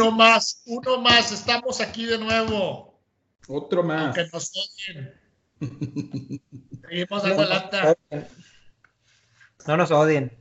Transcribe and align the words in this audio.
Uno 0.00 0.12
más, 0.12 0.62
uno 0.64 0.98
más. 0.98 1.30
Estamos 1.30 1.78
aquí 1.82 2.06
de 2.06 2.16
nuevo. 2.16 2.98
Otro 3.48 3.82
más. 3.82 4.14
Que 4.14 4.26
nos 4.32 4.50
odien. 4.56 5.14
Seguimos 6.88 7.22
dando 7.22 7.44
lata. 7.44 7.94
No 9.66 9.76
nos 9.76 9.90
odien. 9.90 10.32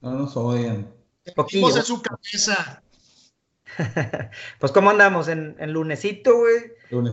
No 0.00 0.12
nos 0.12 0.34
odien. 0.34 0.90
Seguimos 1.26 1.76
en 1.76 1.82
su 1.82 2.00
cabeza. 2.00 2.82
pues, 4.58 4.72
¿cómo 4.72 4.88
andamos? 4.88 5.28
En, 5.28 5.56
en 5.58 5.72
lunesito, 5.74 6.38
güey. 6.38 6.72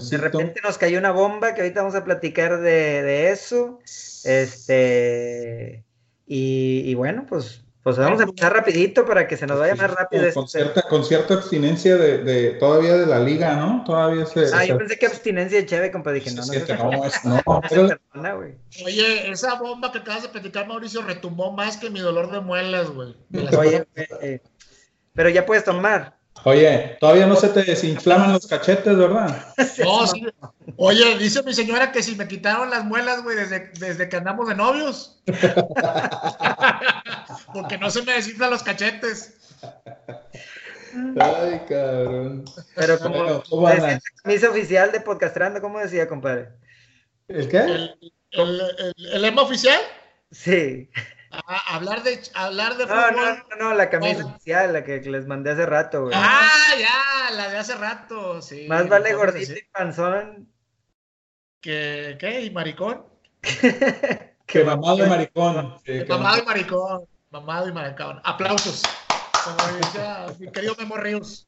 De 0.09 0.17
repente 0.17 0.61
nos 0.63 0.77
cayó 0.77 0.99
una 0.99 1.11
bomba 1.11 1.53
que 1.53 1.61
ahorita 1.61 1.81
vamos 1.81 1.95
a 1.95 2.05
platicar 2.05 2.61
de, 2.61 3.03
de 3.03 3.31
eso. 3.31 3.79
Este. 4.23 5.84
Y, 6.25 6.84
y, 6.85 6.93
bueno, 6.93 7.25
pues 7.27 7.66
pues 7.81 7.97
vamos 7.97 8.19
a 8.19 8.23
empezar 8.23 8.53
rapidito 8.53 9.05
para 9.05 9.25
que 9.25 9.38
se 9.38 9.47
nos 9.47 9.57
vaya 9.57 9.73
más 9.73 9.91
rápido. 9.91 10.31
Con, 10.33 10.49
cierta, 10.49 10.81
con 10.83 11.05
cierta 11.05 11.35
abstinencia 11.35 11.95
de, 11.95 12.17
de, 12.20 12.51
todavía 12.51 12.97
de 12.97 13.05
la 13.05 13.20
liga, 13.20 13.55
¿no? 13.55 13.83
Todavía 13.85 14.25
se... 14.25 14.53
Ah, 14.53 14.65
yo 14.65 14.77
pensé 14.77 14.99
que 14.99 15.05
abstinencia 15.05 15.59
de 15.59 15.65
Cheve, 15.65 15.89
compa, 15.89 16.11
dije, 16.11 16.31
no, 16.31 16.45
no. 16.45 16.53
Es 16.53 16.63
que 16.63 16.73
no, 16.73 17.05
es, 17.05 17.25
no. 17.25 17.41
Oye, 18.85 19.31
esa 19.31 19.55
bomba 19.55 19.93
que 19.93 19.99
acabas 19.99 20.23
de 20.23 20.29
platicar, 20.29 20.67
Mauricio, 20.67 21.03
retumbó 21.03 21.53
más 21.53 21.77
que 21.77 21.89
mi 21.89 22.01
dolor 22.01 22.29
de 22.31 22.41
muelas, 22.41 22.89
güey. 22.89 23.15
Oye, 23.57 23.87
eh, 23.95 24.41
pero 25.13 25.29
ya 25.29 25.45
puedes 25.45 25.63
tomar. 25.63 26.18
Oye, 26.45 26.98
todavía 26.99 27.27
no 27.27 27.35
se 27.35 27.49
te 27.49 27.63
desinflaman 27.63 28.34
los 28.34 28.48
cachetes, 28.48 28.95
¿verdad? 28.95 29.53
No, 29.84 30.07
sí. 30.07 30.25
Oye, 30.77 31.18
dice 31.18 31.43
mi 31.43 31.54
señora 31.54 31.91
que 31.91 32.01
si 32.01 32.15
me 32.15 32.27
quitaron 32.27 32.70
las 32.70 32.85
muelas, 32.85 33.23
güey, 33.23 33.35
desde, 33.35 33.71
desde 33.79 34.07
que 34.07 34.15
andamos 34.15 34.48
de 34.48 34.55
novios. 34.55 35.21
Porque 37.54 37.77
no 37.77 37.90
se 37.90 38.04
me 38.04 38.13
desinflan 38.13 38.51
los 38.51 38.63
cachetes. 38.63 39.37
Ay, 41.20 41.62
cabrón. 41.67 42.45
Pero 42.76 42.99
como 42.99 43.43
¿cómo 43.43 43.70
la 43.70 43.99
camisa 44.23 44.49
oficial 44.49 44.91
de 44.91 45.01
Podcastrando, 45.01 45.62
¿cómo 45.62 45.79
decía, 45.79 46.07
compadre? 46.07 46.49
¿El 47.27 47.48
qué? 47.48 47.57
¿El, 47.57 47.95
el, 48.32 48.93
el, 49.13 49.21
lema 49.21 49.41
oficial? 49.41 49.79
Sí. 50.32 50.90
Ah, 51.32 51.76
hablar 51.76 52.04
de 52.04 52.20
hablar 52.34 52.77
de 52.77 52.88
fútbol. 52.88 53.16
No, 53.16 53.35
no, 53.35 53.55
no, 53.60 53.74
la 53.76 53.90
camisa 53.90 54.26
oficial, 54.26 54.74
la 54.74 54.84
que 54.84 54.99
les 54.99 55.27
mandé 55.27 55.52
hace 55.52 55.66
rato, 55.66 56.04
güey. 56.04 56.13
Ah, 56.16 56.74
ya, 56.80 57.35
la 57.35 57.49
de 57.49 57.58
hace 57.58 57.76
rato, 57.76 58.41
sí. 58.41 58.68
Más 58.68 58.88
vale 58.90 59.13
gordito 59.13 59.54
y 59.54 59.63
panzón. 59.72 60.52
¿Que 61.62 62.18
qué? 62.20 62.41
¿Y 62.41 62.50
maricón? 62.52 63.05
que 64.46 64.63
mamado 64.63 65.06
y 65.06 65.09
maricón. 65.09 65.75
mamado 66.07 66.41
y 66.41 66.46
maricón. 66.46 67.07
Mamado 67.30 67.69
y 67.69 67.74
maricón. 67.74 68.22
Aplausos. 68.24 68.81
Como 69.44 69.78
decía 69.78 70.25
mi 70.40 70.52
querido 70.52 70.75
Memo 70.78 70.97
Ríos. 70.97 71.47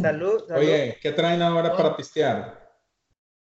Salud, 0.00 0.46
salud. 0.48 0.62
Oye, 0.62 0.98
¿qué 1.02 1.12
traen 1.12 1.42
ahora 1.42 1.76
para 1.76 1.96
pistear? 1.96 2.70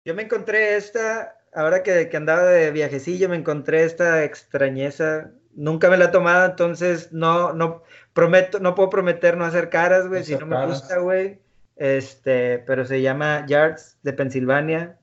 Yo 0.05 0.15
me 0.15 0.23
encontré 0.23 0.77
esta, 0.77 1.35
ahora 1.53 1.83
que, 1.83 2.09
que 2.09 2.17
andaba 2.17 2.43
de 2.43 2.71
viajecillo, 2.71 3.29
me 3.29 3.35
encontré 3.35 3.83
esta 3.83 4.23
extrañeza 4.23 5.33
nunca 5.57 5.89
me 5.89 5.97
la 5.97 6.05
he 6.05 6.09
tomado, 6.09 6.45
entonces 6.45 7.11
no, 7.11 7.51
no 7.51 7.83
prometo, 8.13 8.59
no 8.59 8.75
puedo 8.75 8.89
prometer 8.89 9.35
no 9.35 9.43
hacer 9.43 9.69
caras, 9.69 10.07
güey, 10.07 10.23
si 10.23 10.35
no 10.35 10.45
me 10.45 10.65
gusta, 10.65 10.99
güey. 10.99 11.39
Este, 11.75 12.59
pero 12.59 12.85
se 12.85 13.01
llama 13.01 13.45
Yards 13.47 13.97
de 14.03 14.13
Pensilvania. 14.13 14.97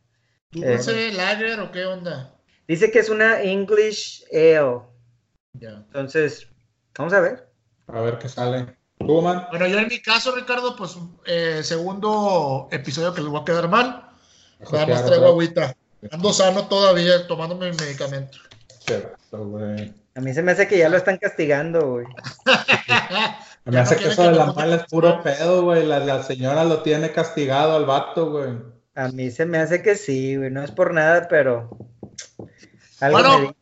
¿Dulce 0.50 1.08
eh, 1.08 1.12
lager 1.12 1.60
o 1.60 1.70
qué 1.70 1.84
onda? 1.84 2.34
Dice 2.66 2.90
que 2.90 3.00
es 3.00 3.10
una 3.10 3.42
English 3.42 4.24
Ale. 4.32 4.80
Ya. 5.52 5.84
Entonces, 5.86 6.48
vamos 6.96 7.12
a 7.12 7.20
ver. 7.20 7.48
A 7.88 8.00
ver 8.00 8.18
qué 8.18 8.28
sale. 8.28 8.76
¿Tú, 8.98 9.20
man? 9.20 9.46
Bueno, 9.50 9.66
yo 9.66 9.78
en 9.78 9.88
mi 9.88 10.00
caso, 10.00 10.34
Ricardo, 10.34 10.74
pues 10.76 10.96
eh, 11.26 11.60
segundo 11.62 12.68
episodio 12.70 13.12
que 13.12 13.20
les 13.20 13.30
voy 13.30 13.40
a 13.40 13.44
quedar 13.44 13.68
mal. 13.68 14.08
Nada 14.72 14.86
más 14.86 15.04
traigo 15.04 15.26
agüita. 15.26 15.76
Ando 16.10 16.32
sano 16.32 16.66
todavía, 16.68 17.26
tomándome 17.26 17.70
mi 17.70 17.76
medicamento. 17.76 18.38
Cierto, 18.86 19.46
güey. 19.46 19.92
A 20.16 20.20
mí 20.20 20.32
se 20.32 20.42
me 20.42 20.52
hace 20.52 20.68
que 20.68 20.78
ya 20.78 20.88
lo 20.88 20.96
están 20.96 21.18
castigando, 21.18 21.90
güey. 21.90 22.06
Me 23.64 23.80
hace 23.80 23.96
que 23.96 24.08
eso 24.08 24.24
de 24.24 24.32
la 24.32 24.52
mala 24.52 24.76
es 24.76 24.84
puro 24.84 25.22
pedo, 25.22 25.62
güey. 25.62 25.86
La, 25.86 26.22
señora 26.22 26.64
lo 26.64 26.82
tiene 26.82 27.12
castigado 27.12 27.76
al 27.76 27.86
vato, 27.86 28.30
güey. 28.30 28.58
A 28.94 29.08
mí 29.08 29.30
se 29.30 29.46
me 29.46 29.56
hace 29.56 29.80
que 29.80 29.96
sí, 29.96 30.36
güey. 30.36 30.50
No 30.50 30.62
es 30.62 30.70
por 30.70 30.92
nada, 30.92 31.26
pero. 31.28 31.70
bueno, 33.00 33.56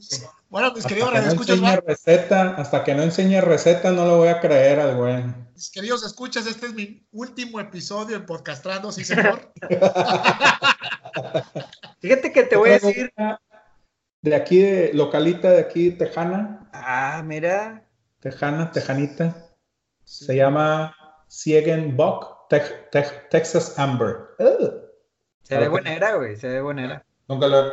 bueno, 0.48 0.72
mis 0.74 0.86
queridos 0.86 1.14
hasta 1.14 1.46
que 1.46 1.56
no 1.56 1.76
receta, 1.86 2.56
hasta 2.56 2.82
que 2.82 2.96
no 2.96 3.04
enseñe 3.04 3.40
receta, 3.40 3.92
no 3.92 4.04
lo 4.04 4.16
voy 4.18 4.28
a 4.28 4.40
creer 4.40 4.80
al 4.80 4.96
güey. 4.96 5.22
Mis 5.54 5.70
queridos 5.70 6.04
escuchas, 6.04 6.46
este 6.46 6.66
es 6.66 6.74
mi 6.74 7.06
último 7.12 7.60
episodio 7.60 8.16
en 8.16 8.26
Podcastrando, 8.26 8.90
sí, 8.90 9.04
señor. 9.04 9.52
Fíjate 12.00 12.32
que 12.32 12.42
te 12.42 12.56
voy 12.56 12.70
a 12.70 12.80
decir 12.80 13.12
de 14.22 14.34
aquí, 14.34 14.62
de 14.62 14.92
localita 14.94 15.50
de 15.50 15.60
aquí, 15.60 15.90
Tejana. 15.90 16.68
Ah, 16.72 17.22
mira. 17.24 17.88
Tejana, 18.20 18.70
Tejanita. 18.70 19.34
Se 20.04 20.36
llama 20.36 20.96
Siegen 21.28 21.96
Buck 21.96 22.48
Texas 23.30 23.78
Amber. 23.78 24.16
Se 25.42 25.58
ve 25.58 25.68
buena 25.68 26.14
güey, 26.16 26.36
se 26.36 26.48
ve 26.48 26.60
buena 26.60 27.04
Nunca 27.28 27.48
lo, 27.48 27.72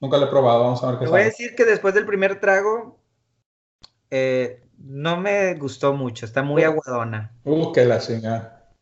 nunca 0.00 0.16
lo 0.16 0.26
he 0.26 0.30
probado, 0.30 0.64
vamos 0.64 0.82
a 0.82 0.90
ver 0.90 0.98
qué 0.98 1.04
Te 1.04 1.10
voy 1.10 1.20
a 1.20 1.24
decir 1.24 1.54
que 1.54 1.64
después 1.64 1.94
del 1.94 2.06
primer 2.06 2.40
trago, 2.40 3.00
eh, 4.10 4.62
no 4.78 5.16
me 5.16 5.54
gustó 5.54 5.92
mucho, 5.92 6.26
está 6.26 6.42
muy 6.42 6.62
aguadona. 6.62 7.32
Uh, 7.44 7.72
que 7.72 7.84
la 7.84 7.98
chingada. 7.98 8.72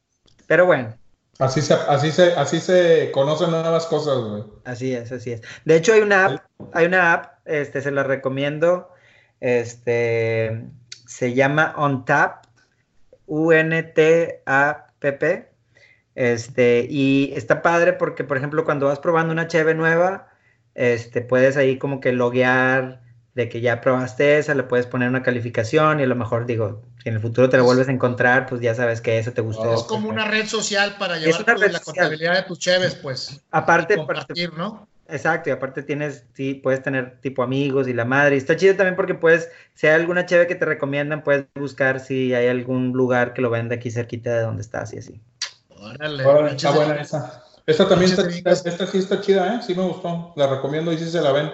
Pero 0.47 0.67
bueno. 0.67 0.97
Así 1.39 1.63
se, 1.63 1.75
así 1.75 2.11
se, 2.11 2.33
así 2.33 2.61
se 2.61 3.11
conocen 3.13 3.51
nuevas 3.51 3.87
cosas, 3.87 4.19
güey. 4.19 4.45
Así 4.65 4.93
es, 4.93 5.13
así 5.13 5.33
es. 5.33 5.43
De 5.65 5.77
hecho, 5.77 5.93
hay 5.93 6.01
una 6.01 6.27
app, 6.27 6.45
hay 6.73 6.87
una 6.87 7.13
app, 7.13 7.47
este, 7.47 7.81
se 7.81 7.91
la 7.91 8.03
recomiendo. 8.03 8.91
Este 9.41 10.65
se 11.07 11.33
llama 11.35 11.75
OnTap, 11.77 12.45
U-N-T-A-P-P. 13.27 13.99
Este, 16.15 16.87
y 16.91 17.33
está 17.35 17.63
padre 17.63 17.95
porque, 17.95 18.25
por 18.25 18.37
ejemplo, 18.37 18.65
cuando 18.65 18.87
vas 18.87 18.99
probando 18.99 19.33
una 19.33 19.47
cheve 19.47 19.75
nueva, 19.75 20.29
este, 20.75 21.23
puedes 21.23 21.57
ahí 21.57 21.79
como 21.79 22.01
que 22.01 22.13
loguear 22.13 23.01
de 23.35 23.49
que 23.49 23.63
ya 23.63 23.81
probaste 23.81 24.37
esa, 24.39 24.55
le 24.55 24.65
puedes 24.65 24.87
poner 24.87 25.09
una 25.09 25.23
calificación 25.23 26.01
y 26.01 26.03
a 26.03 26.07
lo 26.07 26.17
mejor 26.17 26.45
digo, 26.45 26.83
si 27.03 27.09
en 27.09 27.15
el 27.15 27.21
futuro 27.23 27.49
te 27.49 27.57
lo 27.57 27.65
vuelves 27.65 27.89
a 27.89 27.93
encontrar, 27.93 28.47
pues 28.47 28.61
ya 28.61 28.75
sabes 28.75 29.01
que 29.01 29.17
eso 29.19 29.33
te 29.33 29.41
gustó. 29.41 29.73
Es 29.73 29.85
como 29.85 30.09
una 30.11 30.27
red 30.27 30.47
social 30.47 30.97
para 30.99 31.17
llevar 31.19 31.59
la 31.71 31.81
contabilidad 31.81 32.35
de 32.35 32.43
tus 32.43 32.59
cheves, 32.59 32.97
pues. 32.97 33.41
Aparte, 33.51 33.97
compartir, 33.97 34.53
¿no? 34.55 34.89
Exacto, 35.11 35.49
y 35.49 35.53
aparte 35.53 35.83
tienes, 35.83 36.27
sí, 36.35 36.55
puedes 36.55 36.83
tener 36.83 37.19
tipo 37.23 37.43
amigos 37.43 37.89
y 37.89 37.95
la 37.95 38.05
madre. 38.05 38.35
Y 38.35 38.39
está 38.39 38.57
chido 38.57 38.77
también 38.77 38.95
porque 38.95 39.15
puedes, 39.15 39.51
si 39.75 39.87
hay 39.87 39.95
alguna 39.95 40.27
cheve 40.27 40.47
que 40.47 40.55
te 40.55 40.67
recomiendan, 40.67 41.25
puedes 41.25 41.47
buscar 41.55 41.99
si 42.01 42.35
hay 42.35 42.47
algún 42.49 42.93
lugar 42.93 43.33
que 43.33 43.41
lo 43.41 43.49
venda 43.49 43.77
aquí 43.77 43.91
cerquita 43.91 44.35
de 44.35 44.43
donde 44.43 44.61
estás 44.61 44.93
y 44.93 44.99
así. 44.99 45.21
Órale, 45.71 46.51
está 46.51 46.73
buena 46.73 47.01
esa. 47.01 47.43
Esta 47.65 47.89
también 47.89 48.11
está, 48.11 48.51
esta 48.51 48.87
sí 48.87 48.99
está 48.99 49.21
chida, 49.21 49.55
¿eh? 49.55 49.61
Sí 49.67 49.75
me 49.75 49.83
gustó. 49.83 50.33
La 50.37 50.47
recomiendo 50.47 50.93
y 50.93 50.99
si 50.99 51.11
se 51.11 51.21
la 51.21 51.33
ven. 51.33 51.51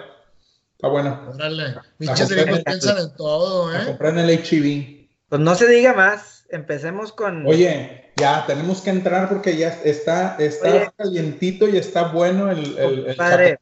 Está 0.73 0.87
buena. 0.89 1.29
Órale. 1.33 1.75
Miches 1.99 2.29
de 2.29 2.63
piensan 2.63 2.97
en 2.97 3.15
todo, 3.15 3.73
¿eh? 3.73 3.77
La 3.77 3.85
compré 3.85 4.09
en 4.09 4.19
el 4.19 4.29
HEV. 4.29 5.09
Pues 5.29 5.41
no 5.41 5.55
se 5.55 5.67
diga 5.67 5.93
más. 5.93 6.45
Empecemos 6.49 7.11
con. 7.11 7.45
Oye, 7.45 8.04
ya 8.15 8.45
tenemos 8.45 8.81
que 8.81 8.89
entrar 8.89 9.29
porque 9.29 9.57
ya 9.57 9.69
está, 9.83 10.35
está 10.39 10.91
calientito 10.97 11.67
y 11.67 11.77
está 11.77 12.09
bueno 12.09 12.49
el, 12.49 12.77
el, 12.77 13.05
el 13.07 13.15
Padre, 13.15 13.59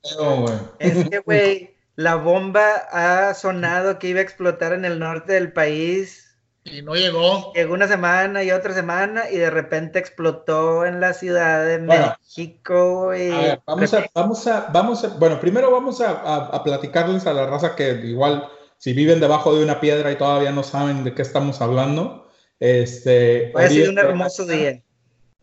Es 0.79 1.09
que, 1.09 1.19
güey, 1.19 1.75
la 1.95 2.15
bomba 2.15 2.67
ha 2.91 3.33
sonado 3.33 4.00
que 4.00 4.09
iba 4.09 4.19
a 4.19 4.23
explotar 4.23 4.73
en 4.73 4.85
el 4.85 5.00
norte 5.00 5.33
del 5.33 5.51
país 5.51 6.23
y 6.65 6.81
no 6.81 6.95
llegó. 6.95 7.51
Llegó 7.53 7.73
una 7.73 7.88
semana 7.88 8.44
y 8.44 8.51
otra 8.51 8.73
semana 8.73 9.29
y 9.29 9.38
de 9.38 9.50
repente 9.50 10.00
explotó 10.00 10.85
en 10.85 11.01
la 11.01 11.13
Ciudad 11.13 11.65
de 11.65 11.79
México. 11.79 13.13
Y... 13.13 13.31
A 13.31 13.38
ver, 13.38 13.61
vamos 13.65 13.94
a, 13.94 14.05
vamos 14.13 14.47
a, 14.47 14.67
vamos 14.71 15.03
a, 15.03 15.07
bueno, 15.09 15.39
primero 15.39 15.71
vamos 15.71 16.00
a, 16.00 16.11
a, 16.11 16.63
platicarles 16.63 17.27
a 17.27 17.33
la 17.33 17.47
raza 17.47 17.75
que 17.75 17.91
igual 18.05 18.47
si 18.77 18.94
viven 18.94 19.19
debajo 19.19 19.55
de 19.55 19.63
una 19.63 19.81
piedra 19.81 20.11
y 20.11 20.17
todavía 20.17 20.51
no 20.51 20.63
saben 20.63 21.03
de 21.03 21.13
qué 21.13 21.21
estamos 21.21 21.61
hablando. 21.61 22.22
Este, 22.63 23.51
hoy 23.54 23.63
ha 23.65 23.69
sido 23.69 23.92
un 23.92 23.98
hermoso 23.98 24.45
día. 24.45 24.81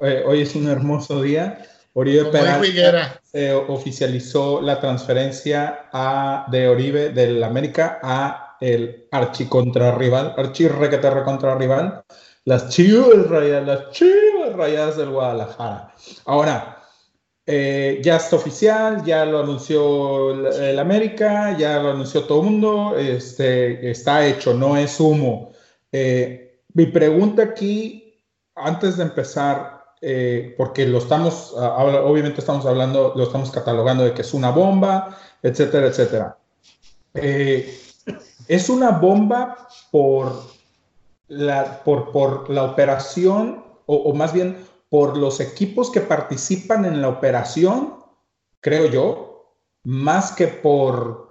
Eh, 0.00 0.22
hoy 0.26 0.40
es 0.40 0.54
un 0.54 0.70
hermoso 0.70 1.20
día. 1.20 1.66
Oribe 1.92 2.24
Peralta 2.24 3.20
se 3.22 3.52
oficializó 3.52 4.62
la 4.62 4.80
transferencia 4.80 5.90
a, 5.92 6.46
de 6.50 6.66
Oribe 6.66 7.10
del 7.10 7.44
América 7.44 8.00
a 8.02 8.56
el 8.62 9.06
archicontrarrival, 9.10 10.34
archirrequete 10.34 11.10
rival, 11.58 12.02
las 12.46 12.70
chivas 12.70 13.26
rayadas, 13.28 13.66
las 13.66 13.90
chivas 13.90 14.54
rayadas 14.56 14.96
del 14.96 15.10
Guadalajara. 15.10 15.94
Ahora, 16.24 16.82
eh, 17.44 18.00
ya 18.02 18.16
está 18.16 18.36
oficial, 18.36 19.04
ya 19.04 19.26
lo 19.26 19.40
anunció 19.40 20.48
el, 20.48 20.78
América, 20.78 21.54
ya 21.58 21.82
lo 21.82 21.90
anunció 21.90 22.22
todo 22.24 22.40
el 22.40 22.46
mundo, 22.46 22.96
este, 22.96 23.90
está 23.90 24.26
hecho, 24.26 24.54
no 24.54 24.78
es 24.78 24.98
humo. 24.98 25.52
Eh, 25.92 26.49
mi 26.74 26.86
pregunta 26.86 27.42
aquí, 27.42 28.14
antes 28.54 28.96
de 28.96 29.04
empezar, 29.04 29.84
eh, 30.00 30.54
porque 30.56 30.86
lo 30.86 30.98
estamos, 30.98 31.54
obviamente 31.54 32.40
estamos 32.40 32.64
hablando, 32.66 33.12
lo 33.14 33.24
estamos 33.24 33.50
catalogando 33.50 34.04
de 34.04 34.14
que 34.14 34.22
es 34.22 34.32
una 34.34 34.50
bomba, 34.50 35.18
etcétera, 35.42 35.86
etcétera. 35.86 36.38
Eh, 37.14 37.78
es 38.48 38.68
una 38.68 38.90
bomba 38.90 39.68
por 39.90 40.42
la, 41.28 41.82
por, 41.84 42.12
por 42.12 42.50
la 42.50 42.64
operación, 42.64 43.64
o, 43.86 44.12
más 44.14 44.32
bien 44.32 44.64
por 44.88 45.16
los 45.16 45.40
equipos 45.40 45.90
que 45.90 46.00
participan 46.00 46.84
en 46.84 47.00
la 47.00 47.08
operación, 47.08 47.94
creo 48.60 48.86
yo, 48.86 49.54
más 49.84 50.32
que 50.32 50.48
por, 50.48 51.29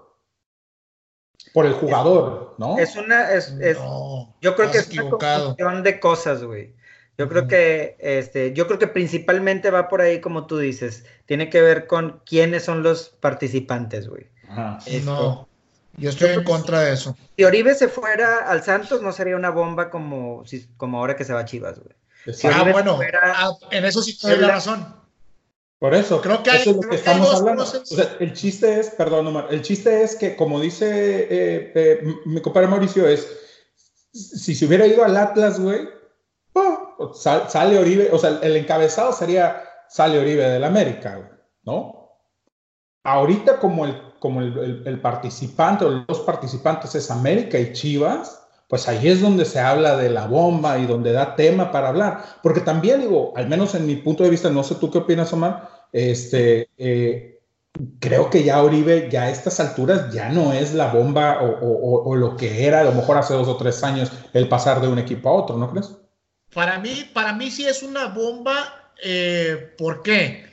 por 1.53 1.65
el 1.65 1.73
jugador, 1.73 2.55
¿no? 2.57 2.77
Es 2.77 2.95
una, 2.95 3.31
es, 3.33 3.53
yo 4.41 4.55
creo 4.55 4.71
que 4.71 4.77
es 4.77 4.89
una 4.89 5.09
confusión 5.09 5.83
de 5.83 5.99
cosas, 5.99 6.43
güey. 6.43 6.73
Yo 7.17 7.27
creo 7.27 7.47
que, 7.47 7.97
este, 7.99 8.53
yo 8.53 8.65
creo 8.65 8.79
que 8.79 8.87
principalmente 8.87 9.71
va 9.71 9.89
por 9.89 9.99
ahí, 9.99 10.21
como 10.21 10.47
tú 10.47 10.57
dices, 10.57 11.03
tiene 11.25 11.49
que 11.49 11.61
ver 11.61 11.85
con 11.85 12.21
quiénes 12.25 12.63
son 12.63 12.81
los 12.81 13.09
participantes, 13.09 14.07
güey. 14.07 14.27
No, 15.03 15.49
yo 15.97 16.09
estoy 16.09 16.29
en 16.29 16.43
contra 16.45 16.81
de 16.81 16.93
eso. 16.93 17.17
Si 17.35 17.43
Oribe 17.43 17.75
se 17.75 17.89
fuera 17.89 18.49
al 18.49 18.63
Santos, 18.63 19.01
no 19.01 19.11
sería 19.11 19.35
una 19.35 19.49
bomba 19.49 19.89
como, 19.89 20.43
como 20.77 20.99
ahora 20.99 21.17
que 21.17 21.25
se 21.25 21.33
va 21.33 21.41
a 21.41 21.45
Chivas, 21.45 21.79
güey. 21.79 21.93
ah, 22.53 22.69
bueno, 22.71 22.99
ah, 23.21 23.51
en 23.71 23.83
eso 23.83 24.01
sí 24.01 24.17
te 24.17 24.37
la 24.37 24.47
razón. 24.47 24.98
Por 25.79 25.95
eso, 25.95 26.19
creo 26.19 26.43
que 26.43 26.49
eso 26.49 26.71
es 26.71 26.75
lo 26.75 26.81
que 26.81 26.95
estamos 26.97 27.33
hablando. 27.33 27.65
el 28.19 28.33
chiste 28.33 28.81
es, 28.81 28.89
perdón, 28.89 29.27
Omar, 29.27 29.47
el 29.49 29.61
chiste 29.61 30.03
es 30.03 30.17
que, 30.17 30.35
como 30.35 30.59
dice 30.59 30.87
eh, 31.29 31.71
eh, 31.73 32.15
mi 32.25 32.41
compadre 32.41 32.67
Mauricio, 32.67 33.07
es 33.07 33.25
si 34.11 34.55
se 34.55 34.65
hubiera 34.65 34.85
ido 34.85 35.05
al 35.05 35.15
Atlas, 35.15 35.59
güey, 35.59 35.87
sale 37.13 37.77
Oribe, 37.77 38.09
o 38.11 38.17
sea, 38.17 38.39
el 38.41 38.57
encabezado 38.57 39.13
sería 39.13 39.63
sale 39.87 40.19
Oribe 40.19 40.43
del 40.49 40.63
América, 40.63 41.39
¿no? 41.63 42.17
Ahorita 43.03 43.59
como 43.59 43.85
el, 43.85 44.01
como 44.19 44.41
el, 44.41 44.99
participante 45.01 45.85
o 45.85 46.05
los 46.07 46.19
participantes 46.19 46.93
es 46.95 47.09
América 47.09 47.57
y 47.57 47.71
Chivas, 47.73 48.38
pues 48.69 48.87
ahí 48.87 49.07
es 49.07 49.19
donde 49.19 49.45
se 49.45 49.59
habla 49.59 49.97
de 49.97 50.11
la 50.11 50.27
bomba 50.27 50.77
y 50.77 50.85
donde 50.85 51.11
da 51.11 51.35
tema 51.35 51.71
para 51.71 51.89
hablar. 51.89 52.23
Porque 52.43 52.61
también 52.61 53.01
digo, 53.01 53.33
al 53.35 53.49
menos 53.49 53.73
en 53.73 53.87
mi 53.87 53.95
punto 53.95 54.23
de 54.23 54.29
vista, 54.29 54.51
no 54.51 54.63
sé 54.63 54.75
tú 54.75 54.91
qué 54.91 54.99
opinas, 54.99 55.33
Omar, 55.33 55.67
este, 55.91 56.69
eh, 56.77 57.41
creo 57.99 58.29
que 58.29 58.43
ya 58.43 58.61
Oribe, 58.61 59.09
ya 59.11 59.23
a 59.23 59.31
estas 59.31 59.59
alturas, 59.59 60.13
ya 60.13 60.29
no 60.29 60.53
es 60.53 60.75
la 60.75 60.93
bomba 60.93 61.39
o, 61.41 62.15
lo 62.15 62.37
que 62.37 62.67
era 62.67 62.81
a 62.81 62.83
lo 62.83 62.91
mejor 62.91 63.17
hace 63.17 63.33
dos 63.33 63.47
o 63.47 63.57
tres 63.57 63.83
años 63.83 64.11
el 64.33 64.47
pasar 64.47 64.81
de 64.81 64.87
un 64.87 64.99
equipo 64.99 65.29
a 65.29 65.33
otro, 65.33 65.57
¿no 65.57 65.71
crees? 65.71 65.89
Para 66.53 66.77
mí, 66.77 67.09
para 67.11 67.33
mí 67.33 67.49
sí 67.49 67.65
es 67.65 67.81
una 67.81 68.05
bomba. 68.09 68.91
Eh, 69.03 69.73
¿Por 69.79 70.03
qué? 70.03 70.45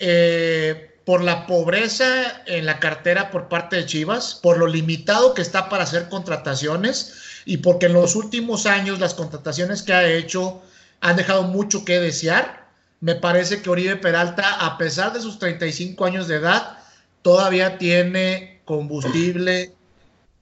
Eh, 0.00 0.98
por 1.04 1.22
la 1.22 1.46
pobreza 1.46 2.42
en 2.46 2.66
la 2.66 2.80
cartera 2.80 3.30
por 3.30 3.48
parte 3.48 3.76
de 3.76 3.86
Chivas, 3.86 4.34
por 4.42 4.58
lo 4.58 4.66
limitado 4.66 5.34
que 5.34 5.42
está 5.42 5.68
para 5.68 5.84
hacer 5.84 6.08
contrataciones 6.08 7.29
y 7.44 7.58
porque 7.58 7.86
en 7.86 7.94
los 7.94 8.16
últimos 8.16 8.66
años 8.66 8.98
las 8.98 9.14
contrataciones 9.14 9.82
que 9.82 9.92
ha 9.92 10.08
hecho 10.08 10.62
han 11.00 11.16
dejado 11.16 11.44
mucho 11.44 11.84
que 11.84 12.00
desear. 12.00 12.68
Me 13.00 13.14
parece 13.14 13.62
que 13.62 13.70
Oribe 13.70 13.96
Peralta, 13.96 14.64
a 14.64 14.76
pesar 14.76 15.12
de 15.12 15.20
sus 15.20 15.38
35 15.38 16.04
años 16.04 16.28
de 16.28 16.36
edad, 16.36 16.78
todavía 17.22 17.78
tiene 17.78 18.60
combustible 18.64 19.72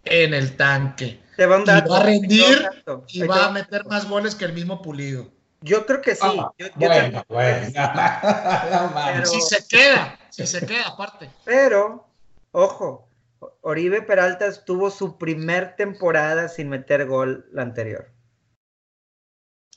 en 0.04 0.34
el 0.34 0.56
tanque 0.56 1.20
y 1.38 1.44
va 1.44 1.98
a 1.98 2.02
rendir 2.02 2.68
y 3.08 3.22
va 3.22 3.46
a 3.46 3.50
meter 3.52 3.84
más 3.86 4.08
goles 4.08 4.34
que 4.34 4.44
el 4.44 4.52
mismo 4.52 4.82
Pulido. 4.82 5.28
Yo 5.60 5.86
creo 5.86 6.00
que 6.00 6.14
sí. 6.14 6.20
Ah, 6.22 6.52
bueno, 6.76 7.24
bueno. 7.28 7.66
si 9.24 9.40
se 9.40 9.66
queda, 9.66 10.18
si 10.30 10.46
se 10.46 10.64
queda 10.64 10.88
aparte. 10.88 11.30
Pero, 11.44 12.06
ojo, 12.52 13.07
Oribe 13.60 14.02
Peralta 14.02 14.52
tuvo 14.64 14.90
su 14.90 15.18
primer 15.18 15.76
temporada 15.76 16.48
sin 16.48 16.68
meter 16.68 17.06
gol 17.06 17.48
la 17.52 17.62
anterior. 17.62 18.10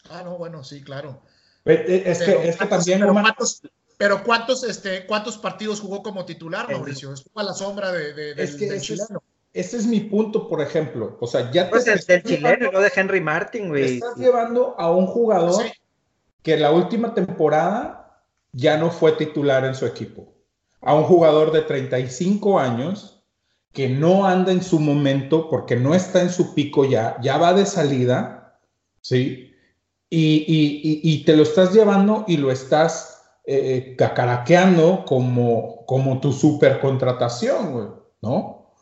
Ah, 0.10 0.24
no, 0.24 0.38
bueno, 0.38 0.64
sí, 0.64 0.82
claro. 0.82 1.22
Eh, 1.66 1.86
eh, 1.88 2.04
es, 2.06 2.20
que, 2.24 2.50
es 2.50 2.58
que, 2.58 2.66
también. 2.66 3.00
Pero 3.00 3.14
cuántos, 3.14 3.62
pero 3.98 4.24
cuántos, 4.24 4.64
este, 4.64 5.06
¿cuántos 5.06 5.38
partidos 5.38 5.80
jugó 5.80 6.02
como 6.02 6.26
titular, 6.26 6.72
Mauricio? 6.72 7.14
Estuvo 7.14 7.40
a 7.40 7.44
la 7.44 7.54
sombra 7.54 7.92
de, 7.92 8.14
de, 8.14 8.34
del, 8.34 8.82
chileno. 8.82 9.22
Ese 9.54 9.78
es 9.78 9.86
mi 9.86 10.00
punto, 10.00 10.48
por 10.48 10.62
ejemplo. 10.62 11.18
O 11.20 11.28
sea, 11.28 11.52
ya 11.52 11.70
pues 11.70 11.86
te. 11.86 11.92
del 11.92 12.24
chileno, 12.24 12.72
no 12.72 12.80
de 12.80 12.92
Henry 12.96 13.22
Martin, 13.22 13.70
güey. 13.70 13.96
Estás 13.96 14.16
llevando 14.16 14.76
a 14.80 14.92
un 14.92 15.06
jugador 15.06 15.66
que 16.42 16.58
la 16.58 16.72
última 16.72 17.14
temporada 17.14 18.26
ya 18.54 18.78
no 18.78 18.90
fue 18.92 19.12
titular 19.14 19.66
en 19.66 19.76
su 19.76 19.86
equipo. 19.86 20.34
A 20.82 20.96
un 20.96 21.04
jugador 21.04 21.52
de 21.52 21.62
35 21.62 22.60
años 22.60 23.21
que 23.74 23.90
no 23.90 24.26
anda 24.26 24.52
en 24.52 24.64
su 24.64 24.80
momento 24.80 25.50
porque 25.50 25.76
no 25.76 25.96
está 25.96 26.22
en 26.22 26.30
su 26.30 26.54
pico 26.54 26.86
ya, 26.86 27.18
ya 27.22 27.38
va 27.38 27.54
de 27.54 27.66
salida, 27.66 28.60
¿sí? 29.02 29.48
Y, 30.10 31.24
te 31.26 31.38
lo 31.38 31.44
estás 31.44 31.74
llevando 31.74 32.26
y 32.28 32.36
lo 32.36 32.52
estás 32.52 33.24
eh, 33.46 33.96
cacaraqueando 33.98 35.06
como, 35.06 35.86
como 35.86 36.20
tu 36.20 36.34
super 36.34 36.82
contratación, 36.82 37.72
güey, 37.72 37.88
¿no? 38.22 38.74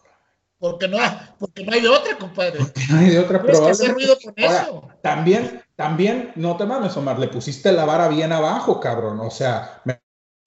Porque 0.57 0.87
no, 0.87 0.97
porque 1.37 1.63
no 1.63 1.73
hay 1.73 1.81
de 1.81 1.87
otra, 1.87 2.17
compadre. 2.17 2.59
Porque 2.59 2.81
no 2.89 2.97
hay 2.97 3.09
de 3.11 3.19
otra, 3.19 3.41
pero. 3.41 3.61
que 3.61 3.69
hacer 3.69 3.93
ruido 3.93 4.17
con 4.21 4.33
eso. 4.35 4.89
También, 5.01 5.63
también, 5.75 6.33
no 6.35 6.57
te 6.57 6.65
mames, 6.65 6.97
Omar, 6.97 7.17
le 7.17 7.29
pusiste 7.29 7.71
la 7.71 7.85
vara 7.85 8.09
bien 8.09 8.33
abajo, 8.33 8.79
cabrón. 8.79 9.21
O 9.21 9.31
sea, 9.31 9.81
me 9.85 10.01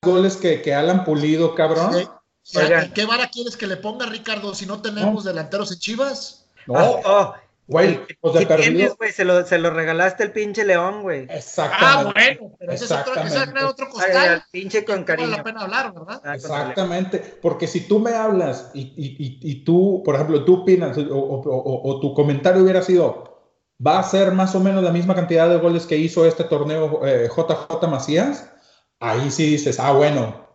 goles 0.05 0.37
que, 0.37 0.61
que 0.61 0.75
Alan 0.75 1.05
Pulido, 1.05 1.55
cabrón. 1.55 1.95
¿Qué 2.95 3.05
vara 3.05 3.29
quieres 3.29 3.57
que 3.57 3.67
le 3.67 3.77
ponga 3.77 4.07
Ricardo 4.07 4.55
si 4.55 4.67
no 4.67 4.83
tenemos 4.83 5.25
delanteros 5.25 5.73
en 5.73 5.79
Chivas? 5.79 6.47
No, 6.67 6.77
ah, 6.77 7.01
oh, 7.05 7.35
Güey, 7.69 8.01
pues 8.21 8.35
de 8.35 8.47
perdido. 8.47 8.97
güey? 8.97 9.13
Se 9.13 9.25
lo, 9.25 9.45
se 9.47 9.59
lo 9.59 9.71
regalaste 9.71 10.25
el 10.25 10.33
pinche 10.33 10.65
león, 10.65 11.03
güey. 11.03 11.27
Exactamente. 11.31 11.87
Ah, 11.87 12.37
bueno, 12.39 12.57
pero 12.59 12.73
ese 12.73 12.85
es 12.85 12.91
otro, 12.91 13.15
ese 13.15 13.39
es 13.39 13.65
otro 13.65 13.89
costal. 13.89 14.29
Ay, 14.35 14.41
pinche 14.51 14.85
con 14.85 15.05
cariño. 15.05 15.29
Vale 15.29 15.39
la 15.39 15.45
pena 15.45 15.61
hablar, 15.63 15.95
¿verdad? 15.95 16.21
Ah, 16.25 16.35
Exactamente, 16.35 17.19
porque 17.41 17.67
si 17.67 17.83
tú 17.87 18.01
me 18.01 18.13
hablas 18.13 18.71
y, 18.75 18.81
y, 18.81 19.39
y, 19.41 19.65
tú, 19.65 20.03
por 20.05 20.17
ejemplo, 20.17 20.45
tú 20.45 20.63
opinas 20.63 20.99
o, 20.99 21.03
o, 21.03 21.91
o, 21.91 22.01
tu 22.01 22.15
comentario 22.15 22.63
hubiera 22.63 22.83
sido, 22.83 23.41
va 23.85 24.01
a 24.01 24.05
ser 24.05 24.33
más 24.33 24.55
o 24.55 24.61
menos 24.61 24.83
la 24.83 24.93
misma 24.93 25.15
cantidad 25.15 25.49
de 25.49 25.59
goles 25.59 25.87
que 25.87 25.97
hizo 25.97 26.27
este 26.27 26.45
torneo 26.45 27.01
JJ 27.05 27.85
eh, 27.85 27.87
Macías, 27.87 28.51
ahí 28.99 29.31
sí 29.31 29.47
dices, 29.47 29.79
ah, 29.79 29.93
bueno, 29.93 30.52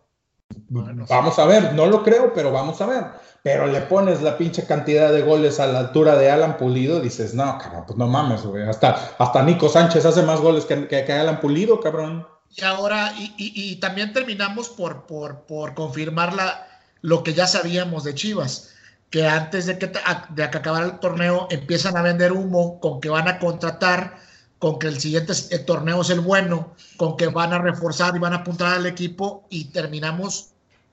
vamos 0.68 1.38
a 1.38 1.46
ver, 1.46 1.74
no 1.74 1.86
lo 1.86 2.02
creo, 2.02 2.32
pero 2.34 2.52
vamos 2.52 2.80
a 2.80 2.86
ver 2.86 3.04
pero 3.42 3.66
le 3.66 3.80
pones 3.82 4.20
la 4.22 4.36
pinche 4.36 4.66
cantidad 4.66 5.12
de 5.12 5.22
goles 5.22 5.60
a 5.60 5.66
la 5.66 5.78
altura 5.78 6.16
de 6.16 6.30
Alan 6.30 6.56
Pulido, 6.56 7.00
dices, 7.00 7.34
no, 7.34 7.56
cabrón, 7.58 7.84
pues 7.86 7.98
no 7.98 8.06
mames, 8.06 8.42
güey. 8.42 8.68
Hasta, 8.68 9.14
hasta 9.18 9.42
Nico 9.42 9.68
Sánchez 9.68 10.04
hace 10.04 10.22
más 10.22 10.40
goles 10.40 10.64
que, 10.64 10.88
que, 10.88 11.12
Alan 11.12 11.40
Pulido, 11.40 11.80
cabrón. 11.80 12.26
Y 12.50 12.64
ahora, 12.64 13.14
y, 13.16 13.32
y, 13.38 13.76
también 13.76 14.12
terminamos 14.12 14.68
por, 14.68 15.06
por, 15.06 15.46
por 15.46 15.74
confirmar 15.74 16.34
la, 16.34 16.66
lo 17.00 17.22
que 17.22 17.34
ya 17.34 17.46
sabíamos 17.46 18.04
de 18.04 18.14
Chivas, 18.14 18.74
que 19.10 19.26
antes 19.26 19.66
de 19.66 19.78
que, 19.78 19.86
de 19.86 20.50
que 20.50 20.58
acabara 20.58 20.86
el 20.86 20.98
torneo 20.98 21.46
empiezan 21.50 21.96
a 21.96 22.02
vender 22.02 22.32
humo 22.32 22.80
con 22.80 23.00
que 23.00 23.08
van 23.08 23.28
a 23.28 23.38
contratar, 23.38 24.18
con 24.58 24.78
que 24.78 24.88
el 24.88 25.00
siguiente 25.00 25.34
torneo 25.60 26.02
es 26.02 26.10
el 26.10 26.20
bueno, 26.20 26.74
con 26.96 27.16
que 27.16 27.28
van 27.28 27.52
a 27.52 27.58
reforzar 27.58 28.16
y 28.16 28.18
van 28.18 28.32
a 28.32 28.36
apuntar 28.36 28.74
al 28.74 28.86
equipo 28.86 29.46
y 29.50 29.66
terminamos 29.66 30.50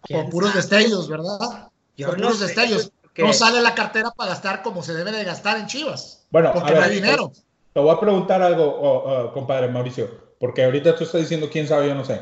con 0.10 0.29
puros 0.29 0.53
destellos, 0.53 1.07
¿verdad? 1.07 1.69
Yo 1.98 2.15
no 2.15 2.34
destellos. 2.34 2.91
No 3.17 3.31
sale 3.31 3.62
la 3.62 3.74
cartera 3.74 4.12
para 4.12 4.31
gastar 4.31 4.62
como 4.62 4.84
se 4.84 4.93
debe 4.93 5.12
de 5.12 5.24
gastar 5.24 5.57
en 5.57 5.67
Chivas. 5.67 6.25
Bueno, 6.31 6.51
porque 6.53 6.74
no 6.74 6.81
hay 6.81 6.95
dinero. 6.95 7.31
Te 7.74 7.79
voy 7.79 7.95
a 7.95 8.00
preguntar 8.00 8.41
algo, 8.41 9.31
compadre 9.34 9.69
Mauricio, 9.69 10.10
porque 10.39 10.63
ahorita 10.63 10.95
tú 10.95 11.05
estás 11.05 11.22
diciendo 11.22 11.50
quién 11.50 11.67
sabe, 11.67 11.88
yo 11.88 11.95
no 11.95 12.05
sé. 12.05 12.22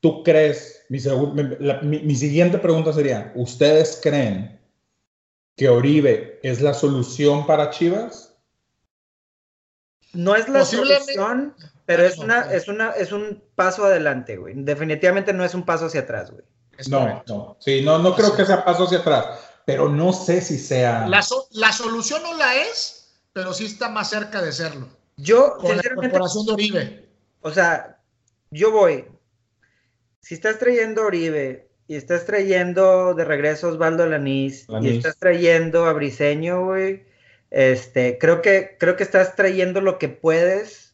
¿Tú 0.00 0.22
crees? 0.22 0.86
Mi, 0.88 0.98
mi, 2.00 2.14
siguiente 2.14 2.58
pregunta 2.58 2.92
sería: 2.92 3.32
¿Ustedes 3.34 4.00
creen 4.02 4.58
que 5.56 5.68
Oribe 5.68 6.40
es 6.42 6.62
la 6.62 6.72
solución 6.72 7.46
para 7.46 7.70
Chivas? 7.70 8.29
No 10.12 10.34
es 10.34 10.48
la 10.48 10.64
solución, 10.64 11.54
pero 11.86 12.04
es 12.04 12.18
una, 12.18 12.52
es 12.52 12.68
una, 12.68 12.90
es 12.90 13.12
un 13.12 13.42
paso 13.54 13.84
adelante, 13.84 14.36
güey. 14.36 14.54
Definitivamente 14.56 15.32
no 15.32 15.44
es 15.44 15.54
un 15.54 15.64
paso 15.64 15.86
hacia 15.86 16.00
atrás, 16.00 16.30
güey 16.30 16.44
no, 16.88 17.22
no, 17.26 17.56
sí, 17.60 17.82
no, 17.82 17.98
no 17.98 18.14
creo 18.14 18.34
que 18.34 18.46
sea 18.46 18.64
paso 18.64 18.84
hacia 18.84 18.98
atrás, 18.98 19.40
pero 19.66 19.88
no 19.88 20.12
sé 20.12 20.40
si 20.40 20.58
sea. 20.58 21.06
La, 21.08 21.24
la 21.50 21.72
solución 21.72 22.22
no 22.22 22.36
la 22.36 22.56
es, 22.56 23.12
pero 23.32 23.52
sí 23.52 23.66
está 23.66 23.88
más 23.88 24.08
cerca 24.08 24.40
de 24.40 24.52
serlo. 24.52 24.88
Yo, 25.16 25.56
con 25.58 25.76
la 25.76 25.82
incorporación 25.84 26.46
de 26.46 26.52
Oribe. 26.52 27.08
O 27.42 27.50
sea, 27.50 27.98
yo 28.50 28.70
voy. 28.70 29.04
Si 30.22 30.34
estás 30.34 30.58
trayendo 30.58 31.04
Oribe 31.04 31.70
y 31.86 31.96
estás 31.96 32.24
trayendo 32.24 33.14
de 33.14 33.24
regreso 33.24 33.66
a 33.66 33.70
Osvaldo 33.70 34.06
Lanís, 34.06 34.66
y 34.80 34.96
estás 34.96 35.16
trayendo 35.18 35.86
a 35.86 35.92
Briseño, 35.92 36.64
güey, 36.64 37.04
este, 37.50 38.18
creo 38.18 38.42
que, 38.42 38.76
creo 38.78 38.96
que 38.96 39.02
estás 39.02 39.36
trayendo 39.36 39.80
lo 39.80 39.98
que 39.98 40.08
puedes 40.08 40.90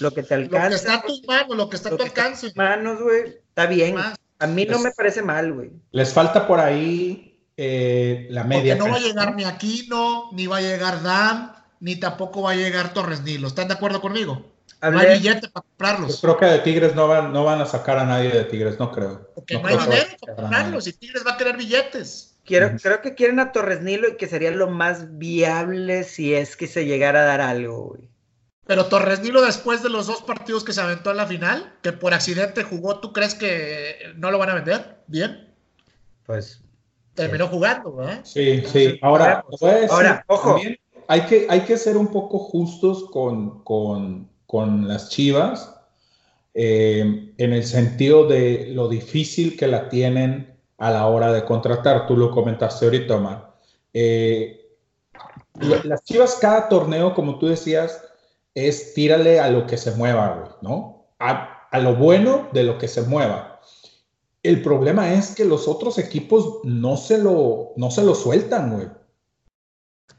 lo 0.00 0.12
que 0.12 0.22
te 0.22 0.34
alcanza. 0.34 0.64
Lo 0.64 0.70
que 0.70 0.76
está 0.76 0.94
a 0.94 1.02
tus 1.02 1.26
manos, 1.26 1.56
lo 1.56 1.68
que 1.68 1.76
está 1.76 1.88
a 1.90 1.96
tu 1.96 2.02
alcance. 2.02 2.52
manos, 2.54 3.00
güey, 3.00 3.38
está 3.48 3.66
bien. 3.66 3.96
A 4.38 4.46
mí 4.46 4.66
no 4.66 4.78
me 4.78 4.90
parece 4.90 5.22
mal, 5.22 5.52
güey. 5.52 5.70
Les 5.92 6.12
falta 6.12 6.46
por 6.46 6.60
ahí 6.60 7.40
eh, 7.56 8.26
la 8.30 8.44
media. 8.44 8.76
Porque 8.76 8.88
no 8.88 8.94
va 8.94 9.00
a 9.00 9.08
llegar 9.08 9.34
ni 9.34 9.44
Aquino, 9.44 10.30
ni 10.32 10.46
va 10.46 10.58
a 10.58 10.60
llegar 10.60 11.02
Dan, 11.02 11.52
ni 11.80 11.96
tampoco 11.96 12.42
va 12.42 12.52
a 12.52 12.56
llegar 12.56 12.92
Torres 12.92 13.22
Nilo. 13.22 13.48
¿Están 13.48 13.68
de 13.68 13.74
acuerdo 13.74 14.00
conmigo? 14.00 14.52
No 14.82 14.98
hay 14.98 15.18
billete 15.18 15.48
para 15.48 15.64
comprarlos. 15.64 16.20
creo 16.20 16.36
que 16.36 16.44
de 16.44 16.58
Tigres 16.58 16.94
no 16.94 17.08
van, 17.08 17.32
no 17.32 17.44
van 17.44 17.62
a 17.62 17.66
sacar 17.66 17.98
a 17.98 18.04
nadie 18.04 18.28
de 18.30 18.44
Tigres, 18.44 18.78
no 18.78 18.92
creo. 18.92 19.30
Porque 19.34 19.54
no, 19.58 19.66
hay 19.66 19.78
dinero 19.78 20.06
para 20.20 20.36
comprarlos 20.36 20.86
y 20.86 20.92
Tigres 20.92 21.24
va 21.26 21.32
a 21.32 21.36
querer 21.38 21.56
billetes. 21.56 22.35
Quiero, 22.46 22.76
Creo 22.80 23.02
que 23.02 23.14
quieren 23.14 23.40
a 23.40 23.50
Torres 23.50 23.82
Nilo 23.82 24.08
y 24.08 24.16
que 24.16 24.28
sería 24.28 24.52
lo 24.52 24.68
más 24.68 25.18
viable 25.18 26.04
si 26.04 26.32
es 26.32 26.56
que 26.56 26.68
se 26.68 26.86
llegara 26.86 27.22
a 27.22 27.24
dar 27.24 27.40
algo, 27.40 27.88
güey. 27.88 28.08
Pero 28.66 28.86
Torres 28.86 29.20
Nilo, 29.20 29.42
después 29.42 29.82
de 29.82 29.90
los 29.90 30.06
dos 30.06 30.22
partidos 30.22 30.64
que 30.64 30.72
se 30.72 30.80
aventó 30.80 31.10
en 31.10 31.16
la 31.16 31.26
final, 31.26 31.74
que 31.82 31.92
por 31.92 32.14
accidente 32.14 32.62
jugó, 32.62 33.00
¿tú 33.00 33.12
crees 33.12 33.34
que 33.34 33.96
no 34.16 34.30
lo 34.30 34.38
van 34.38 34.50
a 34.50 34.54
vender? 34.54 34.98
¿Bien? 35.08 35.52
Pues. 36.24 36.62
Terminó 37.14 37.48
jugando, 37.48 37.94
¿verdad? 37.94 38.20
Sí, 38.24 38.62
sí. 38.66 38.98
Ahora, 39.02 39.44
ahora 39.90 40.24
ojo. 40.28 40.60
hay 41.08 41.20
que, 41.22 41.46
hay 41.48 41.60
que 41.62 41.76
ser 41.76 41.96
un 41.96 42.08
poco 42.08 42.38
justos 42.38 43.06
con, 43.10 43.64
con, 43.64 44.28
con 44.46 44.86
las 44.86 45.10
chivas, 45.10 45.74
eh, 46.54 47.32
en 47.36 47.52
el 47.52 47.64
sentido 47.64 48.26
de 48.26 48.68
lo 48.72 48.88
difícil 48.88 49.56
que 49.56 49.66
la 49.66 49.88
tienen 49.88 50.55
a 50.78 50.90
la 50.90 51.06
hora 51.06 51.32
de 51.32 51.44
contratar. 51.44 52.06
Tú 52.06 52.16
lo 52.16 52.30
comentaste 52.30 52.84
ahorita, 52.84 53.16
Omar. 53.16 53.54
Eh, 53.92 54.66
las 55.84 56.04
chivas, 56.04 56.36
cada 56.40 56.68
torneo, 56.68 57.14
como 57.14 57.38
tú 57.38 57.46
decías, 57.46 58.02
es 58.54 58.94
tírale 58.94 59.40
a 59.40 59.50
lo 59.50 59.66
que 59.66 59.76
se 59.76 59.92
mueva, 59.92 60.58
¿no? 60.60 61.06
A, 61.18 61.68
a, 61.70 61.78
lo 61.78 61.96
bueno 61.96 62.48
de 62.52 62.62
lo 62.62 62.78
que 62.78 62.88
se 62.88 63.02
mueva. 63.02 63.60
El 64.42 64.62
problema 64.62 65.12
es 65.12 65.34
que 65.34 65.44
los 65.44 65.66
otros 65.66 65.98
equipos 65.98 66.60
no 66.64 66.96
se 66.96 67.18
lo, 67.18 67.72
no 67.76 67.90
se 67.90 68.02
lo 68.02 68.14
sueltan, 68.14 68.72
güey. 68.72 68.88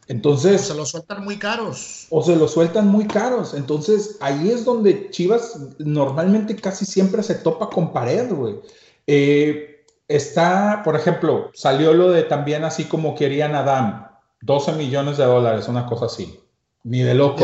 Entonces. 0.07 0.61
O 0.61 0.73
se 0.73 0.75
lo 0.75 0.85
sueltan 0.85 1.23
muy 1.23 1.37
caros. 1.37 2.07
O 2.09 2.23
se 2.23 2.35
lo 2.35 2.47
sueltan 2.47 2.87
muy 2.87 3.07
caros. 3.07 3.53
Entonces, 3.53 4.17
ahí 4.21 4.49
es 4.49 4.65
donde 4.65 5.09
Chivas 5.11 5.59
normalmente 5.79 6.55
casi 6.55 6.85
siempre 6.85 7.23
se 7.23 7.35
topa 7.35 7.69
con 7.69 7.91
pared, 7.91 8.31
güey. 8.31 8.55
Eh, 9.05 9.76
está, 10.07 10.81
por 10.83 10.95
ejemplo, 10.95 11.51
salió 11.53 11.93
lo 11.93 12.11
de 12.11 12.23
también 12.23 12.63
así 12.63 12.85
como 12.85 13.15
querían 13.15 13.55
Adam, 13.55 14.07
12 14.41 14.73
millones 14.73 15.17
de 15.17 15.25
dólares, 15.25 15.67
una 15.67 15.85
cosa 15.85 16.05
así. 16.05 16.39
Ni 16.83 17.01
de 17.01 17.13
loco. 17.13 17.43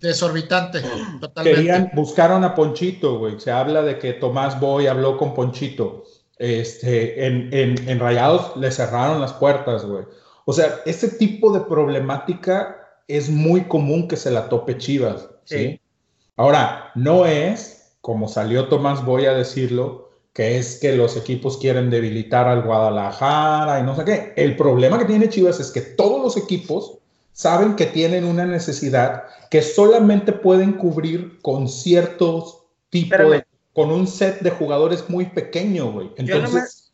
desorbitante. 0.00 0.82
Totalmente. 1.20 1.42
Querían, 1.42 1.90
buscaron 1.94 2.44
a 2.44 2.54
Ponchito, 2.54 3.18
güey. 3.18 3.40
Se 3.40 3.50
habla 3.50 3.82
de 3.82 3.98
que 3.98 4.12
Tomás 4.12 4.60
Boy 4.60 4.86
habló 4.88 5.16
con 5.16 5.32
Ponchito. 5.32 6.04
Este, 6.36 7.26
en, 7.26 7.48
en, 7.54 7.88
en 7.88 8.00
Rayados 8.00 8.56
le 8.56 8.70
cerraron 8.70 9.20
las 9.20 9.32
puertas, 9.32 9.86
güey. 9.86 10.04
O 10.44 10.52
sea, 10.52 10.80
ese 10.84 11.08
tipo 11.08 11.52
de 11.52 11.60
problemática 11.60 12.84
es 13.08 13.30
muy 13.30 13.64
común 13.64 14.08
que 14.08 14.16
se 14.16 14.30
la 14.30 14.48
tope 14.48 14.76
Chivas, 14.76 15.28
¿sí? 15.44 15.80
Ahora, 16.36 16.90
no 16.94 17.26
es, 17.26 17.96
como 18.00 18.28
salió 18.28 18.68
Tomás 18.68 19.04
Boy 19.04 19.26
a 19.26 19.32
decirlo, 19.32 20.03
que 20.34 20.58
es 20.58 20.78
que 20.80 20.94
los 20.94 21.16
equipos 21.16 21.56
quieren 21.56 21.88
debilitar 21.88 22.46
al 22.48 22.62
Guadalajara 22.62 23.80
y 23.80 23.84
no 23.84 23.96
sé 23.96 24.04
qué. 24.04 24.32
El 24.36 24.56
problema 24.56 24.98
que 24.98 25.04
tiene 25.06 25.28
Chivas 25.30 25.60
es 25.60 25.70
que 25.70 25.80
todos 25.80 26.20
los 26.22 26.36
equipos 26.36 26.98
saben 27.32 27.76
que 27.76 27.86
tienen 27.86 28.24
una 28.24 28.44
necesidad 28.44 29.24
que 29.48 29.62
solamente 29.62 30.32
pueden 30.32 30.72
cubrir 30.72 31.40
con 31.40 31.68
ciertos 31.68 32.64
tipos 32.90 33.30
de, 33.30 33.46
con 33.72 33.90
un 33.90 34.06
set 34.08 34.40
de 34.40 34.50
jugadores 34.50 35.08
muy 35.08 35.26
pequeño, 35.26 35.92
güey. 35.92 36.10
Entonces, 36.16 36.84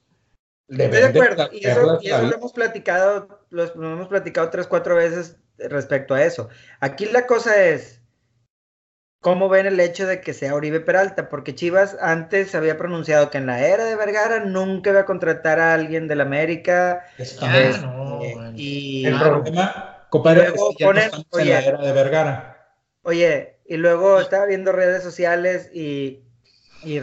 Estoy 0.70 0.88
de 0.88 1.04
acuerdo. 1.04 1.48
Y 1.52 1.66
eso, 1.66 1.98
lo 2.02 2.34
hemos 2.34 2.52
platicado, 2.52 3.40
lo, 3.50 3.64
hemos 3.64 4.08
platicado 4.08 4.50
tres, 4.50 4.66
cuatro 4.66 4.94
veces 4.94 5.36
respecto 5.58 6.14
a 6.14 6.22
eso. 6.22 6.48
Aquí 6.78 7.06
la 7.06 7.26
cosa 7.26 7.64
es, 7.64 7.99
¿Cómo 9.20 9.48
ven 9.48 9.66
el 9.66 9.78
hecho 9.80 10.06
de 10.06 10.20
que 10.20 10.32
sea 10.32 10.54
Oribe 10.54 10.80
Peralta? 10.80 11.28
Porque 11.28 11.54
Chivas 11.54 11.96
antes 12.00 12.54
había 12.54 12.78
pronunciado 12.78 13.30
que 13.30 13.38
en 13.38 13.46
la 13.46 13.66
era 13.66 13.84
de 13.84 13.96
Vergara 13.96 14.40
nunca 14.40 14.90
iba 14.90 15.00
a 15.00 15.04
contratar 15.04 15.60
a 15.60 15.74
alguien 15.74 16.08
del 16.08 16.22
América. 16.22 17.04
Ah, 17.42 17.70
no, 17.82 18.20
y 18.56 19.04
el 19.04 19.18
problema 19.18 20.00
Compadre, 20.10 20.52
oye, 21.30 21.50
la 21.50 21.60
era 21.60 21.78
de 21.78 21.92
Vergara. 21.92 22.74
Oye, 23.02 23.60
y 23.64 23.76
luego 23.76 24.20
estaba 24.20 24.44
viendo 24.44 24.72
redes 24.72 25.04
sociales 25.04 25.70
y, 25.72 26.24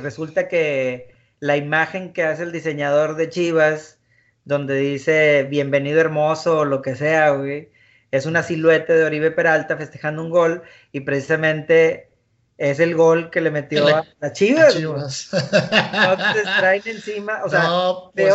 resulta 0.02 0.50
que 0.50 1.16
la 1.40 1.56
imagen 1.56 2.12
que 2.12 2.24
hace 2.24 2.44
el 2.44 2.52
diseñador 2.52 3.16
de 3.16 3.30
Chivas, 3.30 4.00
donde 4.44 4.76
dice 4.76 5.48
bienvenido 5.50 6.02
hermoso 6.02 6.60
o 6.60 6.66
lo 6.66 6.82
que 6.82 6.96
sea, 6.96 7.30
güey, 7.30 7.72
es 8.12 8.26
una 8.26 8.44
silueta 8.44 8.94
de 8.94 9.06
Oribe 9.06 9.32
Peralta 9.32 9.78
festejando 9.78 10.22
un 10.22 10.30
gol 10.30 10.64
y 10.92 11.02
precisamente 11.02 12.07
es 12.58 12.80
el 12.80 12.96
gol 12.96 13.30
que 13.30 13.42
le 13.42 13.52
metió 13.52 13.88
a, 13.88 14.06
la 14.20 14.34
Chivas. 14.34 14.76
Entonces 14.76 16.44
traen 16.58 16.82
encima, 16.86 17.42
o 17.46 17.50
sea, 17.50 17.64
no, 17.64 18.12
pues 18.14 18.34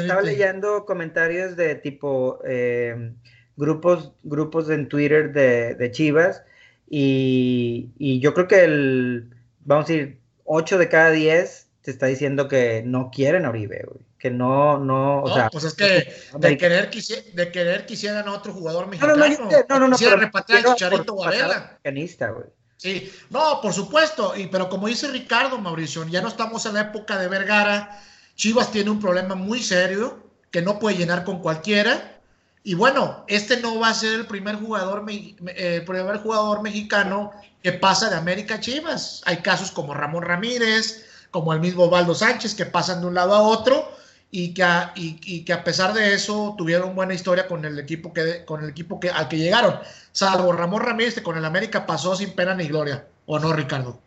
estaba 0.00 0.22
leyendo 0.22 0.84
comentarios 0.86 1.56
de 1.56 1.74
tipo, 1.74 2.40
eh, 2.46 3.12
grupos, 3.56 4.12
grupos 4.22 4.70
en 4.70 4.88
Twitter 4.88 5.32
de, 5.32 5.90
Chivas 5.90 6.42
y, 6.88 8.20
yo 8.20 8.32
creo 8.32 8.48
que 8.48 8.64
el, 8.64 9.30
vamos 9.64 9.90
a 9.90 9.92
decir, 9.92 10.18
8 10.44 10.78
de 10.78 10.88
cada 10.88 11.10
10 11.10 11.66
te 11.82 11.90
está 11.90 12.06
diciendo 12.06 12.48
que 12.48 12.82
no 12.84 13.10
quieren 13.10 13.44
a 13.44 13.50
Oribe, 13.50 13.84
Que 14.18 14.30
no, 14.30 14.78
no, 14.78 15.22
o 15.22 15.32
sea. 15.32 15.50
Pues 15.50 15.64
es 15.64 15.74
que 15.74 16.12
de 16.38 16.56
querer, 16.56 16.90
de 16.90 17.52
querer 17.52 17.86
quisieran 17.86 18.26
a 18.26 18.32
otro 18.32 18.52
jugador 18.52 18.88
mexicano. 18.88 19.14
No, 19.14 19.28
no, 19.28 19.78
no, 19.78 19.88
no, 19.88 19.96
Quisiera 19.96 20.16
repatriar 20.16 20.66
a 20.66 20.74
Chicharito 20.74 21.16
Varela. 21.16 21.78
güey. 21.84 22.55
Sí, 22.76 23.10
no, 23.30 23.60
por 23.60 23.72
supuesto, 23.72 24.36
y, 24.36 24.48
pero 24.48 24.68
como 24.68 24.86
dice 24.86 25.08
Ricardo 25.08 25.58
Mauricio, 25.58 26.06
ya 26.06 26.20
no 26.20 26.28
estamos 26.28 26.66
en 26.66 26.74
la 26.74 26.82
época 26.82 27.18
de 27.18 27.28
Vergara, 27.28 28.02
Chivas 28.36 28.70
tiene 28.70 28.90
un 28.90 29.00
problema 29.00 29.34
muy 29.34 29.62
serio 29.62 30.22
que 30.50 30.60
no 30.60 30.78
puede 30.78 30.98
llenar 30.98 31.24
con 31.24 31.40
cualquiera. 31.40 32.20
Y 32.62 32.74
bueno, 32.74 33.24
este 33.28 33.60
no 33.60 33.78
va 33.78 33.88
a 33.88 33.94
ser 33.94 34.12
el 34.14 34.26
primer 34.26 34.56
jugador, 34.56 35.04
eh, 35.08 35.82
primer 35.86 36.18
jugador 36.18 36.62
mexicano 36.62 37.32
que 37.62 37.72
pasa 37.72 38.10
de 38.10 38.16
América 38.16 38.56
a 38.56 38.60
Chivas. 38.60 39.22
Hay 39.24 39.38
casos 39.38 39.70
como 39.70 39.94
Ramón 39.94 40.24
Ramírez, 40.24 41.06
como 41.30 41.52
el 41.52 41.60
mismo 41.60 41.88
Valdo 41.88 42.14
Sánchez, 42.14 42.54
que 42.54 42.66
pasan 42.66 43.00
de 43.00 43.06
un 43.06 43.14
lado 43.14 43.34
a 43.34 43.40
otro 43.40 43.90
y 44.30 44.54
que 44.54 44.62
a, 44.62 44.92
y, 44.94 45.44
que 45.44 45.52
a 45.52 45.64
pesar 45.64 45.94
de 45.94 46.14
eso 46.14 46.54
tuvieron 46.58 46.94
buena 46.94 47.14
historia 47.14 47.46
con 47.46 47.64
el 47.64 47.78
equipo, 47.78 48.12
que, 48.12 48.44
con 48.44 48.62
el 48.62 48.70
equipo 48.70 49.00
que, 49.00 49.10
al 49.10 49.28
que 49.28 49.38
llegaron. 49.38 49.78
Salvo 50.12 50.52
Ramón 50.52 50.82
Ramírez, 50.82 51.14
que 51.14 51.22
con 51.22 51.36
el 51.36 51.44
América 51.44 51.86
pasó 51.86 52.16
sin 52.16 52.34
pena 52.34 52.54
ni 52.54 52.66
gloria. 52.66 53.06
¿O 53.26 53.38
no, 53.38 53.52
Ricardo? 53.52 54.00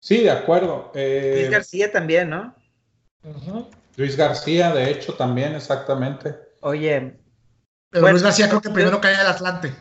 Sí, 0.00 0.22
de 0.22 0.30
acuerdo. 0.30 0.90
Eh, 0.94 1.34
Luis 1.36 1.50
García 1.50 1.92
también, 1.92 2.30
¿no? 2.30 2.54
Luis 3.96 4.16
García, 4.16 4.72
de 4.74 4.90
hecho, 4.90 5.14
también, 5.14 5.54
exactamente. 5.54 6.34
Oye, 6.60 7.16
pero 7.90 8.10
Luis 8.10 8.22
García 8.22 8.48
creo 8.48 8.60
que 8.60 8.70
primero 8.70 9.00
cae 9.00 9.14
al 9.14 9.26
Atlante. 9.26 9.72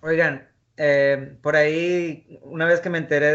Oigan, 0.00 0.48
eh, 0.76 1.36
por 1.42 1.54
ahí, 1.54 2.40
una 2.42 2.64
vez 2.66 2.80
que 2.80 2.90
me 2.90 2.98
enteré 2.98 3.34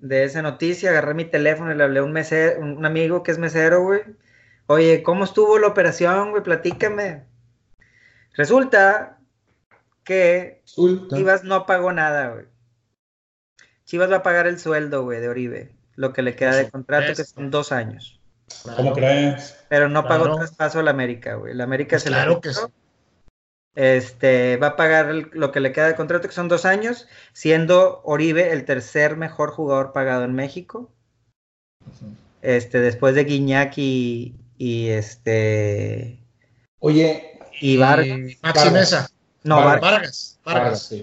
de, 0.00 0.24
esa 0.24 0.42
noticia, 0.42 0.90
agarré 0.90 1.14
mi 1.14 1.24
teléfono 1.24 1.72
y 1.72 1.76
le 1.76 1.82
hablé 1.82 2.00
a 2.00 2.04
un, 2.04 2.12
mesero, 2.12 2.60
un 2.60 2.84
amigo 2.84 3.22
que 3.22 3.32
es 3.32 3.38
mesero, 3.38 3.82
güey. 3.82 4.02
Oye, 4.70 5.02
¿cómo 5.02 5.24
estuvo 5.24 5.58
la 5.58 5.66
operación, 5.66 6.30
güey? 6.30 6.42
Platícame. 6.42 7.24
Resulta 8.34 9.18
que 10.04 10.62
Chivas 10.66 11.42
no 11.42 11.64
pagó 11.64 11.90
nada, 11.92 12.28
güey. 12.28 12.44
Chivas 13.84 14.12
va 14.12 14.16
a 14.16 14.22
pagar 14.22 14.46
el 14.46 14.58
sueldo, 14.58 15.04
güey, 15.04 15.20
de 15.20 15.28
Oribe. 15.30 15.74
Lo 15.96 16.12
que 16.12 16.20
le 16.20 16.36
queda 16.36 16.54
de 16.54 16.70
contrato, 16.70 17.14
que 17.16 17.24
son 17.24 17.50
dos 17.50 17.72
años. 17.72 18.20
¿Cómo 18.76 18.92
crees? 18.92 19.56
Pero 19.70 19.88
no 19.88 20.06
pagó 20.06 20.36
traspaso 20.36 20.80
a 20.80 20.82
la 20.82 20.90
América, 20.90 21.34
güey. 21.36 21.54
La 21.54 21.64
América 21.64 21.98
se 21.98 22.10
claro 22.10 22.42
que 22.42 22.52
sí. 22.52 22.60
Este, 23.74 24.58
va 24.58 24.68
a 24.68 24.76
pagar 24.76 25.14
lo 25.32 25.50
que 25.50 25.60
le 25.60 25.72
queda 25.72 25.86
de 25.86 25.94
contrato, 25.94 26.28
que 26.28 26.34
son 26.34 26.48
dos 26.48 26.66
años, 26.66 27.08
siendo 27.32 28.02
Oribe 28.04 28.52
el 28.52 28.66
tercer 28.66 29.16
mejor 29.16 29.50
jugador 29.50 29.92
pagado 29.92 30.24
en 30.24 30.34
México. 30.34 30.92
Este, 32.42 32.80
después 32.80 33.14
de 33.14 33.24
Guiñac 33.24 33.78
y, 33.78 34.37
este. 34.88 36.18
Oye. 36.80 37.38
Y 37.60 37.76
Vargas. 37.76 38.18
Maximeza. 38.42 39.10
No, 39.42 39.56
Vargas. 39.56 40.38
Vargas. 40.44 40.94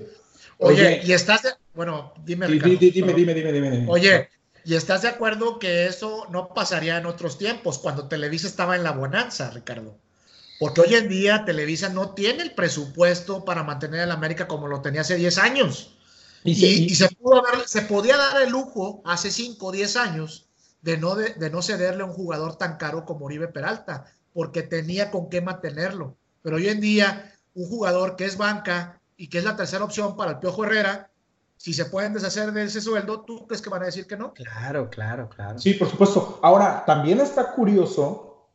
Oye, 0.58 1.02
y 1.04 1.12
estás 1.12 1.44
de, 1.44 1.50
bueno, 1.74 2.14
dime, 2.24 2.48
dime, 2.48 2.78
dime, 2.78 3.14
dime, 3.14 3.34
dime, 3.34 3.52
dime, 3.52 3.86
Oye, 3.90 4.30
¿y 4.64 4.76
estás 4.76 5.02
de 5.02 5.10
acuerdo 5.10 5.60
que 5.60 5.88
eso 5.88 6.28
no 6.30 6.54
pasaría 6.54 6.98
en 6.98 7.06
otros 7.06 7.38
tiempos, 7.38 7.80
cuando 7.80 8.08
Televisa 8.08 8.48
estaba 8.48 8.76
en 8.76 8.84
la 8.84 8.92
bonanza, 8.92 9.52
Ricardo? 9.52 9.98
Porque 10.60 10.82
hoy 10.82 10.96
en 10.96 11.10
día 11.10 11.44
Televisa 11.44 11.90
no 11.90 12.12
tiene 12.12 12.44
el 12.44 12.52
presupuesto 12.54 13.44
para 13.44 13.64
mantener 13.64 14.02
a 14.02 14.06
la 14.06 14.14
América 14.14 14.48
como 14.48 14.68
lo 14.68 14.82
tenía 14.82 15.02
hace 15.02 15.18
10 15.18 15.38
años. 15.40 15.98
Y, 16.46 16.94
se, 16.94 17.10
pudo 17.10 17.44
se 17.66 17.82
podía 17.82 18.16
dar 18.18 18.44
el 18.44 18.52
lujo 18.52 19.02
hace 19.04 19.32
5 19.32 19.66
o 19.66 19.72
10 19.72 19.96
años 19.98 20.46
de 20.86 20.98
no, 20.98 21.16
de, 21.16 21.50
no 21.50 21.64
cederle 21.64 22.04
a 22.04 22.06
un 22.06 22.14
jugador 22.14 22.58
tan 22.58 22.78
caro 22.78 23.06
como 23.06 23.26
Oribe 23.26 23.48
Peralta, 23.48 24.06
porque 24.34 24.62
tenía 24.62 25.10
con 25.10 25.30
qué 25.30 25.42
mantenerlo. 25.42 26.16
Pero 26.44 26.58
hoy 26.58 26.68
en 26.70 26.80
día, 26.80 27.34
un 27.56 27.68
jugador 27.68 28.16
que 28.16 28.26
es 28.26 28.38
banca 28.38 29.02
y 29.18 29.28
que 29.28 29.40
es 29.40 29.44
la 29.44 29.56
tercera 29.56 29.84
opción 29.84 30.16
para 30.16 30.32
el 30.32 30.38
Piojo 30.38 30.64
Herrera, 30.64 31.10
si 31.58 31.74
se 31.74 31.86
pueden 31.86 32.14
deshacer 32.14 32.52
de 32.52 32.66
ese 32.66 32.82
sueldo, 32.82 33.22
¿tú 33.22 33.48
crees 33.48 33.64
que 33.64 33.72
van 33.72 33.82
a 33.82 33.88
decir 33.88 34.06
que 34.06 34.16
no? 34.16 34.32
Claro, 34.34 34.88
claro, 34.92 35.28
claro. 35.28 35.58
Sí, 35.58 35.74
por 35.74 35.90
supuesto. 35.90 36.40
Ahora, 36.44 36.84
también 36.86 37.20
está 37.20 37.54
curioso 37.54 38.46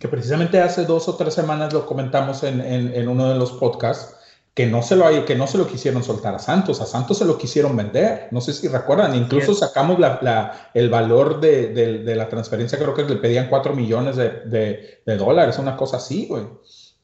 que 0.00 0.08
precisamente 0.08 0.60
hace 0.60 0.86
dos 0.86 1.06
o 1.06 1.14
tres 1.14 1.34
semanas 1.34 1.72
lo 1.72 1.86
comentamos 1.86 2.42
en, 2.42 2.60
en 2.60 3.08
uno 3.08 3.28
de 3.28 3.38
los 3.38 3.52
podcasts, 3.52 4.15
que 4.56 4.64
no, 4.64 4.82
se 4.82 4.96
lo, 4.96 5.26
que 5.26 5.36
no 5.36 5.46
se 5.46 5.58
lo 5.58 5.66
quisieron 5.66 6.02
soltar 6.02 6.34
a 6.34 6.38
Santos, 6.38 6.80
a 6.80 6.86
Santos 6.86 7.18
se 7.18 7.26
lo 7.26 7.36
quisieron 7.36 7.76
vender, 7.76 8.28
no 8.30 8.40
sé 8.40 8.54
si 8.54 8.68
recuerdan, 8.68 9.14
incluso 9.14 9.54
sacamos 9.54 9.98
la, 9.98 10.70
el 10.72 10.88
valor 10.88 11.40
de, 11.40 11.74
de, 11.74 12.16
la 12.16 12.30
transferencia, 12.30 12.78
creo 12.78 12.94
que 12.94 13.04
le 13.04 13.16
pedían 13.16 13.50
4 13.50 13.74
millones 13.74 14.16
de, 14.16 15.02
de 15.04 15.16
dólares, 15.18 15.58
una 15.58 15.76
cosa 15.76 15.98
así, 15.98 16.26
güey. 16.26 16.44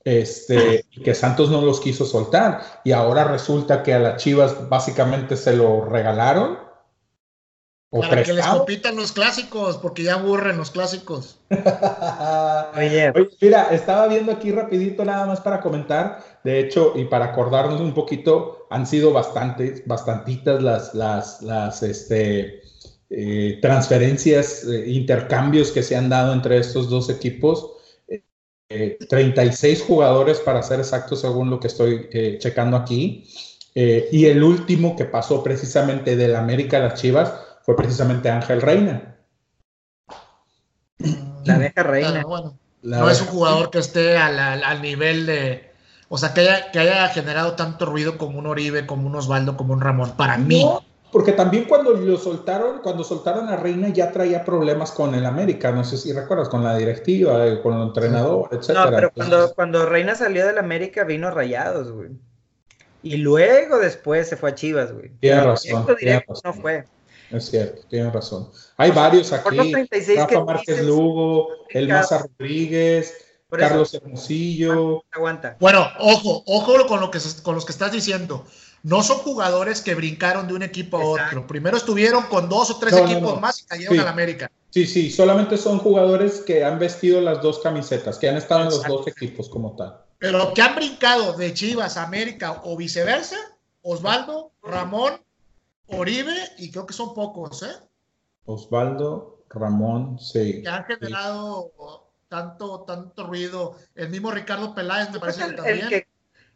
Este, 0.02 0.87
que 1.04 1.14
Santos 1.14 1.50
no 1.50 1.61
los 1.61 1.78
quiso 1.78 2.06
soltar 2.06 2.62
y 2.85 2.92
ahora 2.92 3.25
resulta 3.25 3.82
que 3.82 3.92
a 3.92 3.99
las 3.99 4.23
Chivas 4.23 4.71
básicamente 4.71 5.37
se 5.37 5.54
lo 5.54 5.85
regalaron 5.85 6.59
para 8.01 8.23
que 8.23 8.33
les 8.33 8.47
compitan 8.47 8.97
los 8.97 9.13
clásicos, 9.13 9.77
porque 9.77 10.03
ya 10.03 10.15
aburren 10.15 10.57
los 10.57 10.71
clásicos. 10.71 11.39
Oye. 12.77 13.13
mira, 13.41 13.69
estaba 13.71 14.09
viendo 14.09 14.33
aquí 14.33 14.51
rapidito 14.51 15.05
nada 15.05 15.27
más 15.27 15.41
para 15.41 15.61
comentar. 15.61 16.25
De 16.43 16.59
hecho, 16.59 16.95
y 16.97 17.05
para 17.05 17.27
acordarnos 17.27 17.83
un 17.83 17.93
poquito, 17.93 18.67
han 18.71 18.87
sido 18.87 19.13
bastantes, 19.13 19.87
bastantitas 19.87 20.63
las, 20.63 20.95
las, 20.95 21.43
las 21.43 21.83
este, 21.83 22.63
eh, 23.11 23.59
transferencias, 23.61 24.65
eh, 24.65 24.91
intercambios 24.91 25.71
que 25.71 25.83
se 25.83 25.95
han 25.95 26.09
dado 26.09 26.33
entre 26.33 26.57
estos 26.57 26.89
dos 26.89 27.11
equipos. 27.11 27.73
36 28.71 29.81
eh, 29.81 29.85
jugadores 29.87 30.39
para 30.39 30.63
ser 30.63 30.79
exacto 30.79 31.15
según 31.15 31.51
lo 31.51 31.61
que 31.61 31.67
estoy 31.67 32.09
checando 32.39 32.79
aquí. 32.79 33.29
y 33.75 34.25
el 34.25 34.43
último 34.43 34.97
que 34.97 35.05
pasó 35.05 35.43
precisamente 35.43 36.17
del 36.17 36.37
América 36.37 36.79
a 36.79 36.81
las 36.81 37.01
Chivas 37.01 37.33
fue 37.64 37.76
precisamente 37.76 38.31
Ángel 38.31 38.61
Reina. 38.61 39.16
La 41.45 41.59
deja 41.59 41.83
Reina. 41.83 42.25
no 42.83 43.11
es 43.11 43.21
un 43.21 43.26
jugador 43.28 43.71
que 43.71 43.78
esté 43.78 44.16
al, 44.16 44.83
nivel 44.83 45.26
de. 45.26 45.73
O 46.09 46.19
sea, 46.19 46.35
que 46.35 46.40
haya, 46.42 46.71
que 46.71 46.78
haya, 46.78 47.09
generado 47.09 47.54
tanto 47.54 47.87
ruido 47.87 48.19
como 48.19 48.38
un 48.38 48.47
Oribe, 48.47 48.87
como 48.87 49.07
un 49.07 49.16
Osvaldo, 49.16 49.57
como 49.57 49.73
un 49.73 49.81
Ramón, 49.81 50.12
para 50.16 50.37
mí. 50.37 50.66
Porque 51.11 51.33
también 51.33 51.64
cuando 51.64 51.92
lo 51.92 52.16
soltaron, 52.16 52.81
cuando 52.81 53.04
soltaron 53.04 53.49
a 53.50 53.57
Reina 53.57 53.90
ya 53.90 54.11
traía 54.11 54.45
problemas 54.45 54.92
con 54.92 55.14
el 55.14 55.26
América, 55.26 55.71
no 55.71 55.85
sé 55.85 55.99
si 55.99 56.11
recuerdas, 56.12 56.49
con 56.49 56.64
la 56.64 56.76
directiva, 56.76 57.47
eh, 57.47 57.61
con 57.61 57.75
el 57.75 57.83
entrenador, 57.83 58.49
etcétera. 58.50 58.87
No, 58.87 58.90
pero 58.97 59.12
cuando, 59.12 59.54
cuando 59.54 59.87
Reina 59.87 60.14
salió 60.14 60.47
del 60.47 60.57
América 60.57 61.04
vino 61.04 61.31
Rayados, 61.31 61.92
güey. 61.92 62.11
Y 63.02 63.16
luego 63.16 63.78
después 63.78 64.28
se 64.28 64.37
fue 64.37 64.50
a 64.50 64.54
Chivas, 64.54 64.92
güey. 64.92 65.11
Tiene 65.21 65.42
razón. 65.42 65.87
no 66.45 66.52
fue. 66.54 66.85
Es 67.33 67.51
cierto, 67.51 67.83
tienes 67.89 68.12
razón. 68.12 68.51
Hay 68.77 68.91
varios 68.91 69.33
aquí. 69.33 69.73
Rafa 70.17 70.45
Márquez 70.45 70.85
Lugo, 70.85 71.49
El 71.71 71.89
Maza 71.89 72.19
Rodríguez, 72.19 73.15
Carlos 73.51 73.95
Hermosillo. 73.95 75.04
Aguanta. 75.11 75.56
Bueno, 75.59 75.89
ojo, 75.99 76.43
ojo 76.47 76.87
con, 76.87 77.00
lo 77.00 77.11
que, 77.11 77.19
con 77.43 77.54
los 77.54 77.65
que 77.65 77.73
estás 77.73 77.93
diciendo. 77.93 78.45
No 78.83 79.02
son 79.02 79.19
jugadores 79.19 79.80
que 79.80 79.95
brincaron 79.95 80.49
de 80.49 80.54
un 80.54 80.63
equipo 80.63 80.99
a 80.99 81.04
otro. 81.04 81.47
Primero 81.47 81.76
estuvieron 81.76 82.25
con 82.25 82.49
dos 82.49 82.71
o 82.71 82.78
tres 82.78 82.95
equipos 82.95 83.41
más 83.41 83.61
y 83.61 83.67
cayeron 83.67 84.00
a 84.00 84.04
la 84.04 84.11
América. 84.11 84.50
Sí, 84.71 84.87
sí, 84.87 85.11
solamente 85.11 85.56
son 85.56 85.78
jugadores 85.78 86.41
que 86.41 86.65
han 86.65 86.78
vestido 86.78 87.21
las 87.21 87.43
dos 87.43 87.61
camisetas, 87.61 88.19
que 88.19 88.28
han 88.28 88.37
estado 88.37 88.63
en 88.63 88.67
los 88.71 88.83
dos 88.85 89.06
equipos 89.06 89.49
como 89.49 89.76
tal. 89.76 90.00
Pero 90.19 90.52
que 90.54 90.63
han 90.63 90.75
brincado 90.75 91.35
de 91.35 91.52
Chivas 91.52 91.97
a 91.97 92.04
América 92.04 92.63
o 92.65 92.76
viceversa, 92.76 93.37
Osvaldo, 93.83 94.52
Ramón, 94.63 95.21
Oribe 95.88 96.34
y 96.58 96.71
creo 96.71 96.86
que 96.86 96.95
son 96.95 97.14
pocos, 97.14 97.62
¿eh? 97.62 97.75
Osvaldo, 98.45 99.45
Ramón, 99.50 100.18
sí. 100.18 100.62
Que 100.62 100.68
han 100.68 100.84
generado 100.84 101.73
tanto, 102.28 102.84
tanto 102.86 103.26
ruido. 103.26 103.76
El 103.95 104.08
mismo 104.08 104.30
Ricardo 104.30 104.75
Peláez 104.75 105.10
me 105.10 105.21
parece 105.21 105.47
que 105.47 105.52
también. 105.52 105.80
El 105.80 105.88
que, 105.88 106.06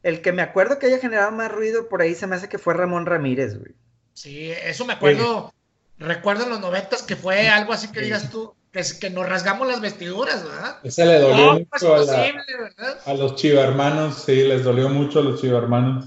el 0.03 0.23
que 0.23 0.33
me 0.33 0.43
acuerdo 0.43 0.79
que 0.79 0.87
haya 0.87 0.99
generado 0.99 1.33
más 1.33 1.51
ruido 1.51 1.89
por 1.89 2.01
ahí 2.01 2.15
se 2.15 2.27
me 2.27 2.37
hace 2.37 2.49
que 2.49 2.59
fue 2.59 2.75
Ramón 2.75 3.07
Ramírez, 3.07 3.59
güey. 3.59 3.75
Sí, 4.15 4.51
eso 4.51 4.85
me 4.87 4.95
acuerdo. 4.95 5.53
Recuerdo 5.99 6.45
en 6.45 6.51
los 6.51 6.61
noventas 6.61 7.03
que 7.03 7.17
fue 7.17 7.49
algo 7.49 7.73
así 7.73 7.91
que 7.91 8.01
digas 8.01 8.31
tú, 8.31 8.55
que, 8.71 8.83
que 9.01 9.11
nos 9.11 9.27
rasgamos 9.27 9.67
las 9.67 9.81
vestiduras, 9.81 10.45
¿verdad? 10.45 10.79
Ese 10.83 11.07
le 11.07 11.19
dolió 11.19 11.53
mucho 11.55 11.95
a, 11.95 13.11
a, 13.11 13.15
los 13.15 13.37
chivarmanos, 13.37 14.23
sí, 14.25 14.43
les 14.43 14.63
dolió 14.63 14.91
mucho 14.91 15.21
a 15.21 15.23
los 15.23 15.41
chivarmanos. 15.41 16.05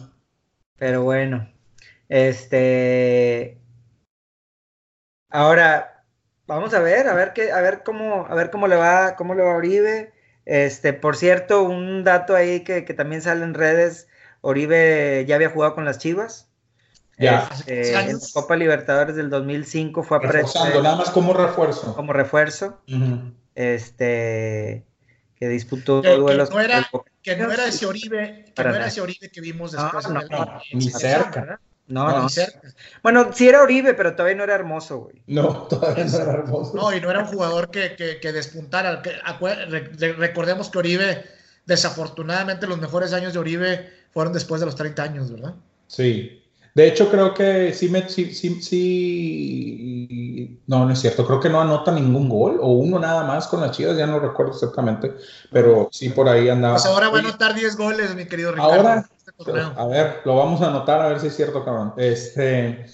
Pero 0.78 1.04
bueno, 1.04 1.52
este. 2.10 3.58
Ahora, 5.30 6.04
vamos 6.48 6.74
a 6.74 6.80
ver, 6.80 7.08
a 7.08 7.14
ver 7.14 7.34
qué, 7.34 7.52
a 7.52 7.62
ver 7.62 7.84
cómo, 7.84 8.26
a 8.28 8.36
ver 8.36 8.50
cómo 8.50 8.68
le 8.68 8.76
va, 8.76 9.16
cómo 9.16 9.36
le 9.36 9.44
va 9.44 9.54
a 9.54 9.58
Oribe. 9.58 10.12
Este, 10.46 10.94
por 10.94 11.16
cierto, 11.16 11.64
un 11.64 12.04
dato 12.04 12.36
ahí 12.36 12.64
que, 12.64 12.82
también 12.82 13.22
sale 13.22 13.44
en 13.44 13.54
redes, 13.54 14.08
Oribe 14.42 15.24
ya 15.28 15.36
había 15.36 15.52
jugado 15.52 15.76
con 15.76 15.86
las 15.86 16.00
Chivas. 16.00 16.50
Ya. 17.20 17.48
Este, 17.52 17.94
en 17.94 18.14
la 18.14 18.20
Copa 18.34 18.56
Libertadores 18.56 19.16
del 19.16 19.30
2005 19.30 20.04
fue 20.04 20.18
a 20.18 20.22
Reforzando, 20.22 20.82
nada 20.82 20.96
más 20.96 21.12
como 21.12 21.34
refuerzo. 21.34 21.96
Como 21.96 22.14
refuerzo. 22.14 22.82
Este, 23.54 24.86
que 25.36 25.48
disputó 25.48 26.02
que, 26.02 26.16
duelos. 26.16 26.50
Que 26.50 26.56
no 26.56 26.62
era, 26.62 26.90
que 27.22 27.36
no 27.36 27.52
era 27.52 27.68
ese 27.68 27.86
Oribe, 27.86 28.46
que 28.56 28.64
no 28.64 28.74
era 28.74 28.88
ese 28.88 29.02
Oribe 29.02 29.30
que 29.30 29.42
vimos 29.42 29.74
después. 29.74 30.10
No, 30.10 30.22
no, 30.22 30.62
ni 30.74 30.90
cerca. 30.90 31.60
No, 31.90 32.08
no. 32.08 32.28
Bueno, 33.02 33.32
sí 33.34 33.50
era 33.50 33.64
Oribe, 33.64 33.96
pero 33.96 34.16
todavía 34.16 34.38
no 34.38 34.44
era 34.44 34.54
hermoso, 34.54 35.00
güey. 35.00 35.24
No, 35.26 35.64
todavía 35.70 36.06
no 36.06 36.18
era 36.18 36.34
hermoso. 36.34 36.74
No, 36.76 36.96
y 36.96 37.02
no 37.02 37.10
era 37.10 37.22
un 37.22 37.26
jugador 37.26 37.72
que, 37.72 37.96
que, 38.22 38.32
despuntara. 38.32 39.02
recordemos 40.18 40.70
que 40.70 40.78
Oribe, 40.78 41.26
desafortunadamente, 41.66 42.68
los 42.68 42.80
mejores 42.80 43.12
años 43.12 43.34
de 43.34 43.40
Oribe 43.40 43.90
fueron 44.12 44.34
después 44.34 44.62
de 44.62 44.68
los 44.68 44.76
30 44.76 45.04
años, 45.04 45.32
¿verdad? 45.32 45.56
Sí. 45.88 46.44
De 46.76 46.88
hecho, 46.88 47.10
creo 47.10 47.34
que 47.34 47.74
sí, 47.74 47.90
me, 47.90 48.08
sí, 48.08 48.34
sí, 48.34 48.62
sí, 48.62 50.62
no, 50.68 50.86
no 50.86 50.94
es 50.94 51.00
cierto. 51.00 51.26
Creo 51.26 51.40
que 51.40 51.50
no 51.50 51.60
anota 51.60 51.92
ningún 51.92 52.30
gol 52.30 52.60
o 52.62 52.74
uno 52.74 53.00
nada 53.00 53.24
más 53.24 53.48
con 53.48 53.62
las 53.62 53.72
Chivas, 53.72 53.98
ya 53.98 54.06
no 54.06 54.20
recuerdo 54.20 54.54
exactamente, 54.54 55.16
pero 55.52 55.90
sí 55.92 56.10
por 56.10 56.30
ahí 56.30 56.48
andaba. 56.48 56.76
Pues 56.76 56.86
ahora 56.86 57.10
va 57.10 57.18
a 57.18 57.22
anotar 57.22 57.56
10 57.56 57.76
goles, 57.76 58.16
mi 58.16 58.28
querido 58.28 58.52
Ricardo. 58.52 58.74
Ahora, 58.74 59.10
a 59.76 59.88
ver, 59.88 60.22
lo 60.26 60.36
vamos 60.36 60.62
a 60.62 60.68
anotar 60.68 61.02
a 61.02 61.10
ver 61.10 61.20
si 61.20 61.28
es 61.28 61.36
cierto, 61.36 61.64
cabrón. 61.64 61.94
Este, 61.98 62.86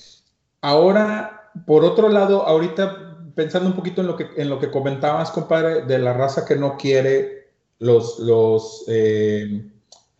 ahora, 0.62 1.52
por 1.66 1.84
otro 1.84 2.10
lado, 2.10 2.46
ahorita 2.46 3.32
pensando 3.36 3.70
un 3.70 3.76
poquito 3.76 4.02
en 4.02 4.08
lo 4.08 4.16
que, 4.16 4.30
en 4.38 4.50
lo 4.50 4.60
que 4.60 4.72
comentabas, 4.72 5.32
compadre, 5.32 5.84
de 5.84 6.00
la 6.00 6.14
raza 6.14 6.46
que 6.46 6.56
no 6.56 6.78
quiere, 6.78 7.50
los, 7.80 8.20
los, 8.20 8.86
eh, 8.88 9.66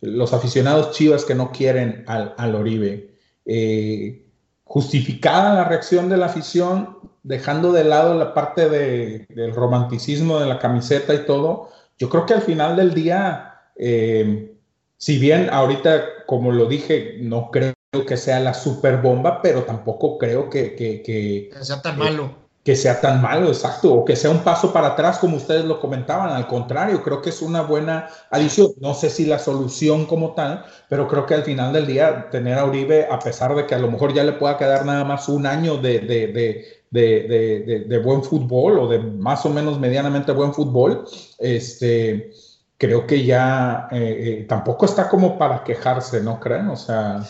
los 0.00 0.32
aficionados 0.32 0.92
chivas 0.92 1.24
que 1.24 1.34
no 1.34 1.50
quieren 1.50 2.04
al, 2.06 2.34
al 2.36 2.54
Oribe. 2.54 3.14
Eh, 3.44 4.26
justificada 4.64 5.54
la 5.54 5.64
reacción 5.64 6.08
de 6.08 6.16
la 6.16 6.26
afición, 6.26 6.98
dejando 7.22 7.72
de 7.72 7.84
lado 7.84 8.14
la 8.14 8.34
parte 8.34 8.68
de, 8.68 9.26
del 9.30 9.54
romanticismo 9.54 10.38
de 10.38 10.46
la 10.46 10.58
camiseta 10.58 11.14
y 11.14 11.24
todo, 11.24 11.70
yo 11.98 12.10
creo 12.10 12.26
que 12.26 12.34
al 12.34 12.42
final 12.42 12.76
del 12.76 12.92
día, 12.92 13.54
eh, 13.76 14.55
si 14.98 15.18
bien 15.18 15.50
ahorita, 15.50 16.24
como 16.26 16.52
lo 16.52 16.66
dije, 16.66 17.18
no 17.20 17.50
creo 17.50 17.74
que 18.06 18.16
sea 18.16 18.40
la 18.40 18.54
super 18.54 18.98
bomba, 18.98 19.40
pero 19.42 19.64
tampoco 19.64 20.18
creo 20.18 20.50
que, 20.50 20.74
que, 20.74 21.50
sea 21.60 21.82
tan 21.82 21.98
malo. 21.98 22.46
Que 22.64 22.74
sea 22.74 23.00
tan 23.00 23.22
malo, 23.22 23.46
exacto, 23.46 23.94
o 23.94 24.04
que 24.04 24.16
sea 24.16 24.30
un 24.30 24.40
paso 24.40 24.72
para 24.72 24.88
atrás, 24.88 25.18
como 25.18 25.36
ustedes 25.36 25.64
lo 25.64 25.78
comentaban. 25.78 26.30
Al 26.30 26.48
contrario, 26.48 27.02
creo 27.02 27.22
que 27.22 27.30
es 27.30 27.40
una 27.40 27.62
buena 27.62 28.08
adición. 28.30 28.72
No 28.80 28.92
sé 28.94 29.08
si 29.08 29.24
la 29.24 29.38
solución 29.38 30.06
como 30.06 30.34
tal, 30.34 30.64
pero 30.88 31.06
creo 31.06 31.26
que 31.26 31.34
al 31.34 31.44
final 31.44 31.72
del 31.72 31.86
día, 31.86 32.28
tener 32.30 32.58
a 32.58 32.64
Uribe, 32.64 33.06
a 33.08 33.20
pesar 33.20 33.54
de 33.54 33.66
que 33.66 33.76
a 33.76 33.78
lo 33.78 33.88
mejor 33.88 34.12
ya 34.12 34.24
le 34.24 34.32
pueda 34.32 34.58
quedar 34.58 34.84
nada 34.84 35.04
más 35.04 35.28
un 35.28 35.46
año 35.46 35.76
de, 35.76 36.00
de, 36.00 37.86
de 37.86 37.98
buen 37.98 38.24
fútbol 38.24 38.80
o 38.80 38.88
de 38.88 38.98
más 38.98 39.46
o 39.46 39.50
menos 39.50 39.78
medianamente 39.78 40.32
buen 40.32 40.52
fútbol, 40.52 41.04
este 41.38 42.32
creo 42.78 43.06
que 43.06 43.24
ya 43.24 43.88
eh, 43.90 44.40
eh, 44.40 44.46
tampoco 44.48 44.86
está 44.86 45.08
como 45.08 45.38
para 45.38 45.64
quejarse, 45.64 46.20
¿no 46.20 46.40
creen? 46.40 46.68
O 46.68 46.76
sea. 46.76 47.20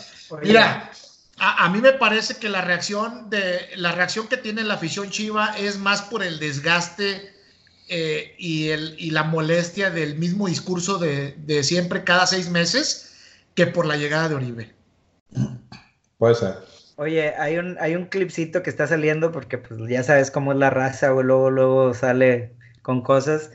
Mira, 0.43 0.91
a, 1.39 1.69
mí 1.69 1.81
me 1.81 1.93
parece 1.93 2.37
que 2.37 2.49
la 2.49 2.63
reacción 2.63 3.31
de 3.31 3.61
la 3.77 3.93
reacción 3.93 4.27
que 4.27 4.37
tiene 4.37 4.65
la 4.65 4.75
afición 4.75 5.11
Chiva 5.11 5.55
es 5.59 5.79
más 5.79 6.03
por 6.03 6.23
el 6.23 6.39
desgaste 6.39 7.33
eh, 7.89 8.35
y, 8.39 8.71
el, 8.71 8.97
y 8.99 9.11
la 9.11 9.23
molestia 9.23 9.91
del 9.91 10.17
mismo 10.17 10.49
discurso 10.49 10.99
de, 10.99 11.37
de, 11.39 11.63
siempre 11.63 12.03
cada 12.03 12.27
seis 12.27 12.51
meses 12.51 13.15
que 13.55 13.67
por 13.67 13.87
la 13.87 13.97
llegada 13.97 14.29
de 14.29 14.35
Oribe. 14.35 14.75
Puede 16.19 16.35
ser. 16.35 16.55
Oye, 16.97 17.35
hay 17.37 17.59
un, 17.59 17.77
hay 17.79 17.95
un 17.95 18.07
clipcito 18.07 18.63
que 18.63 18.71
está 18.71 18.87
saliendo 18.87 19.31
porque 19.31 19.59
pues 19.59 19.79
ya 19.89 20.03
sabes 20.03 20.31
cómo 20.31 20.53
es 20.53 20.59
la 20.59 20.71
raza, 20.71 21.13
o 21.13 21.23
luego, 21.23 21.51
luego 21.51 21.95
sale 21.95 22.55
con 22.83 23.03
cosas. 23.03 23.51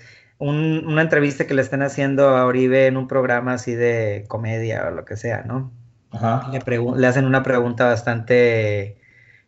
Una 0.50 1.02
entrevista 1.02 1.46
que 1.46 1.54
le 1.54 1.62
están 1.62 1.82
haciendo 1.84 2.30
a 2.30 2.46
Oribe 2.46 2.88
en 2.88 2.98
un 2.98 3.08
programa 3.08 3.54
así 3.54 3.76
de 3.76 4.26
comedia 4.28 4.88
o 4.88 4.92
lo 4.92 5.06
que 5.06 5.16
sea, 5.16 5.44
¿no? 5.44 5.72
Ajá. 6.12 6.52
Le, 6.52 6.80
le 6.98 7.08
hacen 7.08 7.26
una 7.26 7.44
pregunta 7.44 7.86
bastante 7.86 8.98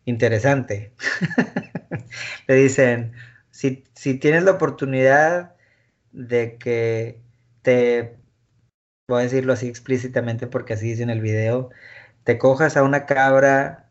interesante. 0.04 0.92
le 2.46 2.54
dicen, 2.54 3.12
si, 3.50 3.84
si 3.94 4.18
tienes 4.18 4.44
la 4.44 4.52
oportunidad 4.52 5.54
de 6.12 6.56
que 6.58 7.20
te, 7.62 8.16
voy 9.08 9.20
a 9.20 9.24
decirlo 9.24 9.52
así 9.52 9.68
explícitamente 9.68 10.46
porque 10.46 10.74
así 10.74 10.88
dice 10.90 11.02
en 11.02 11.10
el 11.10 11.20
video, 11.20 11.70
te 12.24 12.38
cojas 12.38 12.76
a 12.76 12.82
una 12.82 13.06
cabra 13.06 13.90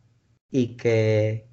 y 0.49 0.77
que 0.77 1.47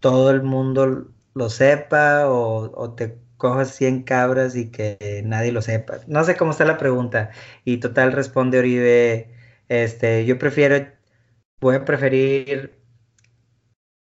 todo 0.00 0.30
el 0.30 0.42
mundo 0.42 1.12
lo 1.34 1.50
sepa 1.50 2.28
o, 2.28 2.94
te 2.94 3.18
cojas 3.42 3.74
100 3.74 4.04
cabras 4.04 4.54
y 4.54 4.70
que 4.70 5.20
nadie 5.24 5.50
lo 5.50 5.62
sepa. 5.62 5.98
No 6.06 6.22
sé 6.22 6.36
cómo 6.36 6.52
está 6.52 6.64
la 6.64 6.78
pregunta. 6.78 7.30
Y 7.64 7.78
total 7.78 8.12
responde 8.12 8.60
Oribe, 8.60 9.34
este, 9.68 10.24
yo 10.24 10.38
prefiero, 10.38 10.86
voy 11.60 11.74
a 11.74 11.84
preferir 11.84 12.78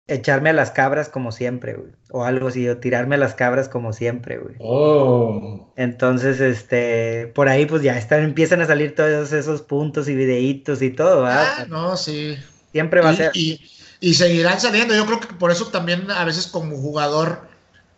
echarme 0.06 0.52
a 0.52 0.54
las 0.54 0.70
cabras 0.70 1.10
como 1.10 1.32
siempre, 1.32 1.74
güey. 1.74 1.94
O 2.12 2.26
algo 2.26 2.50
así, 2.50 2.70
o 2.70 2.78
tirarme 2.78 3.16
a 3.16 3.18
las 3.18 3.34
cabras 3.34 3.70
como 3.70 3.92
siempre, 3.92 4.38
güey. 4.38 4.56
Oh. 4.60 5.74
Entonces, 5.78 6.40
este, 6.40 7.32
por 7.34 7.50
ahí 7.50 7.66
pues 7.66 7.82
ya 7.82 7.98
están, 7.98 8.22
empiezan 8.22 8.62
a 8.62 8.68
salir 8.68 8.94
todos 8.94 9.34
esos 9.34 9.64
puntos 9.64 10.08
y 10.10 10.16
videitos 10.16 10.84
y 10.84 10.92
todo, 10.92 11.26
Ah, 11.26 11.66
no, 11.68 11.98
sí. 11.98 12.38
Siempre 12.72 13.02
va 13.02 13.10
a 13.10 13.16
ser 13.16 13.32
y 13.34 14.14
seguirán 14.14 14.60
saliendo. 14.60 14.94
Yo 14.94 15.08
creo 15.08 15.22
que 15.22 15.34
por 15.34 15.50
eso 15.50 15.70
también 15.70 16.12
a 16.12 16.24
veces 16.24 16.46
como 16.46 16.76
jugador, 16.76 17.48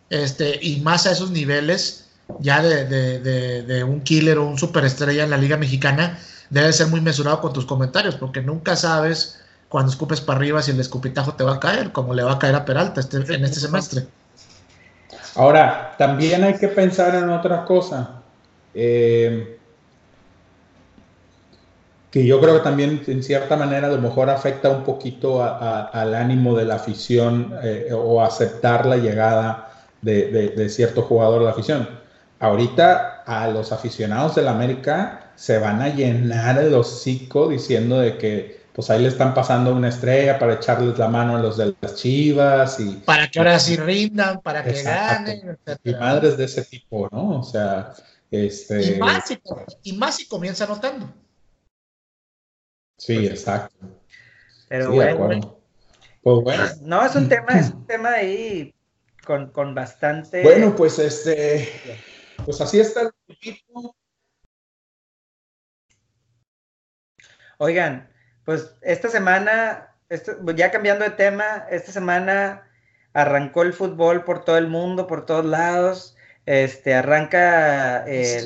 este, 0.09 0.59
y 0.61 0.81
más 0.81 1.05
a 1.07 1.11
esos 1.11 1.31
niveles, 1.31 2.09
ya 2.39 2.61
de, 2.61 3.83
un 3.87 4.01
killer 4.01 4.37
o 4.37 4.45
un 4.45 4.57
superestrella 4.57 5.23
en 5.23 5.29
la 5.29 5.37
Liga 5.37 5.57
Mexicana, 5.57 6.19
debes 6.49 6.77
ser 6.77 6.87
muy 6.87 7.01
mesurado 7.01 7.41
con 7.41 7.53
tus 7.53 7.65
comentarios, 7.65 8.15
porque 8.15 8.41
nunca 8.41 8.75
sabes 8.75 9.41
cuando 9.69 9.91
escupes 9.91 10.21
para 10.21 10.37
arriba 10.37 10.61
si 10.61 10.71
el 10.71 10.79
escupitajo 10.79 11.33
te 11.33 11.43
va 11.43 11.55
a 11.55 11.59
caer, 11.59 11.91
como 11.91 12.13
le 12.13 12.23
va 12.23 12.33
a 12.33 12.39
caer 12.39 12.55
a 12.55 12.65
Peralta 12.65 13.01
este, 13.01 13.17
en 13.17 13.43
este 13.43 13.59
semestre. 13.59 14.05
Ahora, 15.35 15.95
también 15.97 16.43
hay 16.43 16.53
que 16.53 16.69
pensar 16.69 17.15
en 17.15 17.29
otra 17.29 17.65
cosa. 17.65 18.21
Eh, 18.73 19.57
que 22.15 22.25
yo 22.25 22.39
creo 22.39 22.55
que 22.55 22.61
también 22.61 23.03
en 23.07 23.21
cierta 23.21 23.57
manera 23.57 23.87
a 23.87 23.89
lo 23.89 23.97
mejor 23.97 24.29
afecta 24.29 24.69
un 24.69 24.85
poquito 24.85 25.43
al 25.43 26.15
ánimo 26.15 26.55
de 26.55 26.63
la 26.63 26.75
afición 26.75 27.53
eh, 27.61 27.89
o 27.93 28.21
aceptar 28.21 28.85
la 28.85 28.95
llegada 28.95 29.74
de, 30.05 30.69
cierto 30.69 31.01
jugador 31.01 31.39
de 31.39 31.45
la 31.45 31.51
afición. 31.51 31.89
Ahorita 32.39 33.23
a 33.25 33.47
los 33.47 33.71
aficionados 33.71 34.35
del 34.35 34.47
América 34.47 35.31
se 35.35 35.57
van 35.57 35.81
a 35.81 35.89
llenar 35.89 36.59
el 36.59 36.73
hocico 36.73 37.49
diciendo 37.49 37.99
de 37.99 38.17
que 38.17 38.65
pues 38.73 38.89
ahí 38.89 39.01
le 39.01 39.07
están 39.07 39.33
pasando 39.33 39.73
una 39.73 39.87
estrella 39.87 40.37
para 40.37 40.55
echarles 40.55 40.97
la 40.97 41.07
mano 41.07 41.37
a 41.37 41.39
los 41.39 41.55
de 41.55 41.73
las 41.79 41.95
chivas 41.95 42.77
y... 42.81 42.95
Para 43.05 43.29
que 43.29 43.39
ahora 43.39 43.57
sí 43.57 43.77
rindan, 43.77 44.41
para 44.41 44.65
que 44.65 44.83
ganen. 44.83 45.57
Y 45.81 45.93
madres 45.93 46.35
de 46.35 46.43
ese 46.43 46.65
tipo, 46.65 47.07
¿no? 47.09 47.39
O 47.39 47.43
sea, 47.43 47.93
este... 48.29 48.95
Y 48.95 48.99
más 48.99 49.29
si, 49.29 49.39
y 49.83 49.93
más 49.93 50.17
si 50.17 50.27
comienza 50.27 50.67
notando. 50.67 51.09
Sí, 52.97 53.25
exacto. 53.25 53.87
Pero 54.67 54.91
bueno, 54.91 55.57
pues 56.21 56.43
bueno. 56.43 56.63
No, 56.81 57.05
es 57.05 57.15
un 57.15 57.29
tema, 57.29 57.53
es 57.53 57.69
un 57.69 57.87
tema 57.87 58.09
ahí 58.09 58.75
con, 59.25 59.75
bastante. 59.75 60.43
Bueno, 60.43 60.75
pues 60.75 60.99
este, 60.99 61.69
pues 62.45 62.61
así 62.61 62.79
está 62.79 63.01
el 63.01 63.11
equipo. 63.27 63.95
Oigan, 67.57 68.09
pues 68.45 68.75
esta 68.81 69.09
semana, 69.09 69.95
este, 70.09 70.33
ya 70.55 70.71
cambiando 70.71 71.03
de 71.03 71.11
tema, 71.11 71.65
esta 71.69 71.91
semana 71.91 72.69
arrancó 73.13 73.63
el 73.63 73.73
fútbol 73.73 74.23
por 74.23 74.45
todo 74.45 74.57
el 74.57 74.67
mundo, 74.67 75.07
por 75.07 75.25
todos 75.25 75.45
lados. 75.45 76.15
Este, 76.45 76.93
arranca 76.93 78.05
eh, 78.07 78.43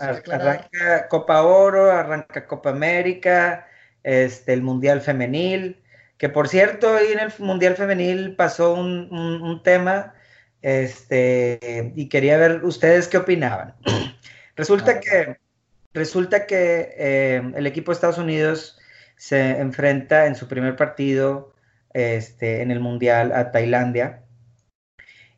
arranca 0.00 1.06
Copa 1.08 1.42
Oro, 1.42 1.92
arranca 1.92 2.48
Copa 2.48 2.70
América, 2.70 3.68
este, 4.02 4.54
el 4.54 4.62
Mundial 4.62 5.00
Femenil, 5.00 5.79
que 6.20 6.28
por 6.28 6.48
cierto, 6.48 6.94
ahí 6.94 7.12
en 7.12 7.18
el 7.18 7.32
Mundial 7.38 7.76
Femenil 7.76 8.36
pasó 8.36 8.74
un, 8.74 9.62
tema, 9.64 10.12
este, 10.60 11.94
y 11.96 12.10
quería 12.10 12.36
ver 12.36 12.62
ustedes 12.62 13.08
qué 13.08 13.16
opinaban. 13.16 13.74
resulta 14.54 15.00
que, 15.00 15.38
resulta 15.94 16.46
que 16.46 16.94
eh, 16.98 17.42
el 17.56 17.66
equipo 17.66 17.90
de 17.90 17.94
Estados 17.94 18.18
Unidos 18.18 18.78
se 19.16 19.60
enfrenta 19.60 20.26
en 20.26 20.34
su 20.34 20.46
primer 20.46 20.76
partido 20.76 21.54
este, 21.94 22.60
en 22.60 22.70
el 22.70 22.80
Mundial 22.80 23.32
a 23.32 23.50
Tailandia 23.50 24.22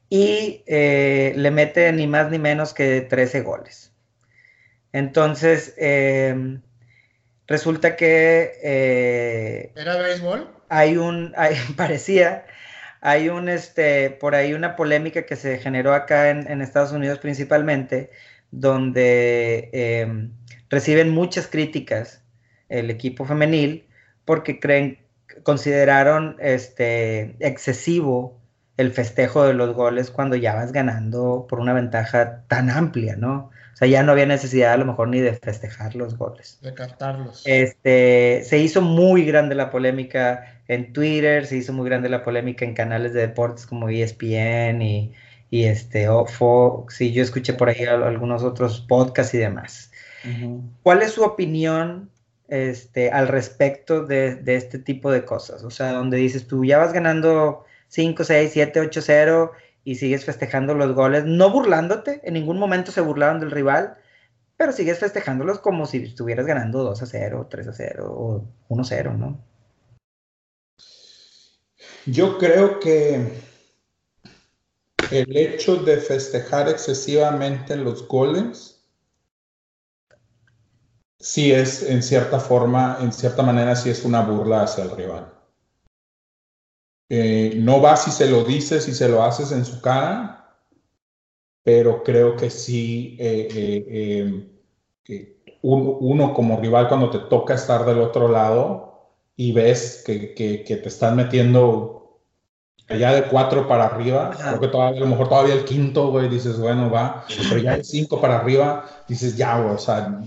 y 0.09 0.65
eh, 0.67 1.33
le 1.37 1.53
mete 1.53 1.93
ni 1.93 2.09
más 2.09 2.29
ni 2.29 2.41
menos 2.41 2.75
que 2.75 3.03
13 3.03 3.43
goles. 3.43 3.95
Entonces, 4.93 5.75
em, 5.77 6.61
resulta 7.53 7.97
que... 7.97 8.59
Eh, 8.63 9.73
¿Era 9.77 9.97
béisbol? 9.97 10.49
Hay 10.71 10.97
un, 10.97 11.35
parecía, 11.77 12.47
hay 13.01 13.29
un, 13.29 13.49
este, 13.49 14.11
por 14.11 14.35
ahí 14.35 14.55
una 14.55 14.75
polémica 14.75 15.27
que 15.27 15.37
se 15.37 15.59
generó 15.59 15.95
acá 15.95 16.31
en, 16.31 16.63
Estados 16.63 16.93
Unidos 16.93 17.19
principalmente, 17.19 18.11
donde 18.51 19.71
em, 19.73 20.33
reciben 20.71 21.11
muchas 21.11 21.47
críticas 21.47 22.23
el 22.69 22.91
equipo 22.91 23.27
femenil 23.27 23.87
porque 24.25 24.59
creen, 24.59 24.99
consideraron 25.43 26.37
este, 26.41 27.37
excesivo 27.41 28.41
el 28.79 28.93
festejo 28.93 29.45
de 29.45 29.53
los 29.53 29.75
goles 29.75 30.11
cuando 30.11 30.37
ya 30.37 30.55
vas 30.55 30.73
ganando 30.73 31.47
por 31.49 31.61
una 31.61 31.75
ventaja 31.75 32.45
tan 32.49 32.71
amplia, 32.71 33.17
¿no? 33.17 33.51
O 33.73 33.77
sea, 33.77 33.89
ya 33.89 34.03
no 34.03 34.13
había 34.13 34.27
necesidad 34.27 34.73
a 34.73 34.77
lo 34.77 34.85
mejor 34.85 35.09
ni 35.09 35.21
de 35.21 35.33
festejar 35.35 35.95
los 35.95 36.17
goles. 36.17 36.59
De 36.61 36.75
cantarlos. 36.75 37.43
Este, 37.47 38.43
se 38.45 38.59
hizo 38.59 38.83
muy 38.83 39.25
grande 39.25 39.55
la 39.55 39.71
polémica 39.71 40.61
en 40.69 40.93
Twitter, 40.93 41.47
se 41.47 41.57
hizo 41.57 41.73
muy 41.73 41.89
grande 41.89 42.09
la 42.09 42.23
polémica 42.23 42.65
en 42.65 42.75
canales 42.75 43.13
de 43.13 43.23
deportes 43.23 43.67
como 43.67 43.89
ESPN 43.89 44.83
y, 44.83 45.13
y 45.51 45.65
este, 45.65 46.07
Fox, 46.07 47.01
y 47.01 47.13
yo 47.13 47.23
escuché 47.23 47.55
por 47.55 47.69
ahí 47.71 47.85
algunos 47.85 48.43
otros 48.43 48.81
podcasts 48.81 49.35
y 49.35 49.39
demás. 49.39 49.91
¿Cuál 50.83 51.03
es 51.03 51.13
su 51.13 51.25
opinión 51.25 52.11
este, 52.49 53.11
al 53.11 53.27
respecto 53.27 54.05
de, 54.05 54.37
de, 54.37 54.55
este 54.55 54.79
tipo 54.79 55.11
de 55.11 55.25
cosas? 55.25 55.65
O 55.65 55.71
sea, 55.71 55.93
donde 55.93 56.19
dices 56.19 56.47
tú, 56.47 56.65
ya 56.65 56.79
vas 56.79 56.93
ganando 56.93 57.65
5, 57.89 58.25
6, 58.25 58.51
7, 58.53 58.81
8, 58.81 59.01
0 59.03 59.53
y 59.85 59.97
sigues 59.97 60.25
festejando 60.25 60.75
los 60.75 60.95
goles, 60.95 61.25
no 61.25 61.51
burlándote, 61.51 62.21
en 62.25 62.35
ningún 62.35 62.59
momento 62.59 62.93
se 62.93 63.01
burlaron 63.01 63.41
del 63.41 63.51
rival, 63.51 63.97
pero 64.57 64.73
sigues 64.73 64.99
festejándolos 64.99 65.59
como 65.59 65.87
si 65.87 65.99
estuvieras 65.99 66.47
ganando 66.47 66.85
2 66.85 67.03
a 67.03 67.07
0, 67.07 67.49
3 67.51 67.69
a 67.69 67.73
0 67.73 68.07
o 68.09 68.45
1 68.69 68.83
a 68.83 68.85
0, 68.85 69.15
¿no? 69.19 69.45
Yo 72.07 72.39
creo 72.39 72.81
que 72.81 73.41
el 75.11 75.37
hecho 75.37 75.77
de 75.77 75.99
festejar 75.99 76.69
excesivamente 76.69 77.77
los 77.77 78.07
goles 78.09 78.83
sí 81.21 81.53
es 81.53 81.83
en 81.83 82.03
cierta 82.03 82.41
forma, 82.41 82.99
en 83.01 83.13
cierta 83.13 83.43
manera, 83.43 83.77
sí 83.77 83.91
es 83.91 84.05
una 84.05 84.23
burla 84.23 84.63
hacia 84.63 84.85
el 84.85 84.91
rival. 84.91 85.33
Eh, 87.15 87.57
no 87.59 87.83
va 87.83 87.95
si 87.99 88.11
se 88.11 88.27
lo 88.27 88.43
dices 88.43 88.89
y 88.89 88.95
se 88.95 89.07
lo 89.07 89.23
haces 89.23 89.53
en 89.53 89.67
su 89.67 89.83
cara, 89.83 90.57
pero 91.63 92.03
creo 92.03 92.37
que 92.37 92.49
sí, 92.49 93.19
eh, 93.21 94.47
eh, 95.07 95.37
uno, 95.61 96.33
como 96.33 96.59
rival 96.59 96.89
cuando 96.89 97.11
te 97.11 97.19
toca 97.19 97.53
estar 97.53 97.85
del 97.85 97.99
otro 97.99 98.29
lado 98.29 99.11
y 99.37 99.53
ves 99.53 100.03
que, 100.07 100.33
te 100.35 100.89
están 100.89 101.17
metiendo 101.17 102.19
ya 102.89 103.13
de 103.13 103.25
cuatro 103.25 103.69
para 103.69 103.85
arriba, 103.85 104.31
creo 104.31 104.61
que 104.61 104.69
todavía, 104.69 104.97
a 104.97 105.05
lo 105.05 105.11
mejor 105.11 105.29
todavía 105.29 105.53
el 105.53 105.67
quinto, 105.67 106.11
güey, 106.11 106.31
dices, 106.31 106.59
bueno, 106.59 106.91
va, 106.91 107.27
pero 107.51 107.61
ya 107.61 107.77
de 107.77 107.85
cinco 107.85 108.23
para 108.23 108.39
arriba, 108.39 108.87
dices, 109.07 109.37
ya, 109.37 109.61
güey, 109.61 109.75
o 109.75 109.79
sea, 109.79 110.19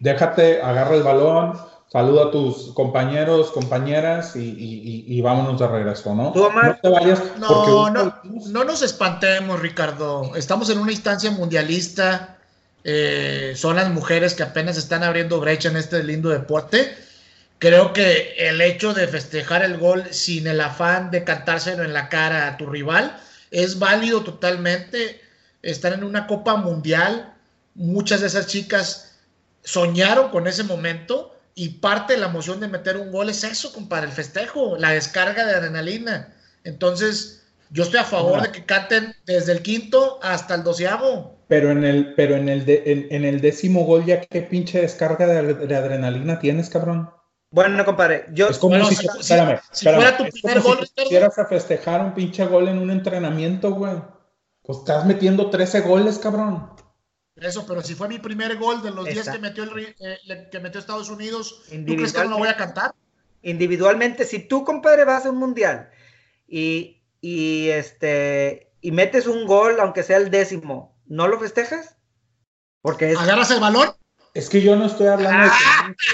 déjate, 0.00 0.60
agarra 0.60 0.96
el 0.96 1.04
balón, 1.04 1.52
Saluda 1.92 2.28
a 2.28 2.30
tus 2.30 2.72
compañeros, 2.72 3.50
compañeras 3.50 4.34
y, 4.34 5.20
vámonos 5.20 5.60
de 5.60 5.68
regreso, 5.68 6.14
¿no? 6.14 6.32
no 6.34 6.78
te 6.82 6.88
vayas. 6.88 7.22
No, 7.38 7.90
no, 7.90 8.18
no 8.24 8.64
nos 8.64 8.80
espantemos, 8.80 9.60
Ricardo. 9.60 10.34
Estamos 10.34 10.70
en 10.70 10.78
una 10.78 10.90
instancia 10.90 11.30
mundialista. 11.30 12.38
Eh, 12.82 13.52
son 13.56 13.76
las 13.76 13.90
mujeres 13.90 14.32
que 14.32 14.42
apenas 14.42 14.78
están 14.78 15.02
abriendo 15.02 15.38
brecha 15.38 15.68
en 15.68 15.76
este 15.76 16.02
lindo 16.02 16.30
deporte. 16.30 16.96
creo 17.58 17.92
que 17.92 18.36
el 18.38 18.62
hecho 18.62 18.94
de 18.94 19.06
festejar 19.06 19.62
el 19.62 19.76
gol 19.76 20.04
sin 20.12 20.46
el 20.46 20.62
afán 20.62 21.10
de 21.10 21.24
cantárselo 21.24 21.84
en 21.84 21.92
la 21.92 22.08
cara 22.08 22.48
a 22.48 22.56
tu 22.56 22.64
rival 22.64 23.18
es 23.50 23.78
válido 23.78 24.22
totalmente. 24.22 25.20
Estar 25.60 25.92
en 25.92 26.04
una 26.04 26.26
Copa 26.26 26.56
Mundial, 26.56 27.34
muchas 27.74 28.22
de 28.22 28.28
esas 28.28 28.46
chicas 28.46 29.18
soñaron 29.62 30.30
con 30.30 30.46
ese 30.46 30.64
momento 30.64 31.31
y 31.54 31.68
parte 31.80 32.14
de 32.14 32.20
la 32.20 32.26
emoción 32.26 32.60
de 32.60 32.68
meter 32.68 32.96
un 32.96 33.12
gol 33.12 33.28
es 33.28 33.44
eso, 33.44 33.72
compadre, 33.72 34.06
el 34.06 34.12
festejo, 34.12 34.76
la 34.76 34.90
descarga 34.90 35.44
de 35.44 35.54
adrenalina. 35.54 36.34
Entonces, 36.64 37.42
yo 37.70 37.84
estoy 37.84 38.00
a 38.00 38.04
favor 38.04 38.42
de 38.42 38.52
que 38.52 38.64
canten 38.64 39.14
desde 39.26 39.52
el 39.52 39.62
quinto 39.62 40.18
hasta 40.22 40.54
el 40.54 40.62
doceavo. 40.62 41.38
Pero 41.48 41.70
en 41.70 41.84
el, 41.84 42.14
pero 42.14 42.36
en 42.36 42.48
el, 42.48 42.64
en, 42.66 43.24
el 43.24 43.40
décimo 43.40 43.84
gol, 43.84 44.04
ya 44.06 44.20
qué 44.20 44.42
pinche 44.42 44.80
descarga 44.80 45.26
de, 45.26 45.76
adrenalina 45.76 46.38
tienes, 46.38 46.70
cabrón. 46.70 47.10
Bueno, 47.50 47.84
compadre, 47.84 48.26
yo. 48.32 48.48
Es 48.48 48.56
como 48.56 48.82
si, 48.86 49.06
espérame, 49.06 49.58
si 49.70 49.84
fuera 49.84 50.16
tu 50.16 50.24
primer 50.24 50.60
gol. 50.60 50.78
Si 50.86 51.04
quisieras 51.04 51.38
a 51.38 51.46
festejar 51.46 52.02
un 52.02 52.14
pinche 52.14 52.46
gol 52.46 52.68
en 52.68 52.78
un 52.78 52.90
entrenamiento, 52.90 53.72
güey. 53.74 53.96
Pues 54.62 54.78
estás 54.78 55.04
metiendo 55.04 55.50
13 55.50 55.80
goles, 55.80 56.18
cabrón. 56.18 56.70
Eso, 57.36 57.66
pero 57.66 57.82
si 57.82 57.94
fue 57.94 58.08
mi 58.08 58.18
primer 58.18 58.56
gol 58.58 58.82
de 58.82 58.90
los 58.90 59.06
10 59.06 59.30
que 59.30 59.38
metió, 59.38 59.64
el, 59.64 59.94
eh, 60.00 60.48
que 60.50 60.60
metió 60.60 60.78
Estados 60.78 61.08
Unidos, 61.08 61.62
¿tú 61.70 61.96
crees 61.96 62.12
que 62.12 62.24
no 62.24 62.30
lo 62.30 62.38
voy 62.38 62.48
a 62.48 62.56
cantar? 62.56 62.94
Individualmente, 63.42 64.24
si 64.24 64.40
tú, 64.40 64.64
compadre, 64.64 65.04
vas 65.04 65.26
a 65.26 65.30
un 65.30 65.38
mundial 65.38 65.90
y, 66.46 67.02
y, 67.20 67.68
este, 67.70 68.72
y 68.80 68.92
metes 68.92 69.26
un 69.26 69.46
gol, 69.46 69.80
aunque 69.80 70.02
sea 70.02 70.18
el 70.18 70.30
décimo, 70.30 70.96
¿no 71.06 71.26
lo 71.26 71.40
festejas? 71.40 71.96
Porque 72.82 73.14
¿Agarras 73.18 73.50
el 73.50 73.60
valor? 73.60 73.96
Es 74.34 74.48
que 74.48 74.60
yo 74.60 74.76
no 74.76 74.86
estoy 74.86 75.06
hablando 75.06 75.44
de 75.44 75.50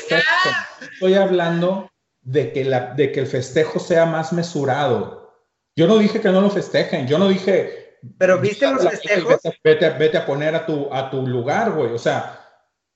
que 0.08 0.14
ah. 0.16 0.68
estoy 0.92 1.14
hablando 1.14 1.90
de 2.22 2.52
que, 2.52 2.64
la, 2.64 2.94
de 2.94 3.10
que 3.12 3.20
el 3.20 3.26
festejo 3.26 3.78
sea 3.78 4.06
más 4.06 4.32
mesurado. 4.32 5.34
Yo 5.76 5.86
no 5.86 5.98
dije 5.98 6.20
que 6.20 6.30
no 6.30 6.40
lo 6.40 6.50
festejen, 6.50 7.06
yo 7.06 7.18
no 7.18 7.28
dije, 7.28 7.87
pero 8.18 8.38
viste 8.38 8.70
los 8.70 8.82
festejos. 8.88 9.36
Vete, 9.62 9.90
vete, 9.90 10.18
a 10.18 10.26
poner 10.26 10.54
a 10.54 10.66
tu, 10.66 10.92
a 10.92 11.10
tu 11.10 11.26
lugar, 11.26 11.72
güey. 11.72 11.92
O 11.92 11.98
sea, 11.98 12.40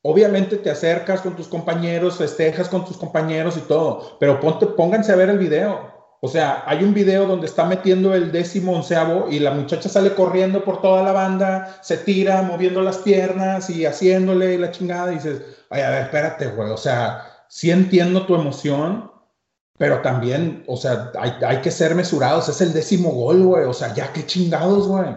obviamente 0.02 0.56
te 0.56 0.70
acercas 0.70 1.20
con 1.20 1.36
tus 1.36 1.48
compañeros, 1.48 2.18
festejas 2.18 2.68
con 2.68 2.84
tus 2.84 2.96
compañeros 2.96 3.56
y 3.56 3.60
todo, 3.62 4.16
pero 4.18 4.40
ponte, 4.40 4.66
pónganse 4.66 5.12
a 5.12 5.16
ver 5.16 5.30
el 5.30 5.38
video. 5.38 5.92
O 6.24 6.28
sea, 6.28 6.62
hay 6.66 6.84
un 6.84 6.94
video 6.94 7.26
donde 7.26 7.46
está 7.46 7.64
metiendo 7.64 8.14
el 8.14 8.30
décimo 8.30 8.76
onceavo 8.76 9.28
y 9.28 9.40
la 9.40 9.50
muchacha 9.50 9.88
sale 9.88 10.14
corriendo 10.14 10.64
por 10.64 10.80
toda 10.80 11.02
la 11.02 11.10
banda, 11.10 11.78
se 11.82 11.96
tira 11.96 12.42
moviendo 12.42 12.80
las 12.80 12.98
piernas 12.98 13.68
y 13.70 13.84
haciéndole 13.86 14.56
la 14.56 14.70
chingada 14.70 15.10
y 15.10 15.16
dices, 15.16 15.42
ay, 15.68 15.82
a 15.82 15.90
ver, 15.90 16.02
espérate, 16.02 16.46
güey. 16.46 16.70
O 16.70 16.76
sea, 16.76 17.26
sí 17.48 17.72
entiendo 17.72 18.24
tu 18.24 18.36
emoción, 18.36 19.11
pero 19.78 20.00
también, 20.02 20.64
o 20.66 20.76
sea, 20.76 21.10
hay, 21.18 21.32
hay, 21.44 21.60
que 21.60 21.70
ser 21.70 21.94
mesurados. 21.94 22.48
Es 22.48 22.60
el 22.60 22.72
décimo 22.72 23.10
gol, 23.10 23.42
güey. 23.42 23.64
O 23.64 23.72
sea, 23.72 23.94
ya 23.94 24.12
qué 24.12 24.24
chingados, 24.26 24.86
güey. 24.86 25.16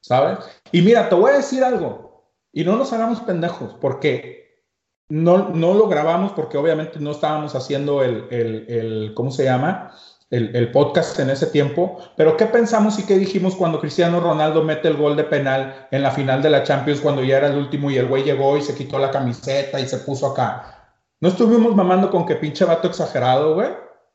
¿Sabes? 0.00 0.38
Y 0.72 0.82
mira, 0.82 1.08
te 1.08 1.14
voy 1.14 1.30
a 1.30 1.36
decir 1.36 1.62
algo. 1.62 2.26
Y 2.52 2.64
no 2.64 2.76
nos 2.76 2.92
hagamos 2.92 3.20
pendejos, 3.20 3.76
porque 3.80 4.64
no, 5.08 5.50
no 5.50 5.74
lo 5.74 5.88
grabamos, 5.88 6.32
porque 6.32 6.58
obviamente 6.58 6.98
no 6.98 7.12
estábamos 7.12 7.54
haciendo 7.54 8.02
el, 8.02 8.26
el, 8.30 8.66
el 8.68 9.14
¿cómo 9.14 9.30
se 9.30 9.44
llama? 9.44 9.92
El, 10.30 10.54
el, 10.56 10.72
podcast 10.72 11.18
en 11.20 11.30
ese 11.30 11.46
tiempo. 11.46 11.98
Pero 12.16 12.36
¿qué 12.36 12.46
pensamos 12.46 12.98
y 12.98 13.04
qué 13.04 13.18
dijimos 13.18 13.54
cuando 13.54 13.80
Cristiano 13.80 14.20
Ronaldo 14.20 14.64
mete 14.64 14.88
el 14.88 14.96
gol 14.96 15.16
de 15.16 15.24
penal 15.24 15.88
en 15.90 16.02
la 16.02 16.10
final 16.10 16.42
de 16.42 16.50
la 16.50 16.62
Champions, 16.62 17.00
cuando 17.00 17.22
ya 17.22 17.38
era 17.38 17.48
el 17.48 17.58
último 17.58 17.90
y 17.90 17.98
el 17.98 18.06
güey 18.06 18.24
llegó 18.24 18.56
y 18.56 18.62
se 18.62 18.74
quitó 18.74 18.98
la 18.98 19.10
camiseta 19.10 19.78
y 19.78 19.86
se 19.86 19.98
puso 19.98 20.28
acá? 20.28 20.96
¿No 21.20 21.28
estuvimos 21.28 21.76
mamando 21.76 22.10
con 22.10 22.24
que 22.24 22.36
pinche 22.36 22.64
vato 22.64 22.88
exagerado, 22.88 23.54
güey? 23.54 23.68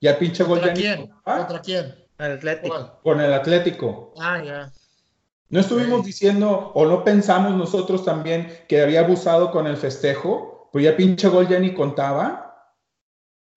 Ya 0.05 0.19
pinche 0.19 0.43
gol 0.43 0.59
¿Contra 0.59 0.73
quién? 0.75 1.11
¿Contra 1.23 1.61
quién? 1.61 1.95
El 2.19 2.33
Atlético. 2.33 2.99
Con 3.01 3.19
el 3.21 3.33
Atlético. 3.33 4.13
Ah, 4.19 4.39
ya. 4.43 4.71
No 5.49 5.59
estuvimos 5.59 6.05
diciendo 6.05 6.71
o 6.75 6.85
no 6.85 7.03
pensamos 7.03 7.55
nosotros 7.55 8.05
también 8.05 8.65
que 8.67 8.83
había 8.83 8.99
abusado 8.99 9.49
con 9.49 9.65
el 9.65 9.77
festejo, 9.77 10.69
pues 10.71 10.85
ya 10.85 10.95
pinche 10.95 11.27
gol 11.27 11.47
ya 11.47 11.57
ni 11.57 11.73
contaba. 11.73 12.69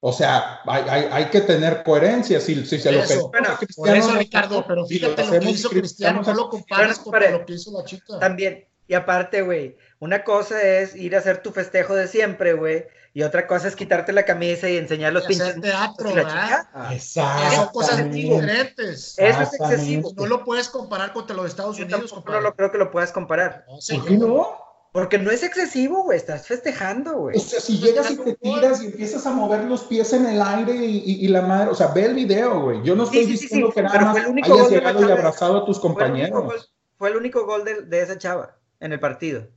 O 0.01 0.11
sea, 0.11 0.61
hay, 0.65 1.27
que 1.27 1.43
tener 1.43 1.83
coherencia. 1.83 2.41
Si, 2.41 2.65
si 2.65 2.79
se 2.79 2.93
lo 2.93 3.29
bueno, 3.29 3.51
por 3.77 3.95
eso, 3.95 4.13
Ricardo, 4.15 4.65
pero 4.67 4.87
fíjate 4.87 5.27
lo, 5.27 5.41
que 5.41 5.51
hizo 5.51 5.69
Cristiano, 5.69 6.23
no 6.25 6.33
lo 6.33 6.49
comparas 6.49 6.99
con 7.01 7.13
lo 7.13 7.45
que 7.45 7.53
hizo 7.53 7.73
la 7.77 7.85
chica. 7.85 8.19
También, 8.19 8.65
y 8.87 8.95
aparte, 8.95 9.43
güey, 9.43 9.77
una 9.99 10.25
cosa 10.25 10.63
es 10.63 10.97
ir 10.97 11.15
a 11.15 11.19
hacer 11.19 11.43
tu 11.43 11.53
festejo 11.53 11.95
de 11.95 12.09
siempre, 12.09 12.55
güey, 12.55 12.87
y 13.19 13.25
otra 13.25 13.49
cosa 13.49 13.67
es 13.67 13.75
quitarte 13.75 14.13
la 14.13 14.25
camisa 14.25 14.71
y 14.71 14.77
enseñar 14.77 15.13
los 15.13 15.27
pinches. 15.27 15.61
teatro, 15.61 16.15
¿verdad? 16.15 16.69
Exacto. 16.93 17.57
Son 17.57 17.69
cosas 17.71 18.11
diferentes. 18.13 19.19
Eso 19.19 19.43
es 19.43 19.55
excesivo. 19.55 20.13
No 20.15 20.27
lo 20.27 20.45
puedes 20.45 20.69
comparar 20.69 21.13
contra 21.13 21.35
los 21.35 21.47
Estados 21.47 21.81
Unidos. 21.81 22.13
Yo 22.13 22.23
no 22.25 22.41
lo 22.41 22.55
creo 22.55 22.71
que 22.71 22.79
lo 22.79 22.93
puedas 22.93 23.11
comparar. 23.11 23.67
¿Por 23.67 24.05
qué 24.05 24.17
no? 24.17 24.47
Porque 24.93 25.19
no 25.19 25.33
es 25.33 25.43
excesivo, 25.43 26.05
güey. 26.05 26.17
Estás 26.17 26.47
festejando, 26.47 27.15
güey. 27.15 27.37
O 27.37 27.41
sea, 27.41 27.59
si 27.59 27.79
llegas 27.79 28.09
y 28.13 28.19
te 28.19 28.37
tiras 28.37 28.85
y 28.85 28.87
empiezas 28.87 29.27
a 29.27 29.33
mover 29.33 29.65
los 29.65 29.83
pies 29.83 30.13
en 30.13 30.25
el 30.25 30.41
aire 30.41 30.77
y, 30.77 31.27
la 31.27 31.43
madre. 31.43 31.71
O 31.71 31.75
sea, 31.75 31.89
ve 31.89 32.05
el 32.05 32.15
video, 32.15 32.61
güey. 32.61 32.85
Yo 32.85 32.95
no 32.95 33.03
estoy 33.03 33.27
diciendo 33.27 33.73
que 33.73 33.83
nada 33.83 33.99
más 33.99 34.17
hayas 34.17 34.71
llegado 34.71 35.09
y 35.09 35.11
abrazado 35.11 35.57
a 35.57 35.65
tus 35.65 35.81
compañeros. 35.81 36.73
Fue 36.97 37.09
el 37.09 37.17
único 37.17 37.45
gol, 37.47 37.65
de 37.65 38.01
esa 38.01 38.17
chava 38.17 38.61
en 38.79 38.93
el 38.93 39.01
partido. 39.01 39.49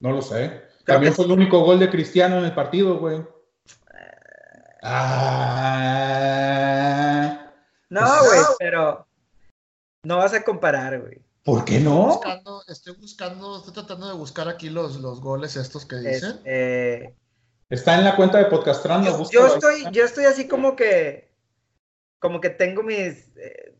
No 0.00 0.10
lo 0.10 0.22
sé. 0.22 0.67
También 0.88 1.14
fue 1.14 1.24
el 1.26 1.32
único 1.32 1.60
gol 1.60 1.78
de 1.78 1.90
Cristiano 1.90 2.38
en 2.38 2.44
el 2.44 2.54
partido, 2.54 2.98
güey. 2.98 3.22
Ah. 4.82 5.98
No, 7.90 8.00
pues, 8.20 8.30
güey, 8.30 8.42
pero 8.58 9.06
no 10.02 10.16
vas 10.16 10.34
a 10.34 10.42
comparar, 10.42 11.00
güey. 11.00 11.22
¿Por 11.44 11.64
qué 11.64 11.80
no? 11.80 12.20
Estoy 12.66 12.94
buscando, 12.94 13.58
estoy, 13.58 13.72
tratando 13.72 14.08
de 14.08 14.14
buscar 14.14 14.48
aquí 14.48 14.68
los, 14.68 14.96
los 14.96 15.20
goles 15.20 15.56
estos 15.56 15.86
que 15.86 15.96
dicen. 15.96 16.40
Está 17.70 17.94
en 17.96 18.04
la 18.04 18.16
cuenta 18.16 18.38
de 18.38 18.46
Podcastrando. 18.46 19.24
Yo, 19.24 19.30
yo 19.30 19.46
estoy, 19.46 19.84
yo 19.92 20.04
estoy 20.04 20.24
así 20.24 20.48
como 20.48 20.74
que, 20.74 21.34
como 22.18 22.40
que 22.40 22.50
tengo 22.50 22.82
mis, 22.82 23.28
eh, 23.36 23.74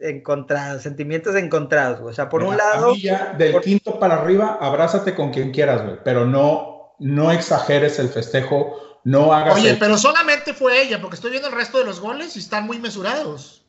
encontrados, 0.00 0.82
sentimientos 0.82 1.34
encontrados, 1.36 2.00
O 2.02 2.12
sea, 2.12 2.28
por 2.28 2.42
un 2.42 2.56
lado. 2.56 2.94
del 3.38 3.60
quinto 3.60 3.98
para 3.98 4.16
arriba, 4.16 4.58
abrázate 4.60 5.14
con 5.14 5.30
quien 5.32 5.50
quieras, 5.50 5.84
güey. 5.84 5.98
Pero 6.04 6.26
no, 6.26 6.94
no 6.98 7.32
exageres 7.32 7.98
el 7.98 8.08
festejo, 8.08 9.00
no 9.04 9.32
hagas. 9.32 9.56
Oye, 9.56 9.76
pero 9.78 9.96
solamente 9.96 10.54
fue 10.54 10.82
ella, 10.82 11.00
porque 11.00 11.16
estoy 11.16 11.30
viendo 11.30 11.48
el 11.48 11.54
resto 11.54 11.78
de 11.78 11.84
los 11.84 12.00
goles 12.00 12.36
y 12.36 12.38
están 12.38 12.66
muy 12.66 12.78
mesurados. 12.78 13.60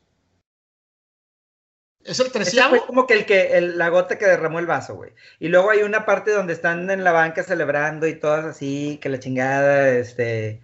¿Es 2.04 2.18
el 2.18 2.32
treceavo? 2.32 2.70
Fue 2.76 2.86
como 2.86 3.06
que 3.06 3.14
el 3.14 3.26
que 3.26 3.60
la 3.60 3.88
gota 3.88 4.18
que 4.18 4.26
derramó 4.26 4.58
el 4.58 4.66
vaso, 4.66 4.96
güey. 4.96 5.12
Y 5.38 5.48
luego 5.48 5.70
hay 5.70 5.82
una 5.82 6.04
parte 6.04 6.32
donde 6.32 6.52
están 6.52 6.90
en 6.90 7.04
la 7.04 7.12
banca 7.12 7.42
celebrando 7.42 8.06
y 8.06 8.14
todas 8.14 8.44
así, 8.44 8.98
que 9.00 9.08
la 9.08 9.20
chingada, 9.20 9.88
este, 9.90 10.60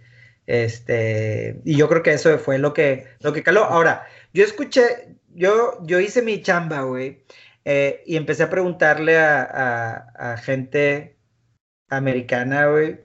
este, 0.47 1.61
y 1.63 1.77
yo 1.77 1.87
creo 1.87 2.03
que 2.03 2.13
eso 2.13 2.37
fue 2.39 2.57
lo 2.57 2.73
que, 2.73 3.07
lo 3.21 3.31
que 3.31 3.43
caló. 3.43 3.63
Ahora, 3.63 4.07
yo 4.33 4.43
escuché, 4.43 5.15
yo, 5.33 5.77
yo 5.83 5.99
hice 5.99 6.21
mi 6.21 6.41
chamba, 6.41 6.81
güey, 6.81 7.23
eh, 7.65 8.03
y 8.05 8.15
empecé 8.15 8.43
a 8.43 8.49
preguntarle 8.49 9.17
a, 9.17 10.35
gente 10.43 11.17
americana, 11.89 12.67
güey, 12.67 12.99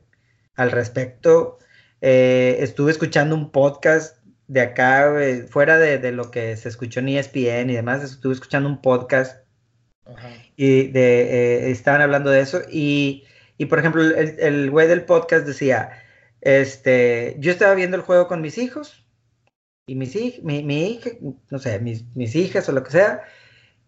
al 0.55 0.71
respecto. 0.71 1.59
Eh, 2.01 2.59
estuve 2.61 2.91
escuchando 2.91 3.35
un 3.35 3.51
podcast 3.51 4.19
de 4.47 4.61
acá, 4.61 5.11
güey, 5.11 5.43
fuera 5.43 5.79
de, 5.79 6.13
lo 6.13 6.31
que 6.31 6.57
se 6.57 6.69
escuchó 6.69 7.01
en 7.01 7.09
ESPN 7.09 7.71
y 7.71 7.75
demás, 7.75 8.03
estuve 8.03 8.35
escuchando 8.35 8.69
un 8.69 8.81
podcast 8.83 9.45
y 10.57 10.89
de, 10.89 11.69
eh, 11.69 11.71
estaban 11.71 12.03
hablando 12.03 12.31
de 12.31 12.41
eso 12.41 12.61
y, 12.71 13.25
por 13.69 13.79
ejemplo, 13.79 14.03
el 14.03 14.71
güey 14.71 14.87
del 14.87 15.05
podcast 15.05 15.47
decía, 15.47 16.03
este, 16.43 17.37
yo 17.39 17.51
estaba 17.51 17.75
viendo 17.75 17.97
el 17.97 18.03
juego 18.03 18.29
con 18.29 18.43
mis 18.43 18.59
hijos 18.59 19.04
y 19.87 19.95
mis 19.95 20.17
hijas, 20.17 20.43
mi, 20.43 20.87
hija, 20.87 21.11
no 21.51 21.59
sé, 21.59 21.79
mis, 21.81 22.05
mis, 22.15 22.35
hijas 22.35 22.69
o 22.69 22.73
lo 22.73 22.83
que 22.83 22.91
sea, 22.91 23.23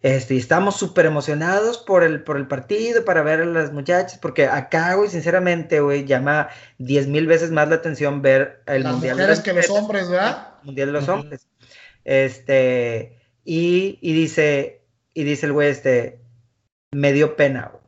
este, 0.03 0.35
y 0.35 0.39
estamos 0.39 0.77
súper 0.77 1.07
emocionados 1.07 1.79
por 1.79 2.05
el, 2.05 2.23
por 2.23 2.37
el 2.37 2.47
partido, 2.47 3.05
para 3.05 3.23
ver 3.23 3.41
a 3.41 3.47
las 3.47 3.73
muchachas, 3.73 4.19
porque 4.19 4.47
acá, 4.47 4.95
güey, 4.95 5.09
sinceramente, 5.09 5.81
güey, 5.81 6.05
llama 6.05 6.49
diez 6.79 7.07
mil 7.07 7.27
veces 7.27 7.51
más 7.51 7.69
la 7.69 7.77
atención 7.77 8.21
ver 8.21 8.63
el 8.67 8.85
Mundial 8.85 9.17
de 9.17 9.27
los 9.27 9.41
que 9.41 9.55
los 9.55 9.71
hombres, 9.71 10.09
¿verdad? 10.09 10.55
Mundial 10.63 10.89
de 10.89 10.93
los 10.93 11.09
hombres. 11.09 11.49
Este, 12.05 13.19
y, 13.45 13.99
y, 14.01 14.13
dice, 14.13 14.83
y 15.15 15.25
dice 15.25 15.47
el 15.47 15.53
güey, 15.53 15.71
este, 15.71 16.21
me 16.93 17.13
dio 17.13 17.37
pena, 17.37 17.71
güey. 17.73 17.83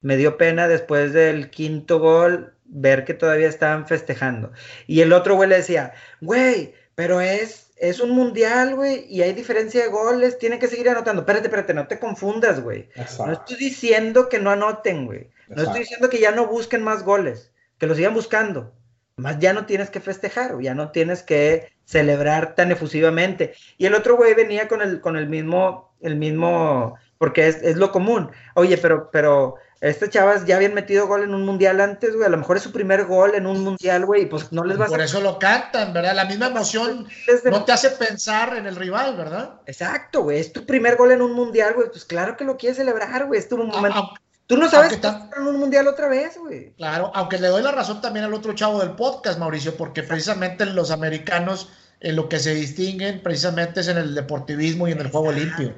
Me 0.00 0.16
dio 0.16 0.36
pena 0.36 0.68
después 0.68 1.12
del 1.12 1.50
quinto 1.50 1.98
gol 1.98 2.54
ver 2.64 3.04
que 3.04 3.14
todavía 3.14 3.48
estaban 3.48 3.86
festejando. 3.86 4.52
Y 4.86 5.00
el 5.00 5.12
otro 5.12 5.34
güey 5.34 5.48
le 5.48 5.56
decía, 5.56 5.94
güey, 6.20 6.74
pero 6.96 7.20
es, 7.20 7.70
es 7.76 8.00
un 8.00 8.10
mundial, 8.10 8.74
güey, 8.74 9.04
y 9.08 9.20
hay 9.20 9.34
diferencia 9.34 9.82
de 9.82 9.88
goles, 9.88 10.38
tienen 10.38 10.58
que 10.58 10.66
seguir 10.66 10.88
anotando. 10.88 11.20
Espérate, 11.20 11.46
espérate, 11.46 11.74
no 11.74 11.86
te 11.86 12.00
confundas, 12.00 12.60
güey. 12.60 12.88
No 13.18 13.32
estoy 13.32 13.56
diciendo 13.58 14.28
que 14.30 14.40
no 14.40 14.50
anoten, 14.50 15.04
güey. 15.04 15.30
No 15.48 15.62
estoy 15.62 15.80
diciendo 15.80 16.08
que 16.08 16.18
ya 16.18 16.32
no 16.32 16.46
busquen 16.46 16.82
más 16.82 17.04
goles, 17.04 17.52
que 17.78 17.86
lo 17.86 17.94
sigan 17.94 18.14
buscando. 18.14 18.74
Más 19.16 19.38
ya 19.38 19.52
no 19.52 19.66
tienes 19.66 19.90
que 19.90 20.00
festejar, 20.00 20.58
ya 20.60 20.74
no 20.74 20.90
tienes 20.90 21.22
que 21.22 21.70
celebrar 21.84 22.54
tan 22.54 22.72
efusivamente. 22.72 23.54
Y 23.76 23.84
el 23.84 23.94
otro 23.94 24.16
güey 24.16 24.34
venía 24.34 24.66
con 24.66 24.80
el, 24.80 25.02
con 25.02 25.18
el 25.18 25.28
mismo, 25.28 25.94
el 26.00 26.16
mismo, 26.16 26.96
porque 27.18 27.46
es, 27.46 27.62
es 27.62 27.76
lo 27.76 27.92
común. 27.92 28.30
Oye, 28.54 28.78
pero, 28.78 29.10
pero 29.10 29.56
este 29.80 30.08
chavas 30.08 30.46
ya 30.46 30.56
habían 30.56 30.74
metido 30.74 31.06
gol 31.06 31.22
en 31.22 31.34
un 31.34 31.44
mundial 31.44 31.80
antes, 31.80 32.14
güey. 32.14 32.26
A 32.26 32.30
lo 32.30 32.38
mejor 32.38 32.56
es 32.56 32.62
su 32.62 32.72
primer 32.72 33.04
gol 33.04 33.34
en 33.34 33.46
un 33.46 33.62
mundial, 33.62 34.06
güey, 34.06 34.22
y 34.22 34.26
pues 34.26 34.50
no 34.52 34.64
les 34.64 34.80
va 34.80 34.86
Por 34.86 35.02
eso 35.02 35.20
lo 35.20 35.38
cantan, 35.38 35.92
¿verdad? 35.92 36.14
La 36.14 36.24
misma 36.24 36.46
emoción 36.46 37.06
no 37.44 37.64
te 37.64 37.72
hace 37.72 37.90
pensar 37.90 38.56
en 38.56 38.66
el 38.66 38.76
rival, 38.76 39.16
¿verdad? 39.16 39.60
Exacto, 39.66 40.22
güey. 40.22 40.38
Es 40.38 40.52
tu 40.52 40.64
primer 40.64 40.96
gol 40.96 41.12
en 41.12 41.20
un 41.20 41.32
mundial, 41.32 41.74
güey. 41.74 41.88
Pues 41.90 42.04
claro 42.04 42.36
que 42.36 42.44
lo 42.44 42.56
quieres 42.56 42.78
celebrar, 42.78 43.26
güey. 43.26 43.38
Es 43.38 43.48
tu 43.48 43.58
momento. 43.58 44.12
Tú 44.46 44.56
no 44.56 44.70
sabes 44.70 44.96
que 44.96 45.06
en 45.06 45.46
un 45.46 45.58
mundial 45.58 45.88
otra 45.88 46.08
vez, 46.08 46.38
güey. 46.38 46.72
Claro, 46.74 47.10
aunque 47.14 47.38
le 47.38 47.48
doy 47.48 47.62
la 47.62 47.72
razón 47.72 48.00
también 48.00 48.24
al 48.24 48.32
otro 48.32 48.54
chavo 48.54 48.78
del 48.78 48.92
podcast, 48.92 49.38
Mauricio, 49.38 49.76
porque 49.76 50.04
precisamente 50.04 50.64
los 50.66 50.92
americanos 50.92 51.68
en 52.00 52.14
lo 52.14 52.28
que 52.28 52.38
se 52.38 52.54
distinguen 52.54 53.22
precisamente 53.22 53.80
es 53.80 53.88
en 53.88 53.98
el 53.98 54.14
deportivismo 54.14 54.86
y 54.86 54.92
en 54.92 55.00
el 55.00 55.10
juego 55.10 55.32
limpio. 55.32 55.74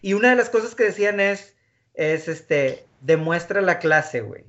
Y 0.00 0.14
una 0.14 0.30
de 0.30 0.36
las 0.36 0.50
cosas 0.50 0.74
que 0.74 0.84
decían 0.84 1.20
es, 1.20 1.54
es 1.94 2.26
este, 2.26 2.86
demuestra 3.02 3.60
la 3.60 3.78
clase, 3.78 4.20
güey. 4.20 4.44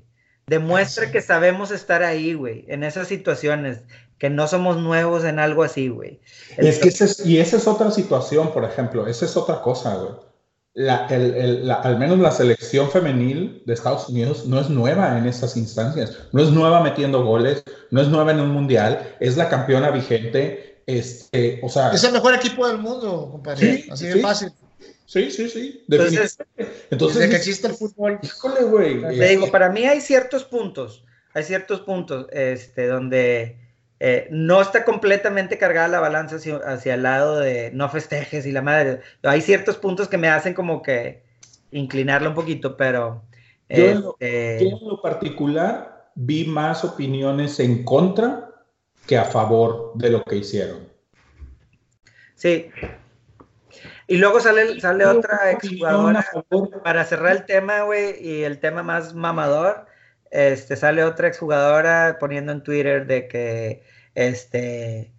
Demuestra 0.46 1.06
ah, 1.08 1.10
que 1.10 1.22
sabemos 1.22 1.70
estar 1.70 2.02
ahí, 2.02 2.34
güey, 2.34 2.64
en 2.68 2.84
esas 2.84 3.08
situaciones, 3.08 3.80
que 4.18 4.28
no 4.30 4.46
somos 4.46 4.76
nuevos 4.76 5.24
en 5.24 5.38
algo 5.38 5.62
así, 5.62 5.88
güey. 5.88 6.20
Es 6.58 6.78
que 6.78 7.28
y 7.28 7.38
esa 7.38 7.56
es 7.56 7.66
otra 7.66 7.90
situación, 7.90 8.52
por 8.52 8.64
ejemplo, 8.64 9.06
esa 9.06 9.24
es 9.24 9.36
otra 9.36 9.62
cosa, 9.62 9.96
güey 9.96 10.14
la, 10.74 11.06
el, 11.06 11.70
al 11.70 11.98
menos 11.98 12.18
la 12.18 12.32
selección 12.32 12.90
femenil 12.90 13.62
de 13.64 13.74
Estados 13.74 14.08
Unidos 14.08 14.46
no 14.46 14.60
es 14.60 14.68
nueva 14.68 15.16
en 15.16 15.26
estas 15.26 15.56
instancias, 15.56 16.18
no 16.32 16.42
es 16.42 16.50
nueva 16.50 16.82
metiendo 16.82 17.24
goles, 17.24 17.62
no 17.90 18.02
es 18.02 18.08
nueva 18.08 18.32
en 18.32 18.40
un 18.40 18.50
mundial, 18.50 19.16
es 19.20 19.36
la 19.36 19.48
campeona 19.48 19.90
vigente, 19.90 20.82
este, 20.86 21.60
o 21.62 21.68
sea... 21.68 21.92
Es 21.92 22.02
el 22.02 22.12
mejor 22.12 22.34
equipo 22.34 22.66
del 22.66 22.78
mundo, 22.78 23.28
compadre, 23.30 23.86
así 23.88 24.06
de 24.06 24.20
fácil. 24.20 24.52
Sí, 25.06 25.30
sí, 25.30 25.48
sí. 25.48 25.84
Entonces, 25.88 26.38
Entonces 26.90 27.18
desde 27.18 27.30
que 27.30 27.36
existe 27.36 27.66
el 27.68 27.74
fútbol. 27.74 28.18
Híjole, 28.22 28.64
güey. 28.64 29.00
Te 29.18 29.28
digo, 29.28 29.50
para 29.50 29.70
mí 29.70 29.84
hay 29.84 30.00
ciertos 30.00 30.44
puntos, 30.44 31.04
hay 31.34 31.44
ciertos 31.44 31.80
puntos, 31.80 32.26
este, 32.32 32.86
donde 32.86 33.58
eh, 34.00 34.28
no 34.30 34.62
está 34.62 34.84
completamente 34.84 35.58
cargada 35.58 35.88
la 35.88 36.00
balanza 36.00 36.36
hacia, 36.36 36.94
el 36.94 37.02
lado 37.02 37.38
de 37.38 37.70
no 37.72 37.88
festejes 37.88 38.46
y 38.46 38.52
la 38.52 38.62
madre. 38.62 39.00
Hay 39.22 39.40
ciertos 39.40 39.76
puntos 39.76 40.08
que 40.08 40.18
me 40.18 40.28
hacen 40.28 40.54
como 40.54 40.82
que 40.82 41.22
inclinarla 41.70 42.28
un 42.28 42.34
poquito, 42.34 42.76
pero... 42.76 43.22
Yo, 43.68 43.84
en 43.86 44.00
lo, 44.02 44.16
este, 44.20 44.68
en 44.68 44.88
lo 44.88 45.00
particular 45.00 46.10
vi 46.14 46.44
más 46.44 46.84
opiniones 46.84 47.58
en 47.60 47.82
contra 47.82 48.50
que 49.06 49.16
a 49.16 49.24
favor 49.24 49.92
de 49.94 50.10
lo 50.10 50.22
que 50.22 50.36
hicieron. 50.36 50.86
Sí. 52.34 52.70
Y 54.06 54.18
luego 54.18 54.40
sale, 54.40 54.80
sale 54.80 55.06
otra 55.06 55.50
exjugadora, 55.50 56.26
para 56.82 57.04
cerrar 57.04 57.36
el 57.36 57.44
tema, 57.46 57.82
güey, 57.82 58.16
y 58.20 58.42
el 58.42 58.58
tema 58.58 58.82
más 58.82 59.14
mamador, 59.14 59.86
este, 60.30 60.76
sale 60.76 61.04
otra 61.04 61.28
exjugadora 61.28 62.18
poniendo 62.20 62.52
en 62.52 62.62
Twitter 62.62 63.06
de 63.06 63.28
que, 63.28 63.82
este, 64.14 65.12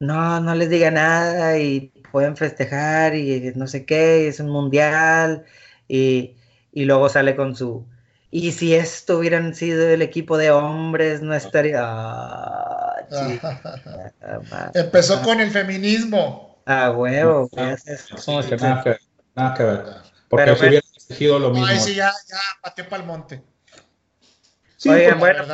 no, 0.00 0.40
no 0.40 0.54
les 0.54 0.68
diga 0.68 0.90
nada 0.90 1.58
y 1.58 1.92
pueden 2.10 2.36
festejar 2.36 3.14
y 3.14 3.52
no 3.54 3.66
sé 3.66 3.86
qué, 3.86 4.28
es 4.28 4.40
un 4.40 4.50
mundial 4.50 5.44
y, 5.88 6.36
luego 6.72 7.08
sale 7.08 7.36
con 7.36 7.54
su, 7.54 7.86
y 8.30 8.52
si 8.52 8.74
esto 8.74 9.18
hubieran 9.18 9.54
sido 9.54 9.86
el 9.88 10.02
equipo 10.02 10.36
de 10.36 10.50
hombres, 10.50 11.22
no 11.22 11.34
estaría... 11.34 11.82
Ah, 11.84 12.96
Empezó 14.74 15.22
con 15.22 15.40
el 15.40 15.50
feminismo. 15.50 16.53
Ah, 16.66 16.90
huevo. 16.90 17.48
nada, 17.52 17.76
que 18.82 18.88
ver, 18.90 19.00
nada 19.34 19.54
que 19.54 19.62
ver. 19.62 19.84
Porque 20.28 20.56
si 20.56 20.66
hubiera 20.66 20.86
elegido 21.08 21.38
lo 21.38 21.50
mismo. 21.50 21.66
Ay, 21.66 21.78
sí, 21.78 21.94
ya, 21.94 22.12
ya 22.28 22.38
pateó 22.62 22.88
para 22.88 23.02
el 23.02 23.08
monte. 23.08 23.42
Sí, 24.76 24.90
bueno. 25.18 25.44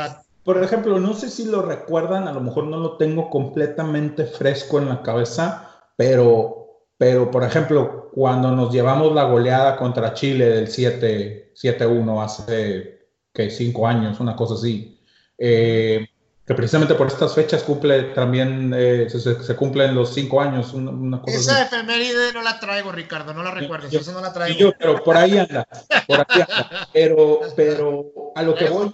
Por 0.44 0.62
ejemplo, 0.62 0.98
no 0.98 1.12
sé 1.14 1.28
si 1.28 1.44
lo 1.44 1.62
recuerdan, 1.62 2.26
a 2.26 2.32
lo 2.32 2.40
mejor 2.40 2.64
no 2.64 2.78
lo 2.78 2.96
tengo 2.96 3.28
completamente 3.28 4.24
fresco 4.24 4.78
en 4.78 4.88
la 4.88 5.02
cabeza, 5.02 5.70
pero, 5.96 6.86
pero 6.96 7.30
por 7.30 7.44
ejemplo, 7.44 8.10
cuando 8.12 8.50
nos 8.50 8.72
llevamos 8.72 9.14
la 9.14 9.24
goleada 9.24 9.76
contra 9.76 10.14
Chile 10.14 10.46
del 10.46 10.68
7-1 10.68 12.22
hace, 12.22 13.10
que 13.32 13.50
Cinco 13.50 13.86
años, 13.86 14.18
una 14.18 14.34
cosa 14.34 14.54
así, 14.54 15.00
eh, 15.36 16.06
que 16.50 16.54
precisamente 16.56 16.96
por 16.96 17.06
estas 17.06 17.32
fechas 17.32 17.62
cumple 17.62 18.02
también, 18.12 18.74
eh, 18.76 19.06
se, 19.08 19.54
cumplen 19.54 19.94
los 19.94 20.12
cinco 20.12 20.40
años, 20.40 20.74
una, 20.74 21.22
cosa 21.22 21.36
Esa 21.36 21.62
efeméride 21.62 22.32
no 22.32 22.42
la 22.42 22.58
traigo, 22.58 22.90
Ricardo, 22.90 23.32
no 23.32 23.44
la 23.44 23.52
recuerdo, 23.52 23.88
yo, 23.88 24.00
no 24.10 24.20
la 24.20 24.32
traigo. 24.32 24.72
pero 24.76 25.04
por 25.04 25.16
ahí 25.16 25.38
anda, 25.38 25.64
por 26.08 26.18
ahí 26.18 26.40
anda. 26.40 26.88
Pero, 26.92 27.38
pero 27.54 28.32
a 28.34 28.42
lo 28.42 28.56
que 28.56 28.68
voy, 28.68 28.90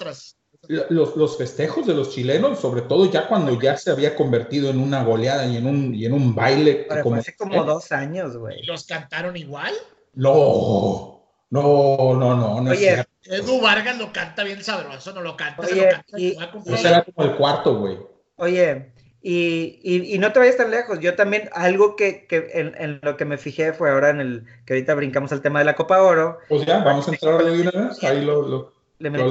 los, 0.68 1.16
los, 1.16 1.38
festejos 1.38 1.86
de 1.86 1.94
los 1.94 2.10
chilenos, 2.10 2.60
sobre 2.60 2.82
todo 2.82 3.10
ya 3.10 3.26
cuando 3.26 3.58
ya 3.58 3.74
se 3.78 3.90
había 3.90 4.14
convertido 4.14 4.68
en 4.68 4.78
una 4.78 5.02
goleada 5.02 5.46
y 5.46 5.56
en 5.56 5.66
un, 5.66 5.94
y 5.94 6.04
en 6.04 6.12
un 6.12 6.34
baile. 6.34 6.86
como, 7.02 7.16
hace 7.16 7.34
como 7.36 7.64
dos 7.64 7.90
años, 7.90 8.36
güey. 8.36 8.66
¿Los 8.66 8.84
cantaron 8.84 9.34
igual? 9.34 9.72
No, 10.12 11.22
no, 11.48 12.14
no, 12.16 12.36
no. 12.36 12.60
no 12.60 12.70
Oye, 12.70 13.02
Edu 13.28 13.60
Vargas 13.60 13.98
lo 13.98 14.12
canta 14.12 14.44
bien 14.44 14.62
sabroso, 14.62 15.12
no 15.12 15.22
lo 15.22 15.36
canta, 15.36 15.66
se 15.66 15.76
lo 15.76 15.88
canta. 15.88 16.18
Y, 16.18 16.36
será 16.76 17.04
como 17.04 17.28
el 17.28 17.36
cuarto, 17.36 17.78
güey. 17.78 17.98
Oye, 18.36 18.92
y, 19.22 19.80
y, 19.82 20.18
no 20.18 20.32
te 20.32 20.38
vayas 20.38 20.56
tan 20.56 20.70
lejos. 20.70 21.00
Yo 21.00 21.16
también, 21.16 21.50
algo 21.52 21.96
que, 21.96 22.26
que 22.26 22.48
en, 22.54 23.00
lo 23.02 23.16
que 23.16 23.24
me 23.24 23.38
fijé 23.38 23.72
fue 23.72 23.90
ahora 23.90 24.10
en 24.10 24.20
el 24.20 24.46
que 24.64 24.74
ahorita 24.74 24.94
brincamos 24.94 25.32
al 25.32 25.42
tema 25.42 25.58
de 25.58 25.64
la 25.64 25.74
Copa 25.74 26.00
Oro. 26.00 26.38
Pues 26.48 26.64
ya, 26.64 26.78
vamos 26.84 27.08
a 27.08 27.10
entrar 27.10 27.44
de 27.44 27.60
una 27.62 27.70
vez. 27.88 28.04
Ahí 28.04 28.24
lo, 28.24 28.42
lo, 28.42 28.72
le 28.98 29.10
lo 29.10 29.28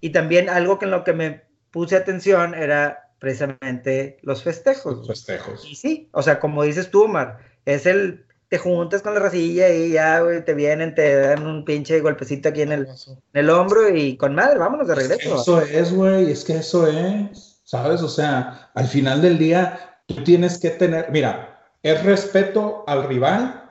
Y 0.00 0.10
también 0.10 0.48
algo 0.48 0.78
que 0.78 0.84
en 0.84 0.92
lo 0.92 1.02
que 1.02 1.12
me 1.12 1.42
puse 1.72 1.96
atención 1.96 2.54
era 2.54 3.10
precisamente 3.18 4.18
los 4.22 4.42
festejos. 4.42 4.98
Los 4.98 5.06
festejos. 5.08 5.66
Y 5.68 5.74
sí, 5.74 6.08
o 6.12 6.22
sea, 6.22 6.38
como 6.38 6.62
dices 6.62 6.90
tú, 6.90 7.04
Omar, 7.04 7.38
es 7.64 7.86
el 7.86 8.24
te 8.50 8.58
juntas 8.58 9.00
con 9.00 9.14
la 9.14 9.20
racilla 9.20 9.70
y 9.70 9.92
ya, 9.92 10.20
güey, 10.20 10.44
te 10.44 10.54
vienen, 10.54 10.92
te 10.92 11.14
dan 11.14 11.46
un 11.46 11.64
pinche 11.64 12.00
golpecito 12.00 12.48
aquí 12.48 12.62
en 12.62 12.72
el, 12.72 12.88
el 13.32 13.48
hombro 13.48 13.88
y 13.96 14.16
con 14.16 14.34
madre, 14.34 14.58
vámonos 14.58 14.88
de 14.88 14.96
regreso. 14.96 15.36
Eso 15.36 15.60
es, 15.60 15.94
güey, 15.94 16.32
es 16.32 16.44
que 16.44 16.56
eso 16.56 16.88
es, 16.88 17.60
¿sabes? 17.62 18.02
O 18.02 18.08
sea, 18.08 18.72
al 18.74 18.88
final 18.88 19.22
del 19.22 19.38
día, 19.38 20.02
tú 20.06 20.24
tienes 20.24 20.58
que 20.58 20.70
tener, 20.70 21.12
mira, 21.12 21.60
es 21.84 22.02
respeto 22.02 22.82
al 22.88 23.04
rival, 23.04 23.70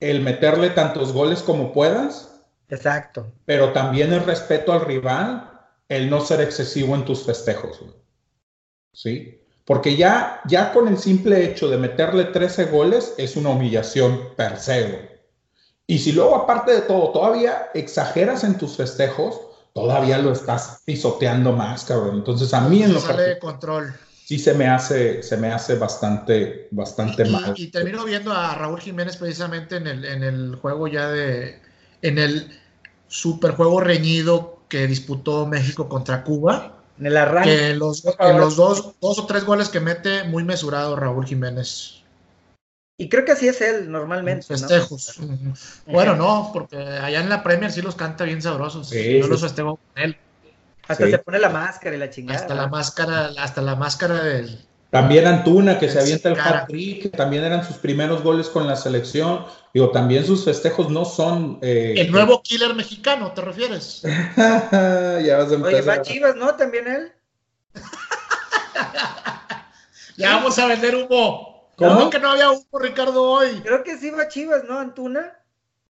el 0.00 0.22
meterle 0.22 0.70
tantos 0.70 1.12
goles 1.12 1.42
como 1.42 1.74
puedas. 1.74 2.40
Exacto. 2.70 3.30
Pero 3.44 3.74
también 3.74 4.10
es 4.14 4.24
respeto 4.24 4.72
al 4.72 4.86
rival, 4.86 5.50
el 5.90 6.08
no 6.08 6.22
ser 6.22 6.40
excesivo 6.40 6.94
en 6.94 7.04
tus 7.04 7.26
festejos, 7.26 7.78
güey. 7.80 7.92
¿Sí? 8.94 9.45
Porque 9.66 9.96
ya, 9.96 10.40
ya 10.46 10.72
con 10.72 10.86
el 10.86 10.96
simple 10.96 11.44
hecho 11.44 11.68
de 11.68 11.76
meterle 11.76 12.26
13 12.26 12.66
goles 12.66 13.14
es 13.18 13.36
una 13.36 13.50
humillación 13.50 14.30
per 14.36 14.58
se. 14.58 15.16
Y 15.88 15.98
si 15.98 16.12
luego, 16.12 16.36
aparte 16.36 16.72
de 16.72 16.80
todo, 16.82 17.10
todavía 17.10 17.70
exageras 17.74 18.44
en 18.44 18.58
tus 18.58 18.76
festejos, 18.76 19.40
todavía 19.74 20.18
lo 20.18 20.32
estás 20.32 20.82
pisoteando 20.84 21.52
más, 21.52 21.84
cabrón. 21.84 22.14
Entonces, 22.14 22.54
a 22.54 22.60
mí 22.60 22.84
en 22.84 22.94
lo 22.94 23.00
sale 23.00 23.22
de 23.24 23.38
control. 23.40 23.92
Sí 24.24 24.38
se 24.38 24.54
me 24.54 24.68
hace, 24.68 25.22
se 25.24 25.36
me 25.36 25.52
hace 25.52 25.74
bastante, 25.74 26.68
bastante 26.70 27.24
mal. 27.24 27.54
Y, 27.56 27.66
termino 27.68 28.04
viendo 28.04 28.32
a 28.32 28.54
Raúl 28.54 28.80
Jiménez 28.80 29.16
precisamente 29.16 29.76
en 29.76 29.88
el, 29.88 30.04
en 30.04 30.22
el 30.22 30.56
juego 30.56 30.86
ya 30.86 31.08
de, 31.08 31.60
en 32.02 32.18
el 32.18 32.56
superjuego 33.08 33.80
reñido 33.80 34.60
que 34.68 34.86
disputó 34.86 35.46
México 35.46 35.88
contra 35.88 36.22
Cuba 36.22 36.75
en 36.98 37.06
el 37.06 37.16
arranque. 37.16 37.70
En 37.70 37.78
los, 37.78 38.04
los 38.04 38.56
dos, 38.56 38.94
dos 39.00 39.18
o 39.18 39.26
tres 39.26 39.44
goles 39.44 39.68
que 39.68 39.80
mete, 39.80 40.24
muy 40.24 40.44
mesurado 40.44 40.96
Raúl 40.96 41.26
Jiménez. 41.26 42.02
Y 42.98 43.08
creo 43.08 43.24
que 43.24 43.32
así 43.32 43.46
es 43.46 43.60
él 43.60 43.90
normalmente. 43.90 44.46
Festejos. 44.46 45.20
Bueno, 45.86 46.16
no, 46.16 46.50
porque 46.52 46.76
allá 46.76 47.20
en 47.20 47.28
la 47.28 47.42
Premier 47.42 47.70
sí 47.70 47.82
los 47.82 47.94
canta 47.94 48.24
bien 48.24 48.40
sabrosos. 48.40 48.90
Yo 48.90 49.26
los 49.26 49.40
festejo 49.40 49.76
con 49.76 50.02
él. 50.02 50.16
Hasta 50.88 51.10
se 51.10 51.18
pone 51.18 51.38
la 51.38 51.50
máscara 51.50 51.96
y 51.96 51.98
la 51.98 52.10
chingada. 52.10 52.40
Hasta 52.40 52.54
la 52.54 52.68
máscara, 52.68 53.32
hasta 53.38 53.60
la 53.60 53.74
máscara 53.74 54.22
del, 54.22 54.64
también 54.96 55.26
Antuna, 55.26 55.78
que 55.78 55.90
se 55.90 56.00
avienta 56.00 56.30
el 56.30 56.40
hat-trick, 56.40 57.14
también 57.14 57.44
eran 57.44 57.62
sus 57.62 57.76
primeros 57.76 58.22
goles 58.22 58.48
con 58.48 58.66
la 58.66 58.76
selección. 58.76 59.44
Digo, 59.74 59.90
también 59.90 60.24
sus 60.24 60.42
festejos 60.42 60.88
no 60.88 61.04
son. 61.04 61.58
Eh, 61.60 61.96
el 61.98 62.10
nuevo 62.10 62.42
killer 62.42 62.74
mexicano, 62.74 63.30
¿te 63.32 63.42
refieres? 63.42 64.00
ya 64.02 65.36
vas 65.36 65.50
a 65.50 65.54
empezar. 65.54 65.64
Oye, 65.64 65.82
va 65.82 66.00
Chivas, 66.00 66.36
¿no? 66.36 66.54
También 66.54 66.86
él. 66.86 67.12
ya 70.16 70.36
vamos 70.36 70.58
a 70.58 70.66
vender 70.66 70.96
humo. 70.96 71.70
¿Cómo? 71.76 72.08
que 72.08 72.18
no 72.18 72.30
había 72.30 72.50
humo, 72.50 72.78
Ricardo, 72.80 73.22
hoy? 73.22 73.60
Creo 73.62 73.84
que 73.84 73.98
sí 73.98 74.08
va 74.08 74.28
Chivas, 74.28 74.64
¿no? 74.64 74.78
Antuna. 74.78 75.38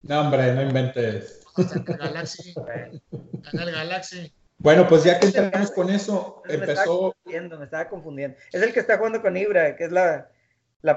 No, 0.03 0.21
hombre, 0.21 0.53
no 0.53 0.61
inventes. 0.61 1.41
Galaxy. 1.57 2.53
Gana 3.51 3.63
el 3.63 3.71
Galaxy. 3.71 4.31
Bueno, 4.63 4.87
pues 4.87 5.03
ya 5.03 5.19
que 5.19 5.29
terminamos 5.29 5.71
con 5.71 5.89
eso, 5.89 6.41
empezó. 6.47 7.13
Me 7.25 7.63
estaba, 7.65 7.89
confundiendo, 7.89 8.37
Es 8.53 8.61
el 8.61 8.71
que 8.71 8.79
está 8.79 8.97
jugando 8.97 9.21
con 9.21 9.35
Ibra, 9.35 9.75
que 9.75 9.83
es 9.83 9.91
la, 9.91 10.29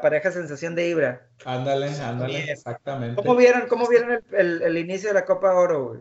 pareja 0.00 0.30
sensación 0.30 0.76
de 0.76 0.88
Ibra. 0.88 1.26
Ándale, 1.44 1.88
ándale, 2.00 2.52
exactamente. 2.52 3.16
¿Cómo 3.16 3.34
vieron, 3.34 3.66
cómo 3.66 3.88
vieron 3.88 4.22
el, 4.30 4.78
inicio 4.78 5.08
de 5.08 5.14
la 5.14 5.24
Copa 5.24 5.52
Oro, 5.52 5.88
güey? 5.88 6.00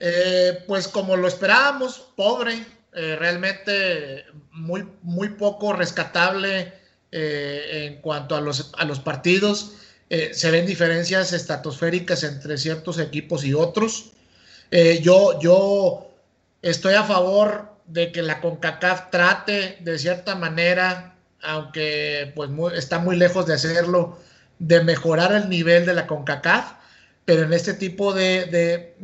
Eh, 0.00 0.62
pues 0.66 0.86
como 0.86 1.16
lo 1.16 1.26
esperábamos, 1.26 2.12
pobre, 2.14 2.62
eh, 2.92 3.16
realmente 3.18 4.26
muy, 4.50 4.86
muy 5.00 5.30
poco 5.30 5.72
rescatable 5.72 6.74
eh, 7.10 7.86
en 7.86 8.02
cuanto 8.02 8.36
a 8.36 8.42
los, 8.42 8.70
a 8.76 8.84
los 8.84 9.00
partidos. 9.00 9.78
se 10.10 10.50
ven 10.50 10.66
diferencias 10.66 11.32
estratosféricas 11.32 12.22
entre 12.22 12.58
ciertos 12.58 12.98
equipos 12.98 13.46
y 13.46 13.54
otros. 13.54 14.12
Eh, 14.74 15.00
yo, 15.02 15.38
yo 15.38 16.10
estoy 16.62 16.94
a 16.94 17.04
favor 17.04 17.68
de 17.86 18.10
que 18.10 18.22
la 18.22 18.40
CONCACAF 18.40 19.10
trate 19.10 19.76
de 19.80 19.98
cierta 19.98 20.34
manera, 20.34 21.14
aunque 21.42 22.32
pues 22.34 22.50
está 22.74 22.98
muy 22.98 23.16
lejos 23.16 23.44
de 23.44 23.52
hacerlo, 23.52 24.18
de 24.58 24.82
mejorar 24.82 25.34
el 25.34 25.50
nivel 25.50 25.84
de 25.84 25.92
la 25.92 26.06
CONCACAF, 26.06 26.72
pero 27.26 27.42
en 27.42 27.52
este 27.52 27.74
tipo 27.74 28.14
de, 28.14 28.94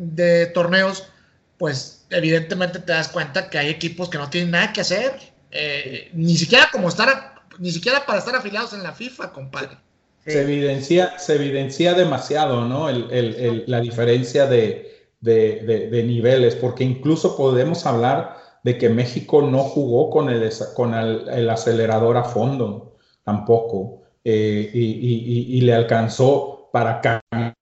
torneos, 0.54 1.10
pues 1.58 2.06
evidentemente 2.08 2.78
te 2.78 2.92
das 2.92 3.08
cuenta 3.08 3.50
que 3.50 3.58
hay 3.58 3.68
equipos 3.68 4.08
que 4.08 4.16
no 4.16 4.30
tienen 4.30 4.52
nada 4.52 4.72
que 4.72 4.80
hacer, 4.80 5.20
eh, 5.50 6.08
ni 6.14 6.34
siquiera 6.38 6.70
como 6.72 6.88
estar, 6.88 7.42
ni 7.58 7.72
siquiera 7.72 8.06
para 8.06 8.20
estar 8.20 8.34
afiliados 8.34 8.72
en 8.72 8.82
la 8.82 8.92
FIFA, 8.92 9.34
compadre. 9.34 9.76
Se 10.24 10.40
evidencia, 10.40 11.18
se 11.18 11.34
evidencia 11.34 11.92
demasiado, 11.92 12.64
¿no? 12.64 12.88
la 12.90 13.80
diferencia 13.80 14.46
de, 14.46 14.97
de, 15.20 16.02
niveles, 16.06 16.54
porque 16.54 16.84
incluso 16.84 17.36
podemos 17.36 17.86
hablar 17.86 18.36
de 18.64 18.78
que 18.78 18.88
México 18.88 19.42
no 19.42 19.60
jugó 19.60 20.10
con 20.10 20.28
el, 20.28 20.50
con 20.74 20.94
el, 20.94 21.50
acelerador 21.50 22.16
a 22.16 22.24
fondo 22.24 22.96
tampoco, 23.24 24.02
eh, 24.24 24.70
y, 24.72 25.60
le 25.60 25.74
alcanzó 25.74 26.70
para 26.72 27.00
cambiar 27.00 27.54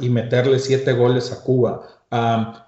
y 0.00 0.08
meterle 0.08 0.58
siete 0.58 0.92
goles 0.92 1.32
a 1.32 1.42
Cuba. 1.42 1.82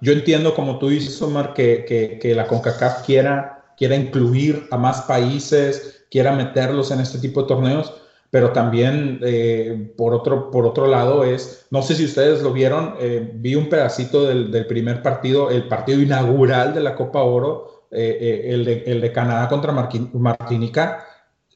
yo 0.01 0.13
entiendo, 0.13 0.53
como 0.53 0.79
tú 0.79 0.89
dices, 0.89 1.21
Omar, 1.21 1.53
que, 1.53 1.85
que, 2.21 2.35
la 2.35 2.47
CONCACAF 2.47 3.05
quiera, 3.05 3.73
quiera 3.77 3.95
incluir 3.95 4.67
a 4.71 4.77
más 4.77 5.01
países, 5.01 6.05
quiera 6.11 6.33
meterlos 6.33 6.91
en 6.91 6.99
este 6.99 7.19
tipo 7.19 7.41
de 7.41 7.47
torneos, 7.47 7.93
pero 8.31 8.53
también 8.53 9.19
eh, 9.23 9.93
por, 9.97 10.13
otro, 10.13 10.49
por 10.49 10.65
otro 10.65 10.87
lado 10.87 11.25
es, 11.25 11.67
no 11.69 11.83
sé 11.83 11.95
si 11.95 12.05
ustedes 12.05 12.41
lo 12.41 12.53
vieron, 12.53 12.95
eh, 12.97 13.29
vi 13.35 13.55
un 13.55 13.67
pedacito 13.67 14.25
del, 14.25 14.65
primer 14.65 15.03
partido, 15.03 15.51
el 15.51 15.67
partido 15.67 16.01
inaugural 16.01 16.73
de 16.73 16.79
la 16.79 16.95
Copa 16.95 17.21
Oro, 17.21 17.87
eh, 17.91 18.45
el, 18.45 18.63
de, 18.63 18.83
el, 18.87 19.01
de, 19.01 19.11
Canadá 19.11 19.49
contra 19.49 19.73
Martinica, 19.73 21.05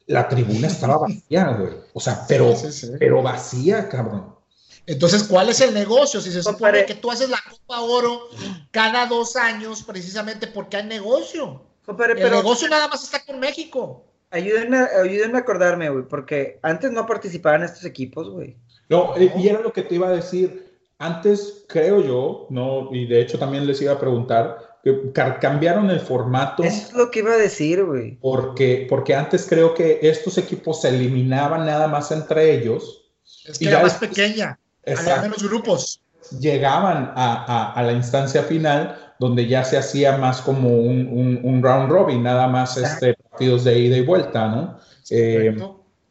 la 0.06 0.28
tribuna 0.28 0.66
estaba 0.66 0.98
vacía, 0.98 1.48
güey. 1.58 1.72
O 1.94 2.00
sea, 2.00 2.26
pero, 2.28 2.54
pero 2.98 3.22
vacía, 3.22 3.88
cabrón. 3.88 4.36
Entonces, 4.84 5.24
¿cuál 5.24 5.48
es 5.48 5.62
el 5.62 5.72
negocio? 5.72 6.20
Si 6.20 6.30
se 6.30 6.42
supone 6.42 6.84
que 6.84 6.94
tú 6.94 7.10
haces 7.10 7.30
la 7.30 7.42
Copa 7.50 7.80
Oro 7.80 8.28
cada 8.70 9.06
dos 9.06 9.34
años, 9.34 9.82
precisamente 9.82 10.46
porque 10.46 10.76
hay 10.76 10.84
negocio. 10.84 11.62
el 11.88 12.30
negocio 12.30 12.68
nada 12.68 12.86
más 12.86 13.02
está 13.02 13.24
con 13.24 13.40
México. 13.40 14.04
Ayúdenme, 14.30 14.78
ayúdenme 15.02 15.38
a 15.38 15.40
acordarme, 15.40 15.88
güey, 15.90 16.04
porque 16.04 16.58
antes 16.62 16.90
no 16.90 17.06
participaban 17.06 17.62
estos 17.62 17.84
equipos, 17.84 18.28
güey. 18.30 18.56
No, 18.88 19.14
y 19.18 19.48
era 19.48 19.60
lo 19.60 19.72
que 19.72 19.82
te 19.82 19.94
iba 19.94 20.08
a 20.08 20.12
decir. 20.12 20.64
Antes, 20.98 21.64
creo 21.68 22.02
yo, 22.02 22.46
no, 22.50 22.88
y 22.90 23.06
de 23.06 23.20
hecho 23.20 23.38
también 23.38 23.66
les 23.66 23.82
iba 23.82 23.92
a 23.92 24.00
preguntar, 24.00 24.78
que 24.82 25.12
cambiaron 25.40 25.90
el 25.90 26.00
formato. 26.00 26.62
Eso 26.62 26.88
es 26.88 26.92
lo 26.94 27.10
que 27.10 27.18
iba 27.18 27.32
a 27.32 27.36
decir, 27.36 27.84
güey. 27.84 28.18
Porque, 28.20 28.86
porque 28.88 29.14
antes 29.14 29.46
creo 29.48 29.74
que 29.74 29.98
estos 30.02 30.38
equipos 30.38 30.80
se 30.80 30.88
eliminaban 30.88 31.66
nada 31.66 31.86
más 31.88 32.12
entre 32.12 32.54
ellos. 32.54 33.04
Es 33.44 33.58
que 33.58 33.68
era 33.68 33.82
más 33.82 33.94
pequeña, 33.94 34.58
había 34.86 35.20
menos 35.22 35.42
grupos. 35.42 36.00
Llegaban 36.40 37.12
a, 37.14 37.44
a, 37.44 37.72
a 37.72 37.82
la 37.82 37.92
instancia 37.92 38.42
final 38.42 39.06
donde 39.18 39.46
ya 39.46 39.64
se 39.64 39.78
hacía 39.78 40.16
más 40.18 40.40
como 40.40 40.68
un, 40.68 41.40
un, 41.42 41.62
round 41.62 41.90
robin, 41.90 42.22
nada 42.22 42.48
más 42.48 42.76
este, 42.76 43.15
partidos 43.36 43.64
de 43.64 43.78
ida 43.78 43.96
y 43.98 44.02
vuelta, 44.02 44.48
¿no? 44.48 44.78
Eh, 45.10 45.54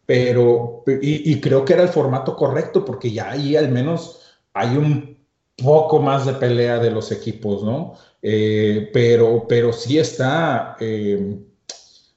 pero, 0.05 0.83
y, 1.01 1.41
creo 1.41 1.65
que 1.65 1.73
era 1.73 1.81
el 1.81 1.89
formato 1.89 2.35
correcto, 2.35 2.85
porque 2.85 3.11
ya 3.11 3.31
ahí 3.31 3.55
al 3.55 3.69
menos 3.69 4.37
hay 4.53 4.77
un 4.77 5.17
poco 5.57 5.99
más 5.99 6.27
de 6.27 6.33
pelea 6.33 6.77
de 6.77 6.91
los 6.91 7.11
equipos, 7.11 7.63
¿no? 7.63 7.95
Eh, 8.21 8.91
pero, 8.93 9.47
pero 9.47 9.73
sí 9.73 9.97
está, 9.97 10.77
eh, 10.79 11.39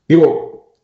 digo, 0.06 0.76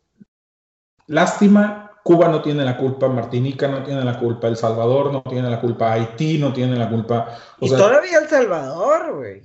lástima 1.05 1.91
Cuba 2.03 2.27
no 2.27 2.41
tiene 2.41 2.65
la 2.65 2.77
culpa, 2.77 3.07
Martinica 3.07 3.67
no 3.67 3.83
tiene 3.83 4.03
la 4.03 4.17
culpa, 4.17 4.47
El 4.47 4.57
Salvador 4.57 5.11
no 5.11 5.21
tiene 5.21 5.49
la 5.51 5.61
culpa, 5.61 5.93
Haití 5.93 6.39
no 6.39 6.51
tiene 6.51 6.75
la 6.75 6.89
culpa. 6.89 7.37
y 7.59 7.69
todavía 7.69 8.17
El 8.17 8.27
Salvador, 8.27 9.15
güey. 9.17 9.43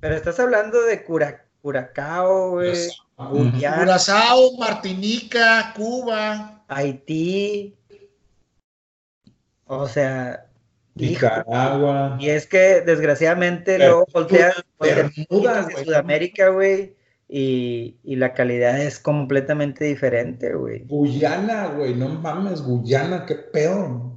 Pero 0.00 0.14
estás 0.14 0.38
hablando 0.38 0.82
de 0.82 1.02
Cura, 1.04 1.41
Curacao, 1.62 2.50
güey. 2.50 2.88
Curazao, 3.16 4.56
Martinica, 4.58 5.72
Cuba. 5.76 6.64
Haití. 6.68 7.76
O 9.66 9.86
sea. 9.88 10.46
Nicaragua. 10.94 12.18
Y 12.20 12.28
es 12.28 12.46
que 12.46 12.82
desgraciadamente 12.82 13.78
luego 13.78 14.06
volteas 14.12 14.62
de 14.80 15.84
Sudamérica, 15.84 16.48
güey. 16.48 16.96
Y, 17.28 17.96
y, 18.04 18.16
la 18.16 18.34
calidad 18.34 18.78
es 18.78 18.98
completamente 18.98 19.86
diferente, 19.86 20.52
güey. 20.52 20.84
Guyana, 20.84 21.68
güey, 21.68 21.94
no 21.94 22.10
mames, 22.10 22.60
Guyana, 22.60 23.24
qué 23.24 23.36
peor. 23.36 24.11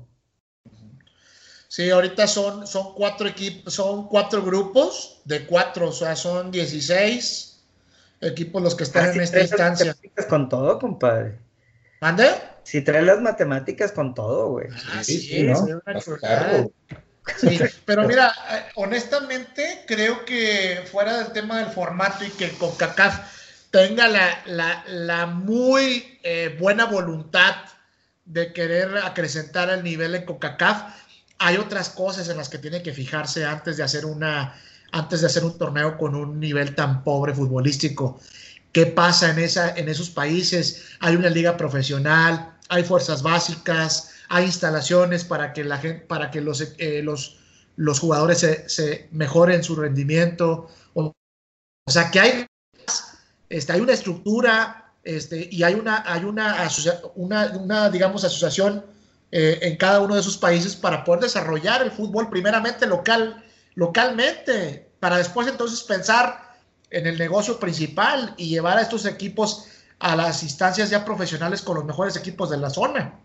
Sí, 1.75 1.89
ahorita 1.89 2.25
son, 2.25 2.65
son 2.65 2.93
cuatro 2.93 3.27
equipos, 3.27 3.73
son 3.73 4.07
cuatro 4.07 4.41
grupos 4.41 5.19
de 5.25 5.45
cuatro, 5.45 5.89
o 5.89 5.91
sea, 5.91 6.15
son 6.15 6.49
16 6.49 7.59
equipos 8.21 8.63
los 8.63 8.75
que 8.75 8.85
están 8.85 9.09
ah, 9.09 9.11
en 9.11 9.19
esta 9.19 9.41
instancia. 9.41 9.87
Matemáticas 9.87 10.25
con 10.27 10.47
todo, 10.47 10.79
compadre. 10.79 11.37
¿Mande? 11.99 12.29
Si 12.63 12.79
trae 12.79 13.01
las 13.01 13.19
matemáticas 13.19 13.91
con 13.91 14.13
todo, 14.13 14.51
güey. 14.51 14.67
Ah, 14.93 15.03
sí, 15.03 15.19
sí, 15.19 15.43
¿no? 15.43 15.57
sí, 17.35 17.59
pero 17.83 18.07
mira, 18.07 18.33
eh, 18.51 18.71
honestamente 18.75 19.83
creo 19.85 20.23
que 20.23 20.81
fuera 20.89 21.17
del 21.17 21.33
tema 21.33 21.59
del 21.59 21.73
formato 21.73 22.23
y 22.23 22.29
que 22.29 22.51
CONCACAF 22.51 23.19
tenga 23.71 24.07
la, 24.45 25.25
muy 25.25 26.19
eh, 26.23 26.55
buena 26.57 26.85
voluntad 26.85 27.53
de 28.23 28.53
querer 28.53 28.97
acrecentar 28.99 29.69
el 29.69 29.83
nivel 29.83 30.15
en 30.15 30.23
CONCACAF, 30.23 31.03
hay 31.37 31.57
otras 31.57 31.89
cosas 31.89 32.29
en 32.29 32.37
las 32.37 32.49
que 32.49 32.57
tiene 32.57 32.81
que 32.81 32.93
fijarse 32.93 33.45
antes 33.45 33.77
de 33.77 33.83
hacer 33.83 34.05
una 34.05 34.55
antes 34.91 35.21
de 35.21 35.27
hacer 35.27 35.43
un 35.43 35.57
torneo 35.57 35.97
con 35.97 36.15
un 36.15 36.39
nivel 36.39 36.73
tan 36.73 37.03
pobre 37.03 37.33
futbolístico. 37.33 38.19
¿Qué 38.71 38.85
pasa 38.85 39.31
en, 39.31 39.39
esa, 39.39 39.75
en 39.75 39.89
esos 39.89 40.09
países? 40.09 40.83
Hay 40.99 41.15
una 41.15 41.29
liga 41.29 41.57
profesional, 41.57 42.55
hay 42.69 42.83
fuerzas 42.83 43.21
básicas, 43.21 44.11
hay 44.29 44.45
instalaciones 44.45 45.25
para 45.25 45.51
que, 45.53 45.63
la 45.63 45.77
gente, 45.77 46.05
para 46.05 46.31
que 46.31 46.39
los, 46.39 46.61
eh, 46.77 47.01
los, 47.03 47.37
los 47.75 47.99
jugadores 47.99 48.39
se, 48.67 49.09
mejoren 49.11 49.63
su 49.63 49.75
rendimiento. 49.75 50.69
O, 50.93 51.13
sea, 51.89 52.09
que 52.09 52.19
hay, 52.19 52.45
este, 53.49 53.73
hay 53.73 53.81
una 53.81 53.93
estructura 53.93 54.93
este, 55.03 55.49
y 55.51 55.63
hay 55.63 55.73
una, 55.73 56.03
hay 56.05 56.23
una, 56.23 56.67
una, 57.15 57.47
una 57.57 57.89
digamos, 57.89 58.23
asociación 58.23 58.94
eh, 59.37 59.59
en 59.67 59.75
cada 59.75 59.99
uno 59.99 60.15
de 60.15 60.21
esos 60.21 60.37
países 60.37 60.77
para 60.77 61.03
poder 61.03 61.23
desarrollar 61.23 61.81
el 61.81 61.91
fútbol 61.91 62.29
primeramente 62.29 62.87
local, 62.87 63.43
localmente, 63.73 64.89
para 65.01 65.17
después 65.17 65.45
entonces 65.49 65.83
pensar 65.83 66.55
en 66.89 67.05
el 67.05 67.17
negocio 67.17 67.59
principal 67.59 68.33
y 68.37 68.47
llevar 68.47 68.77
a 68.77 68.81
estos 68.81 69.05
equipos 69.05 69.67
a 69.99 70.15
las 70.15 70.41
instancias 70.41 70.89
ya 70.89 71.03
profesionales 71.03 71.61
con 71.61 71.75
los 71.75 71.83
mejores 71.83 72.15
equipos 72.15 72.49
de 72.49 72.55
la 72.55 72.69
zona. 72.69 73.19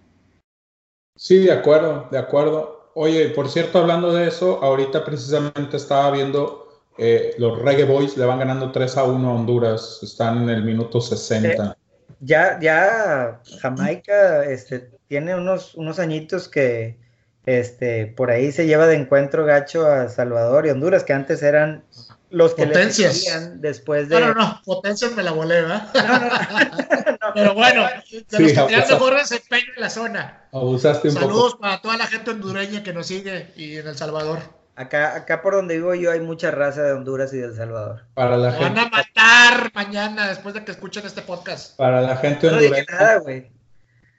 Sí, 1.17 1.39
de 1.45 1.53
acuerdo, 1.53 2.09
de 2.11 2.19
acuerdo. 2.19 2.91
Oye, 2.97 3.29
por 3.29 3.49
cierto, 3.49 3.79
hablando 3.79 4.13
de 4.13 4.27
eso, 4.27 4.61
ahorita 4.65 5.05
precisamente 5.05 5.77
estaba 5.77 6.11
viendo 6.11 6.83
eh, 6.99 7.37
los 7.39 7.57
Reggae 7.57 7.85
Boys 7.85 8.17
le 8.17 8.25
van 8.25 8.41
ganando 8.41 8.73
3 8.73 8.97
a 8.97 9.05
1 9.05 9.31
a 9.31 9.35
Honduras, 9.35 10.01
están 10.03 10.43
en 10.43 10.51
el 10.51 10.65
minuto 10.65 11.01
60. 11.01 11.79
Ya, 12.21 12.59
ya 12.61 13.41
Jamaica 13.61 14.45
este, 14.45 14.91
tiene 15.09 15.35
unos, 15.35 15.75
unos 15.75 15.99
añitos 15.99 16.49
que 16.49 16.99
este, 17.47 18.07
por 18.07 18.31
ahí 18.31 18.53
se 18.53 18.67
lleva 18.67 18.87
de 18.87 18.97
encuentro 18.97 19.45
gacho 19.45 19.87
a 19.87 20.09
Salvador 20.09 20.67
y 20.67 20.71
Honduras, 20.71 21.05
que 21.05 21.13
antes 21.13 21.43
eran 21.43 21.85
los 22.31 22.55
que 22.55 22.67
potencias. 22.67 23.61
Después 23.61 24.09
de. 24.09 24.21
No, 24.21 24.29
no, 24.29 24.35
no, 24.35 24.63
potencias 24.65 25.13
me 25.13 25.23
la 25.23 25.33
volé, 25.33 25.63
¿verdad? 25.63 25.89
Pero 27.35 27.55
bueno, 27.55 27.87
de 27.87 27.97
los 27.97 28.53
que 28.53 28.61
tenían 28.61 28.89
mejor 28.89 29.17
desempeño 29.17 29.73
en 29.75 29.83
la 29.83 29.91
zona. 29.91 30.49
Abusaste 30.53 31.09
un 31.09 31.15
Saludos 31.15 31.57
para 31.61 31.81
toda 31.81 31.97
la 31.97 32.07
gente 32.07 32.31
hondureña 32.31 32.83
que 32.83 32.93
nos 32.93 33.07
sigue 33.07 33.53
y 33.57 33.77
en 33.77 33.89
El 33.89 33.97
Salvador. 33.97 34.60
Acá, 34.81 35.15
acá 35.15 35.43
por 35.43 35.53
donde 35.53 35.77
vivo 35.77 35.95
yo 35.95 36.11
hay 36.11 36.21
mucha 36.21 36.51
raza 36.51 36.83
de 36.83 36.93
Honduras 36.93 37.35
y 37.35 37.37
de 37.37 37.49
El 37.49 37.55
Salvador. 37.55 38.07
Para 38.15 38.39
la 38.39 38.51
gente... 38.51 38.65
Van 38.65 38.79
a 38.79 38.89
matar 38.89 39.71
mañana 39.75 40.27
después 40.27 40.55
de 40.55 40.65
que 40.65 40.71
escuchen 40.71 41.05
este 41.05 41.21
podcast. 41.21 41.77
Para 41.77 42.01
la 42.01 42.17
gente 42.17 42.47
hondureña. 42.49 42.71
No 42.71 42.77
dije 42.77 42.87
nada, 42.91 43.19
güey. 43.19 43.51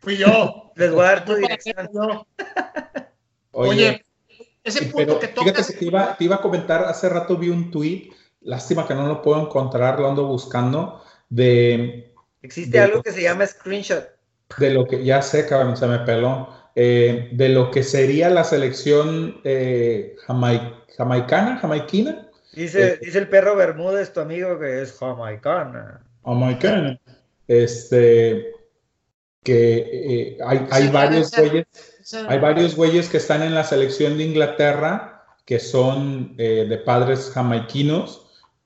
Fui 0.01 0.17
yo. 0.17 0.71
Les 0.75 0.91
voy 0.91 1.03
a 1.03 1.07
dar 1.07 1.25
tu 1.25 1.33
dirección. 1.33 1.89
Oye, 3.53 4.05
ese 4.63 4.85
punto 4.85 5.17
que 5.17 5.29
tocas... 5.29 5.51
Fíjate 5.51 5.73
que 5.73 5.79
te 5.79 5.85
iba, 5.85 6.15
te 6.15 6.25
iba 6.25 6.35
a 6.35 6.41
comentar, 6.41 6.83
hace 6.83 7.09
rato 7.09 7.37
vi 7.37 7.49
un 7.49 7.71
tweet, 7.71 8.11
lástima 8.41 8.87
que 8.87 8.93
no 8.93 9.07
lo 9.07 9.23
puedo 9.23 9.41
encontrar, 9.41 9.99
lo 9.99 10.09
ando 10.09 10.27
buscando, 10.27 11.03
de... 11.27 12.13
Existe 12.43 12.79
algo 12.79 13.01
que 13.01 13.11
se 13.11 13.23
llama 13.23 13.47
screenshot. 13.47 14.07
De 14.59 14.69
lo 14.69 14.85
que, 14.85 15.03
ya 15.03 15.23
sé, 15.23 15.47
cabrón, 15.47 15.75
se 15.75 15.87
me 15.87 15.97
peló 16.01 16.60
eh, 16.75 17.29
de 17.33 17.49
lo 17.49 17.69
que 17.71 17.83
sería 17.83 18.29
la 18.29 18.43
selección 18.43 19.41
eh, 19.43 20.15
jamaicana, 20.25 21.57
jamaiquina. 21.57 22.29
Dice, 22.53 22.93
eh, 22.93 22.99
dice 23.01 23.19
el 23.19 23.29
perro 23.29 23.55
Bermúdez, 23.55 24.13
tu 24.13 24.21
amigo, 24.21 24.59
que 24.59 24.81
es 24.81 24.97
jamaicana. 24.97 26.01
Jamaicana. 26.23 26.99
Este, 27.47 28.53
que 29.43 30.37
hay, 30.45 30.67
hay 30.69 30.87
varios 30.89 31.31
güeyes, 31.31 31.65
hay 32.27 32.39
varios 32.39 32.75
güeyes 32.75 33.09
que 33.09 33.17
están 33.17 33.43
en 33.43 33.55
la 33.55 33.63
selección 33.63 34.17
de 34.17 34.23
Inglaterra 34.25 35.25
que 35.45 35.59
son 35.59 36.37
de 36.37 36.81
padres 36.85 37.31
jamaiquinos 37.33 38.20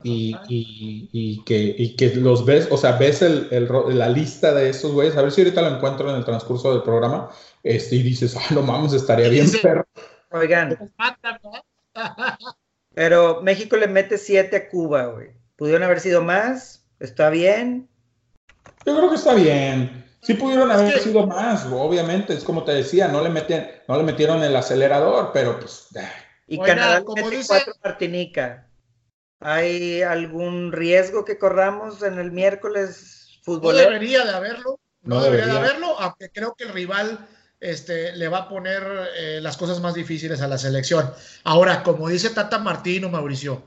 y, 0.06 1.08
y, 1.12 1.44
que, 1.44 1.74
y, 1.76 1.96
que, 1.96 2.14
los 2.16 2.44
ves, 2.44 2.68
o 2.70 2.76
sea, 2.76 2.92
ves 2.92 3.22
el, 3.22 3.48
el, 3.50 3.98
la 3.98 4.08
lista 4.08 4.54
de 4.54 4.70
esos 4.70 4.92
güeyes, 4.92 5.16
a 5.16 5.22
ver 5.22 5.32
si 5.32 5.42
ahorita 5.42 5.62
lo 5.62 5.76
encuentro 5.76 6.10
en 6.10 6.16
el 6.16 6.24
transcurso 6.24 6.72
del 6.72 6.82
programa, 6.82 7.30
este, 7.62 7.96
y 7.96 8.02
dices, 8.02 8.36
ah, 8.36 8.54
no 8.54 8.62
mames, 8.62 8.92
estaría 8.92 9.28
bien 9.28 9.50
perro. 9.60 9.84
Oigan. 10.30 10.92
Pero 12.94 13.42
México 13.42 13.76
le 13.76 13.88
mete 13.88 14.18
7 14.18 14.56
a 14.56 14.68
Cuba, 14.68 15.06
güey. 15.06 15.30
¿Pudieron 15.56 15.82
haber 15.82 16.00
sido 16.00 16.22
más? 16.22 16.86
¿Está 17.00 17.28
bien? 17.30 17.88
Yo 18.84 18.96
creo 18.96 19.10
que 19.10 19.16
está 19.16 19.34
bien. 19.34 20.04
Sí 20.22 20.34
pudieron 20.34 20.70
haber 20.70 20.98
sido 21.00 21.26
más, 21.26 21.66
obviamente. 21.66 22.34
Es 22.34 22.42
como 22.42 22.64
te 22.64 22.72
decía, 22.72 23.08
no 23.08 23.22
le, 23.22 23.28
meten, 23.28 23.70
no 23.86 23.96
le 23.96 24.02
metieron 24.02 24.42
el 24.42 24.56
acelerador, 24.56 25.30
pero 25.32 25.60
pues... 25.60 25.88
Y 26.46 26.58
Canadá 26.58 27.04
como 27.04 27.28
dice... 27.28 27.48
4 27.48 27.74
Martinica. 27.84 28.65
¿Hay 29.40 30.02
algún 30.02 30.72
riesgo 30.72 31.24
que 31.24 31.38
corramos 31.38 32.02
en 32.02 32.18
el 32.18 32.32
miércoles 32.32 33.38
fútbol? 33.42 33.74
No 33.74 33.80
debería 33.80 34.24
de 34.24 34.30
haberlo. 34.32 34.80
No, 35.02 35.22
debería 35.22 35.46
de 35.46 35.58
haberlo, 35.58 35.98
aunque 36.00 36.30
creo 36.30 36.54
que 36.54 36.64
el 36.64 36.72
rival 36.72 37.26
este, 37.60 38.16
le 38.16 38.28
va 38.28 38.38
a 38.38 38.48
poner 38.48 38.82
eh, 39.16 39.38
las 39.40 39.56
cosas 39.56 39.80
más 39.80 39.94
difíciles 39.94 40.40
a 40.40 40.48
la 40.48 40.58
selección. 40.58 41.12
Ahora, 41.44 41.82
como 41.82 42.08
dice 42.08 42.30
Tata 42.30 42.58
Martino, 42.58 43.08
Mauricio, 43.08 43.62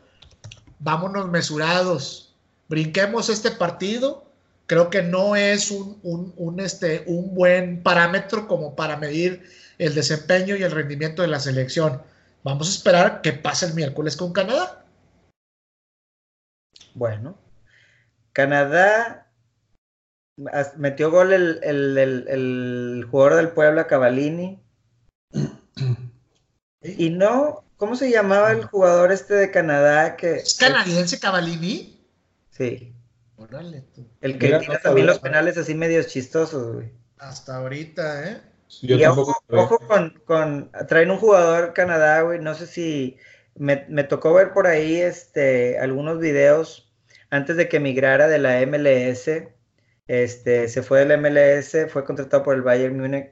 vámonos 0.79 1.29
mesurados, 1.29 2.35
brinquemos 2.67 3.29
este 3.29 3.51
partido. 3.51 4.25
Creo 4.65 4.89
que 4.89 5.01
no 5.01 5.35
es 5.35 5.71
un, 5.71 6.59
este, 6.59 7.03
un 7.07 7.33
buen 7.33 7.81
parámetro 7.81 8.47
como 8.47 8.75
para 8.75 8.97
medir 8.97 9.49
el 9.79 9.95
desempeño 9.95 10.55
y 10.55 10.63
el 10.63 10.71
rendimiento 10.71 11.21
de 11.21 11.27
la 11.27 11.39
selección. 11.39 12.03
Vamos 12.43 12.67
a 12.67 12.71
esperar 12.71 13.21
que 13.21 13.33
pase 13.33 13.65
el 13.65 13.73
miércoles 13.73 14.15
con 14.15 14.31
Canadá. 14.31 14.85
Bueno, 16.93 17.37
Canadá 18.33 19.29
Metió 20.77 21.11
gol 21.11 21.33
el, 21.33 23.05
jugador 23.11 23.35
del 23.35 23.49
Puebla, 23.49 23.87
Cavalini. 23.87 24.63
Y 26.81 27.09
no, 27.09 27.65
¿cómo 27.75 27.95
se 27.97 28.09
llamaba 28.09 28.53
el 28.53 28.63
jugador 28.63 29.11
este 29.11 29.33
de 29.33 29.51
Canadá 29.51 30.15
que... 30.15 30.37
¿Es 30.37 30.55
canadiense 30.55 31.19
Cavalini? 31.19 32.07
Sí. 32.51 32.95
El 34.21 34.39
que 34.39 34.59
tira 34.59 34.79
también 34.81 35.07
los 35.07 35.19
penales 35.19 35.57
así 35.57 35.75
medios 35.75 36.07
chistosos, 36.07 36.75
güey. 36.75 36.93
Hasta 37.17 37.57
ahorita, 37.57 38.29
¿eh? 38.29 38.41
y 38.81 39.03
ojo, 39.03 39.35
con, 40.25 40.71
Traen 40.87 41.11
un 41.11 41.17
jugador 41.17 41.73
Canadá, 41.73 42.21
güey. 42.21 42.39
No 42.39 42.55
sé 42.55 42.65
si... 42.65 43.17
Me, 43.59 44.03
tocó 44.05 44.33
ver 44.33 44.53
por 44.53 44.65
ahí 44.67 44.97
este, 44.97 45.77
algunos 45.79 46.19
videos 46.19 46.91
antes 47.29 47.57
de 47.57 47.69
que 47.69 47.77
emigrara 47.77 48.27
de 48.27 48.39
la 48.39 48.65
MLS 48.65 49.29
este, 50.07 50.67
se 50.67 50.81
fue 50.81 51.05
del 51.05 51.19
MLS, 51.19 51.91
fue 51.91 52.03
contratado 52.03 52.43
por 52.43 52.55
el 52.55 52.63
Bayern 52.63 52.97
Múnich 52.99 53.31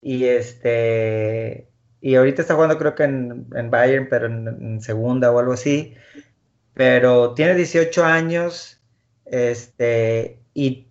y 0.00 0.24
este 0.24 1.68
y 2.00 2.14
ahorita 2.14 2.42
está 2.42 2.54
jugando 2.54 2.78
creo 2.78 2.94
que 2.94 3.04
en, 3.04 3.70
Bayern, 3.70 4.08
pero 4.08 4.26
en, 4.26 4.80
segunda 4.80 5.30
o 5.32 5.38
algo 5.38 5.52
así. 5.52 5.94
Pero 6.74 7.34
tiene 7.34 7.54
18 7.54 8.04
años, 8.04 8.80
este, 9.26 10.40
y 10.54 10.88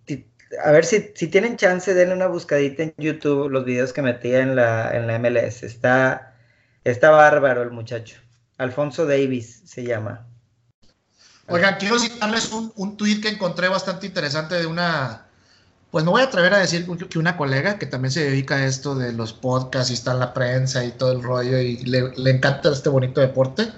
a 0.64 0.70
ver 0.72 0.84
si, 0.84 1.12
si 1.14 1.28
tienen 1.28 1.56
chance, 1.56 1.94
denle 1.94 2.14
una 2.14 2.26
buscadita 2.26 2.82
en 2.82 2.94
YouTube 2.98 3.48
los 3.50 3.64
videos 3.64 3.92
que 3.92 4.02
metía 4.02 4.40
en 4.40 4.54
la, 4.54 4.94
en 4.94 5.06
la 5.06 5.18
MLS. 5.18 5.62
Está, 5.62 6.36
está 6.84 7.10
bárbaro 7.10 7.62
el 7.62 7.70
muchacho. 7.70 8.20
Alfonso 8.58 9.06
Davis 9.06 9.62
se 9.64 9.84
llama. 9.84 10.26
Oigan, 11.46 11.76
quiero 11.78 11.98
citarles 11.98 12.52
un, 12.52 12.72
un 12.76 12.96
tuit 12.96 13.22
que 13.22 13.30
encontré 13.30 13.68
bastante 13.68 14.06
interesante 14.06 14.56
de 14.56 14.66
una, 14.66 15.28
pues 15.90 16.04
me 16.04 16.10
voy 16.10 16.20
a 16.20 16.24
atrever 16.24 16.52
a 16.52 16.58
decir 16.58 16.86
que 17.08 17.18
una 17.18 17.38
colega 17.38 17.78
que 17.78 17.86
también 17.86 18.12
se 18.12 18.24
dedica 18.24 18.56
a 18.56 18.66
esto 18.66 18.94
de 18.94 19.12
los 19.12 19.32
podcasts 19.32 19.90
y 19.90 19.94
está 19.94 20.12
en 20.12 20.18
la 20.18 20.34
prensa 20.34 20.84
y 20.84 20.90
todo 20.90 21.12
el 21.12 21.22
rollo 21.22 21.56
y 21.58 21.78
le, 21.84 22.30
encanta 22.30 22.70
este 22.70 22.90
bonito 22.90 23.22
deporte, 23.22 23.72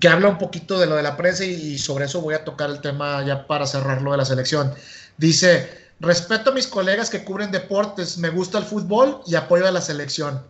que 0.00 0.08
habla 0.08 0.28
un 0.28 0.38
poquito 0.38 0.80
de 0.80 0.86
lo 0.86 0.96
de 0.96 1.04
la 1.04 1.16
prensa 1.16 1.44
y, 1.44 1.78
sobre 1.78 2.06
eso 2.06 2.20
voy 2.20 2.34
a 2.34 2.44
tocar 2.44 2.70
el 2.70 2.80
tema 2.80 3.24
ya 3.24 3.46
para 3.46 3.66
cerrarlo 3.66 4.10
de 4.10 4.16
la 4.16 4.24
selección. 4.24 4.72
Dice, 5.18 5.70
respeto 6.00 6.50
a 6.50 6.54
mis 6.54 6.66
colegas 6.66 7.10
que 7.10 7.22
cubren 7.22 7.52
deportes, 7.52 8.18
me 8.18 8.30
gusta 8.30 8.58
el 8.58 8.64
fútbol 8.64 9.20
y 9.26 9.36
apoyo 9.36 9.68
a 9.68 9.70
la 9.70 9.80
selección, 9.80 10.42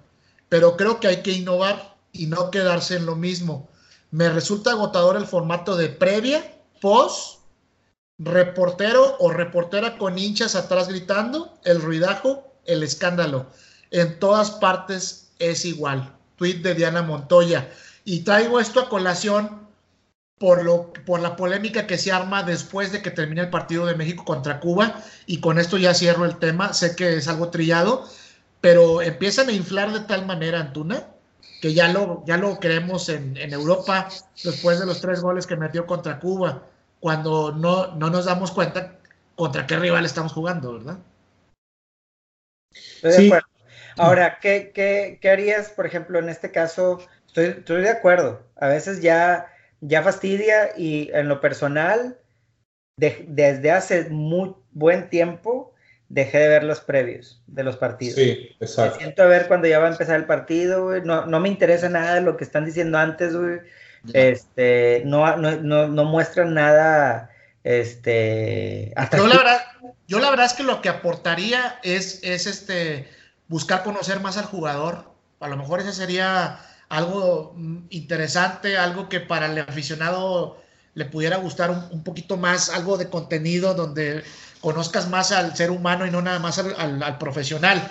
pero 0.49 0.79
creo 0.79 1.01
que 1.01 1.09
hay 1.09 1.16
que 1.19 1.33
innovar 1.33 1.97
y 2.13 2.27
no 2.27 2.51
quedarse 2.51 2.97
en 2.97 3.07
lo 3.07 3.17
mismo 3.17 3.69
me 4.11 4.31
resulta 4.31 4.71
agotador 4.71 5.17
el 5.17 5.27
formato 5.27 5.77
de 5.77 5.89
previa, 5.89 6.43
post, 6.81 7.41
reportero 8.19 9.17
o 9.19 9.31
reportera 9.31 9.99
con 9.99 10.19
hinchas 10.19 10.55
atrás 10.55 10.89
gritando, 10.89 11.55
el 11.65 11.81
ruidajo, 11.81 12.55
el 12.65 12.83
escándalo. 12.83 13.47
En 13.91 14.19
todas 14.19 14.53
partes 14.53 15.31
es 15.39 15.65
igual. 15.65 16.15
Tweet 16.37 16.63
de 16.63 16.75
Diana 16.75 17.03
Montoya. 17.03 17.69
Y 18.05 18.21
traigo 18.21 18.61
esto 18.61 18.81
a 18.81 18.89
colación 18.89 19.69
por, 20.39 20.65
lo, 20.65 20.93
por 21.05 21.21
la 21.21 21.37
polémica 21.37 21.87
que 21.87 21.99
se 21.99 22.13
arma 22.13 22.43
después 22.43 22.93
de 22.93 23.03
que 23.03 23.11
termine 23.11 23.43
el 23.43 23.51
partido 23.51 23.87
de 23.87 23.95
México 23.95 24.25
contra 24.25 24.61
Cuba. 24.61 25.03
Y 25.27 25.41
con 25.41 25.59
esto 25.59 25.77
ya 25.77 25.95
cierro 25.95 26.25
el 26.25 26.39
tema. 26.39 26.73
Sé 26.73 26.97
que 26.97 27.17
es 27.17 27.29
algo 27.29 27.51
trillado, 27.51 28.05
pero 28.61 29.03
empiezan 29.03 29.49
a 29.49 29.53
inflar 29.53 29.93
de 29.93 30.01
tal 30.01 30.27
manera, 30.27 30.61
Antuna, 30.61 31.07
que 31.61 31.75
ya 31.75 31.89
lo, 31.89 32.25
ya 32.27 32.37
lo 32.37 32.59
creemos 32.59 33.09
en, 33.09 33.37
Europa 33.53 34.09
después 34.45 34.79
de 34.79 34.87
los 34.87 35.01
tres 35.01 35.21
goles 35.21 35.47
que 35.47 35.57
metió 35.57 35.87
contra 35.87 36.21
Cuba, 36.21 36.63
cuando 37.01 37.53
no, 37.53 37.95
no 37.97 38.11
nos 38.11 38.27
damos 38.27 38.53
cuenta 38.53 38.99
contra 39.35 39.67
qué 39.67 39.77
rival 39.77 40.05
estamos 40.05 40.33
jugando, 40.33 40.75
¿verdad? 40.75 40.99
sí. 42.73 43.33
Ahora, 43.97 44.39
¿qué, 44.41 44.71
qué, 44.73 45.31
harías, 45.31 45.71
por 45.71 45.85
ejemplo, 45.85 46.21
en 46.21 46.29
este 46.29 46.53
caso? 46.53 47.01
Estoy, 47.27 47.47
estoy 47.47 47.83
de 47.83 47.91
acuerdo. 47.91 48.43
A 48.57 48.69
veces 48.69 49.03
ya, 49.03 49.53
ya 49.81 50.03
fastidia 50.03 50.71
y 50.77 51.11
en 51.13 51.29
lo 51.29 51.41
personal, 51.41 52.17
desde 52.97 53.71
hace 53.73 54.09
muy 54.11 54.55
buen 54.71 55.09
tiempo, 55.11 55.75
dejé 56.09 56.39
de 56.39 56.49
ver 56.49 56.65
los 56.65 56.81
previos 56.81 57.43
de 57.47 57.63
los 57.63 57.77
partidos. 57.77 58.17
Sí, 58.17 58.57
exacto. 58.61 58.97
Me 58.97 59.03
siento 59.03 59.23
a 59.23 59.27
ver 59.27 59.47
cuando 59.47 59.69
ya 59.69 59.79
va 59.79 59.87
a 59.87 59.93
empezar 59.93 60.17
el 60.17 60.27
partido, 60.27 60.85
güey. 60.85 61.03
No, 61.03 61.27
no 61.27 61.41
me 61.41 61.49
interesa 61.49 61.89
nada 61.89 62.15
de 62.15 62.21
lo 62.23 62.37
que 62.37 62.45
están 62.45 62.65
diciendo 62.65 62.99
antes, 62.99 63.37
güey. 63.37 63.61
Este, 64.13 65.03
no, 65.05 65.37
no, 65.37 65.89
no, 65.89 66.05
muestran 66.05 66.55
nada, 66.55 67.31
este... 67.65 68.95
yo, 69.13 69.27
la 69.27 69.37
verdad, 69.37 69.61
yo 70.07 70.21
la 70.21 70.31
verdad 70.31 70.47
es 70.47 70.53
que 70.55 70.63
lo 70.63 70.81
que 70.81 70.89
aportaría 70.89 71.79
es, 71.83 72.21
es 72.23 72.47
este, 72.47 73.09
buscar 73.49 73.83
conocer 73.83 74.21
más 74.21 74.39
al 74.39 74.45
jugador. 74.45 75.13
A 75.41 75.49
lo 75.49 75.57
mejor 75.57 75.81
ese 75.81 75.93
sería 75.93 76.61
algo 76.89 77.53
mm, 77.57 77.87
interesante, 77.91 78.79
algo 78.79 79.09
que 79.09 79.21
para 79.21 79.47
el 79.47 79.59
aficionado 79.59 80.63
le 80.95 81.05
pudiera 81.05 81.37
gustar 81.37 81.71
un, 81.71 81.87
un 81.91 82.03
poquito 82.03 82.37
más, 82.37 82.71
algo 82.71 82.97
de 82.97 83.11
contenido 83.11 83.75
donde 83.75 84.23
conozcas 84.61 85.09
más 85.09 85.33
al 85.33 85.57
ser 85.57 85.71
humano 85.71 86.07
y 86.07 86.11
no 86.11 86.23
nada 86.23 86.39
más 86.39 86.59
al, 86.59 87.19
profesional. 87.19 87.91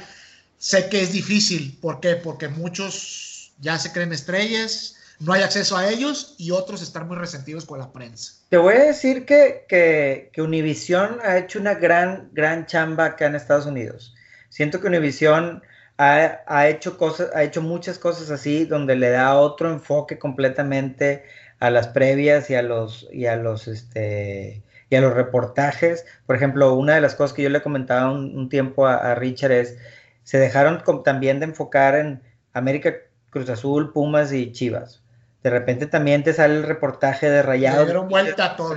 Sé 0.57 0.89
que 0.89 1.01
es 1.01 1.11
difícil, 1.11 1.77
¿por 1.81 1.99
qué? 1.99 2.15
Porque 2.15 2.47
muchos 2.47 3.51
ya 3.59 3.77
se 3.77 3.91
creen 3.91 4.11
estrellas, 4.13 4.95
no 5.19 5.33
hay 5.33 5.41
acceso 5.41 5.77
a 5.77 5.89
ellos 5.89 6.35
y 6.37 6.51
otros 6.51 6.81
están 6.81 7.07
muy 7.07 7.17
resentidos 7.17 7.65
con 7.65 7.79
la 7.79 7.91
prensa. 7.91 8.33
Te 8.49 8.57
voy 8.57 8.75
a 8.75 8.83
decir 8.85 9.25
que, 9.25 9.65
que, 9.67 10.41
Univision 10.41 11.19
ha 11.23 11.37
hecho 11.37 11.59
una 11.59 11.75
gran, 11.75 12.29
gran 12.33 12.65
chamba 12.65 13.05
acá 13.05 13.25
en 13.25 13.35
Estados 13.35 13.65
Unidos. 13.65 14.13
Siento 14.49 14.79
que 14.79 14.87
Univision 14.87 15.61
ha, 15.97 16.67
hecho 16.67 16.97
cosas, 16.97 17.31
ha 17.35 17.43
hecho 17.43 17.61
muchas 17.61 17.97
cosas 17.97 18.29
así, 18.29 18.65
donde 18.65 18.95
le 18.95 19.09
da 19.09 19.37
otro 19.39 19.71
enfoque 19.71 20.19
completamente 20.19 21.23
a 21.59 21.71
las 21.71 21.87
previas 21.87 22.49
y 22.49 22.55
a 22.55 22.61
los, 22.61 23.07
y 23.11 23.25
a 23.25 23.35
los, 23.35 23.67
este, 23.67 24.61
y 24.89 24.95
a 24.95 25.01
los 25.01 25.13
reportajes. 25.13 26.05
Por 26.25 26.35
ejemplo, 26.35 26.73
una 26.75 26.95
de 26.95 27.01
las 27.01 27.15
cosas 27.15 27.33
que 27.33 27.43
yo 27.43 27.49
le 27.49 27.61
comentaba 27.61 28.11
un, 28.11 28.49
tiempo 28.49 28.87
a, 28.87 29.15
Richard 29.15 29.51
es, 29.51 29.77
se 30.23 30.37
dejaron 30.37 30.83
también 31.03 31.39
de 31.39 31.45
enfocar 31.45 31.95
en 31.95 32.21
América, 32.53 32.93
Cruz 33.29 33.49
Azul, 33.49 33.91
Pumas 33.91 34.31
y 34.33 34.51
Chivas. 34.51 35.01
De 35.43 35.49
repente 35.49 35.87
también 35.87 36.23
te 36.23 36.33
sale 36.33 36.55
el 36.55 36.63
reportaje 36.63 37.29
de 37.29 37.41
Rayados. 37.41 37.85
dieron 37.85 38.09
vuelta 38.09 38.45
a 38.45 38.55
todo. 38.55 38.75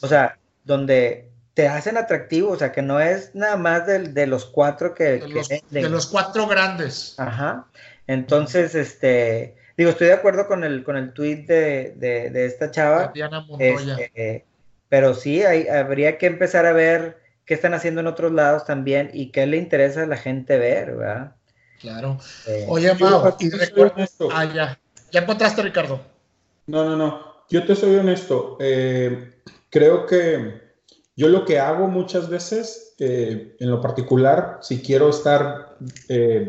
o 0.00 0.06
sea, 0.06 0.38
donde 0.64 1.28
te 1.54 1.68
hacen 1.68 1.96
atractivo, 1.96 2.52
o 2.52 2.56
sea, 2.56 2.72
que 2.72 2.82
no 2.82 3.00
es 3.00 3.34
nada 3.34 3.56
más 3.56 3.86
de, 3.86 4.26
los 4.26 4.46
cuatro 4.46 4.94
que, 4.94 5.18
de, 5.18 5.28
los, 5.28 5.48
de 5.48 5.88
los 5.88 6.06
cuatro 6.06 6.46
grandes. 6.46 7.14
Ajá. 7.18 7.66
Entonces, 8.06 8.74
este, 8.74 9.56
digo, 9.76 9.90
estoy 9.90 10.08
de 10.08 10.14
acuerdo 10.14 10.46
con 10.46 10.64
el, 10.64 10.82
con 10.82 10.96
el 10.96 11.12
tweet 11.12 11.44
de, 11.46 11.94
de, 11.96 12.46
esta 12.46 12.70
chava. 12.70 13.12
Diana 13.14 13.42
Montoya. 13.42 13.96
Este, 13.98 14.44
pero 14.90 15.14
sí, 15.14 15.42
hay, 15.42 15.68
habría 15.68 16.18
que 16.18 16.26
empezar 16.26 16.66
a 16.66 16.72
ver 16.72 17.20
qué 17.46 17.54
están 17.54 17.72
haciendo 17.74 18.00
en 18.00 18.08
otros 18.08 18.32
lados 18.32 18.64
también 18.66 19.10
y 19.14 19.30
qué 19.30 19.46
le 19.46 19.56
interesa 19.56 20.02
a 20.02 20.06
la 20.06 20.16
gente 20.16 20.58
ver, 20.58 20.96
¿verdad? 20.96 21.36
Claro. 21.80 22.18
Eh, 22.46 22.66
Oye, 22.68 22.92
Mau, 22.94 23.34
y 23.38 23.50
recuerda 23.50 24.04
esto. 24.04 24.28
Ah, 24.30 24.44
ya. 24.44 24.78
¿Ya 25.12 25.20
encontraste, 25.20 25.62
Ricardo? 25.62 26.00
No, 26.66 26.84
no, 26.84 26.96
no. 26.96 27.44
Yo 27.48 27.64
te 27.64 27.74
soy 27.74 27.96
honesto. 27.96 28.58
Eh, 28.60 29.32
creo 29.70 30.06
que 30.06 30.60
yo 31.16 31.28
lo 31.28 31.44
que 31.44 31.60
hago 31.60 31.86
muchas 31.86 32.28
veces, 32.28 32.94
eh, 32.98 33.56
en 33.60 33.70
lo 33.70 33.80
particular, 33.80 34.58
si 34.60 34.80
quiero 34.80 35.08
estar 35.08 35.76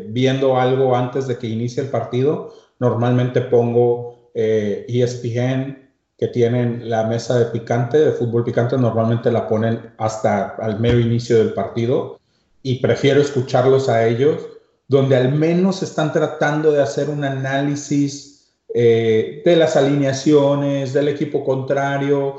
viendo 0.08 0.60
algo 0.60 0.94
antes 0.94 1.26
de 1.26 1.38
que 1.38 1.46
inicie 1.46 1.82
el 1.82 1.90
partido, 1.90 2.54
normalmente 2.80 3.40
pongo 3.40 4.30
ESPN, 4.34 5.81
que 6.22 6.28
tienen 6.28 6.88
la 6.88 7.02
mesa 7.02 7.36
de 7.36 7.46
picante, 7.46 7.98
de 7.98 8.12
fútbol 8.12 8.44
picante, 8.44 8.78
normalmente 8.78 9.32
la 9.32 9.48
ponen 9.48 9.92
hasta 9.98 10.50
al 10.60 10.78
medio 10.78 11.00
inicio 11.00 11.36
del 11.36 11.52
partido 11.52 12.20
y 12.62 12.78
prefiero 12.78 13.20
escucharlos 13.20 13.88
a 13.88 14.06
ellos, 14.06 14.40
donde 14.86 15.16
al 15.16 15.32
menos 15.32 15.82
están 15.82 16.12
tratando 16.12 16.70
de 16.70 16.80
hacer 16.80 17.10
un 17.10 17.24
análisis 17.24 18.52
eh, 18.72 19.42
de 19.44 19.56
las 19.56 19.74
alineaciones, 19.74 20.92
del 20.92 21.08
equipo 21.08 21.42
contrario, 21.42 22.36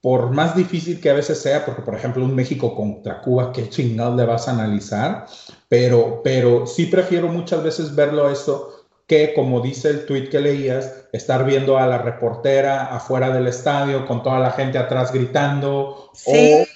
por 0.00 0.30
más 0.30 0.56
difícil 0.56 0.98
que 0.98 1.10
a 1.10 1.14
veces 1.14 1.38
sea, 1.38 1.66
porque 1.66 1.82
por 1.82 1.94
ejemplo 1.94 2.24
un 2.24 2.34
México 2.34 2.74
contra 2.74 3.20
Cuba, 3.20 3.52
qué 3.52 3.68
chingados 3.68 4.16
le 4.16 4.24
vas 4.24 4.48
a 4.48 4.52
analizar, 4.52 5.26
pero, 5.68 6.22
pero 6.24 6.66
sí 6.66 6.86
prefiero 6.86 7.28
muchas 7.28 7.62
veces 7.62 7.94
verlo 7.94 8.30
eso 8.30 8.86
que, 9.06 9.34
como 9.34 9.60
dice 9.60 9.90
el 9.90 10.06
tweet 10.06 10.30
que 10.30 10.40
leías, 10.40 11.05
estar 11.16 11.44
viendo 11.44 11.78
a 11.78 11.86
la 11.86 11.98
reportera 11.98 12.94
afuera 12.94 13.30
del 13.30 13.46
estadio 13.46 14.06
con 14.06 14.22
toda 14.22 14.38
la 14.38 14.50
gente 14.50 14.78
atrás 14.78 15.12
gritando 15.12 16.12
o, 16.26 16.66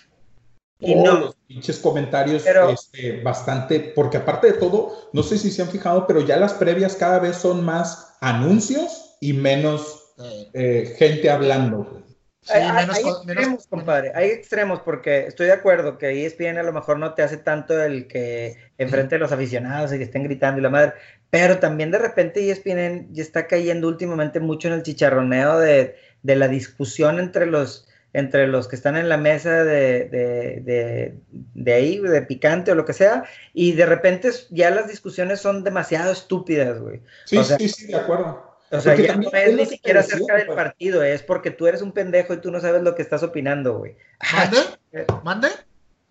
y 0.78 0.94
no. 0.94 1.18
los 1.18 1.36
pinches 1.46 1.78
comentarios 1.78 2.44
este, 2.46 3.20
bastante, 3.22 3.92
porque 3.94 4.16
aparte 4.16 4.48
de 4.48 4.52
todo, 4.54 5.10
no 5.12 5.22
sé 5.22 5.36
si 5.36 5.50
se 5.50 5.62
han 5.62 5.68
fijado, 5.68 6.06
pero 6.06 6.20
ya 6.20 6.36
las 6.36 6.54
previas 6.54 6.96
cada 6.96 7.18
vez 7.18 7.36
son 7.36 7.64
más 7.64 8.16
anuncios 8.20 9.16
y 9.20 9.32
menos 9.32 10.14
eh, 10.54 10.94
gente 10.98 11.30
hablando 11.30 12.00
hay, 12.48 13.02
extremos, 13.06 13.66
compadre. 13.66 14.12
Hay 14.14 14.30
extremos 14.30 14.80
porque 14.80 15.26
estoy 15.26 15.46
de 15.46 15.52
acuerdo 15.52 15.98
que 15.98 16.24
ESPN 16.24 16.58
a 16.58 16.62
lo 16.62 16.72
mejor 16.72 16.98
no 16.98 17.14
te 17.14 17.22
hace 17.22 17.36
tanto 17.36 17.82
el 17.82 18.06
que 18.06 18.56
enfrente 18.78 19.16
a 19.16 19.18
los 19.18 19.32
aficionados 19.32 19.92
y 19.92 19.98
que 19.98 20.04
estén 20.04 20.24
gritando 20.24 20.58
y 20.58 20.62
la 20.62 20.70
madre, 20.70 20.94
pero 21.30 21.58
también 21.58 21.90
de 21.90 21.98
repente 21.98 22.50
ESPN 22.50 23.08
ya 23.12 23.22
está 23.22 23.46
cayendo 23.46 23.88
últimamente 23.88 24.40
mucho 24.40 24.68
en 24.68 24.74
el 24.74 24.82
chicharroneo 24.82 25.58
de, 25.58 25.96
la 26.22 26.48
discusión 26.48 27.18
entre 27.18 27.46
los 27.46 27.86
entre 28.12 28.48
los 28.48 28.66
que 28.66 28.74
están 28.74 28.96
en 28.96 29.08
la 29.08 29.16
mesa 29.16 29.62
de, 29.62 31.14
de, 31.54 31.72
ahí, 31.72 31.98
de 32.00 32.22
picante 32.22 32.72
o 32.72 32.74
lo 32.74 32.84
que 32.84 32.92
sea, 32.92 33.22
y 33.54 33.70
de 33.72 33.86
repente 33.86 34.30
ya 34.50 34.70
las 34.70 34.88
discusiones 34.88 35.40
son 35.40 35.62
demasiado 35.62 36.10
estúpidas, 36.10 36.80
güey. 36.80 37.02
Sí, 37.24 37.38
sí, 37.44 37.68
sí, 37.68 37.86
de 37.86 37.96
acuerdo. 37.96 38.50
O 38.72 38.80
sea, 38.80 38.96
ya 38.96 39.14
no 39.14 39.30
es 39.32 39.54
ni 39.54 39.66
siquiera 39.66 40.00
acerca 40.00 40.36
del 40.36 40.48
partido, 40.48 41.04
es 41.04 41.22
porque 41.22 41.52
tú 41.52 41.68
eres 41.68 41.82
un 41.82 41.92
pendejo 41.92 42.34
y 42.34 42.40
tú 42.40 42.50
no 42.50 42.60
sabes 42.60 42.82
lo 42.82 42.96
que 42.96 43.02
estás 43.02 43.22
opinando, 43.22 43.78
güey. 43.78 43.96
¿Mande? 44.32 44.58
¿Mande? 45.24 45.48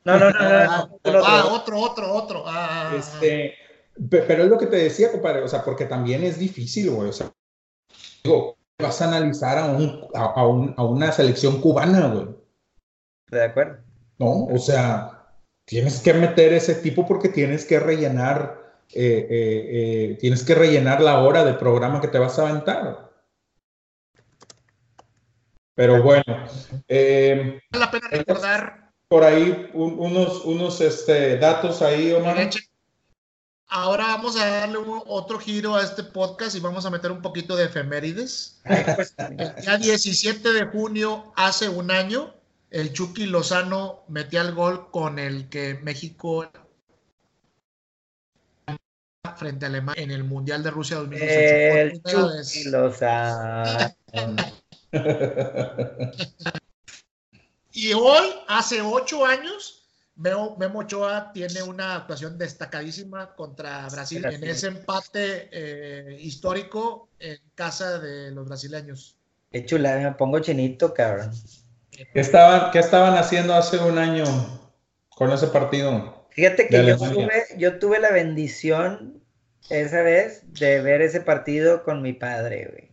No, 0.06 0.18
no, 0.18 0.30
no, 0.30 0.40
no. 0.40 1.26
ah, 1.26 1.48
otro, 1.52 1.80
otro, 1.80 2.14
otro. 2.14 2.44
Ah, 2.48 2.94
este, 2.98 3.56
pero 4.10 4.44
es 4.44 4.50
lo 4.50 4.58
que 4.58 4.68
te 4.68 4.78
decía, 4.78 5.12
compadre, 5.12 5.42
o 5.42 5.48
sea, 5.48 5.64
porque 5.64 5.86
también 5.86 6.24
es 6.24 6.38
difícil, 6.38 6.92
güey. 6.92 7.10
O 7.10 7.14
sea, 7.14 7.32
digo, 8.24 8.58
vas 8.80 9.02
a 9.02 9.08
analizar 9.08 9.58
a, 9.58 9.66
un, 9.66 10.08
a, 10.14 10.48
un, 10.48 10.74
a 10.78 10.84
una 10.84 11.12
selección 11.12 11.62
cubana, 11.62 12.08
güey. 12.08 12.28
De 13.30 13.44
acuerdo. 13.44 13.84
No, 14.18 14.46
o 14.46 14.58
sea, 14.58 15.36
tienes 15.66 16.02
que 16.02 16.14
meter 16.14 16.54
ese 16.54 16.76
tipo 16.76 17.06
porque 17.08 17.30
tienes 17.30 17.66
que 17.66 17.80
rellenar 17.80 18.60
eh, 18.92 19.28
eh, 19.30 19.68
eh, 20.10 20.18
tienes 20.20 20.44
que 20.44 20.56
rellenar 20.56 21.00
la 21.02 21.20
hora 21.20 21.46
de 21.46 21.54
programa 21.54 22.02
que 22.02 22.08
te 22.08 22.18
vas 22.18 22.40
a 22.40 22.50
aventar. 22.50 23.12
Pero 25.76 26.02
bueno. 26.02 26.24
vale 26.28 27.62
la 27.72 27.92
pena 27.92 28.08
recordar. 28.10 28.92
Por 29.08 29.24
ahí 29.24 29.70
unos, 29.74 30.44
unos 30.46 30.82
este, 30.82 31.38
datos 31.38 31.82
ahí, 31.82 32.12
Omar. 32.14 32.50
Ahora 33.72 34.08
vamos 34.08 34.36
a 34.36 34.48
darle 34.48 34.80
otro 35.06 35.38
giro 35.38 35.76
a 35.76 35.84
este 35.84 36.04
podcast 36.04 36.56
y 36.56 36.60
vamos 36.60 36.88
a 36.88 36.90
meter 36.90 37.12
un 37.12 37.22
poquito 37.22 37.56
de 37.56 37.66
efemérides. 37.66 38.60
Pues, 38.64 39.14
el 39.18 39.56
día 39.62 39.78
17 39.78 40.54
de 40.54 40.66
junio, 40.66 41.32
hace 41.36 41.70
un 41.70 41.92
año, 41.92 42.34
el 42.72 42.94
Chucky 42.94 43.28
Lozano 43.28 44.06
metía 44.08 44.42
el 44.42 44.56
gol 44.56 44.90
con 44.90 45.20
el 45.20 45.50
que 45.50 45.76
México 45.84 46.50
frente 49.38 49.68
a 49.68 49.70
Alemania 49.70 50.04
en 50.04 50.10
el 50.10 50.24
Mundial 50.24 50.64
de 50.64 50.72
Rusia 50.72 50.98
2018. 50.98 52.32
y 57.72 57.94
hoy, 57.94 58.34
hace 58.48 58.82
ocho 58.82 59.28
años, 59.28 59.79
Memo 60.20 60.80
Ochoa 60.80 61.32
tiene 61.34 61.64
una 61.64 61.96
actuación 61.96 62.38
destacadísima 62.38 63.34
contra 63.36 63.88
Brasil 63.88 64.26
en 64.26 64.44
ese 64.44 64.68
empate 64.68 65.50
eh, 65.52 66.18
histórico 66.20 67.10
en 67.20 67.38
casa 67.56 68.00
de 68.00 68.32
los 68.32 68.46
brasileños. 68.46 69.16
Qué 69.50 69.66
chula, 69.66 69.98
me 69.98 70.12
pongo 70.12 70.40
chinito, 70.40 70.94
cabrón. 70.94 71.32
¿Qué 71.92 72.20
estaban, 72.20 72.72
¿Qué 72.72 72.80
estaban 72.80 73.18
haciendo 73.18 73.54
hace 73.54 73.78
un 73.78 73.98
año 73.98 74.26
con 75.16 75.32
ese 75.32 75.48
partido? 75.48 76.28
Fíjate 76.32 76.68
que 76.68 76.86
yo 76.86 76.98
tuve, 76.98 77.44
yo 77.58 77.80
tuve 77.80 78.00
la 78.00 78.12
bendición 78.12 79.24
esa 79.70 80.02
vez 80.02 80.44
de 80.54 80.82
ver 80.82 81.02
ese 81.02 81.22
partido 81.22 81.84
con 81.84 82.02
mi 82.02 82.12
padre, 82.12 82.70
güey. 82.72 82.92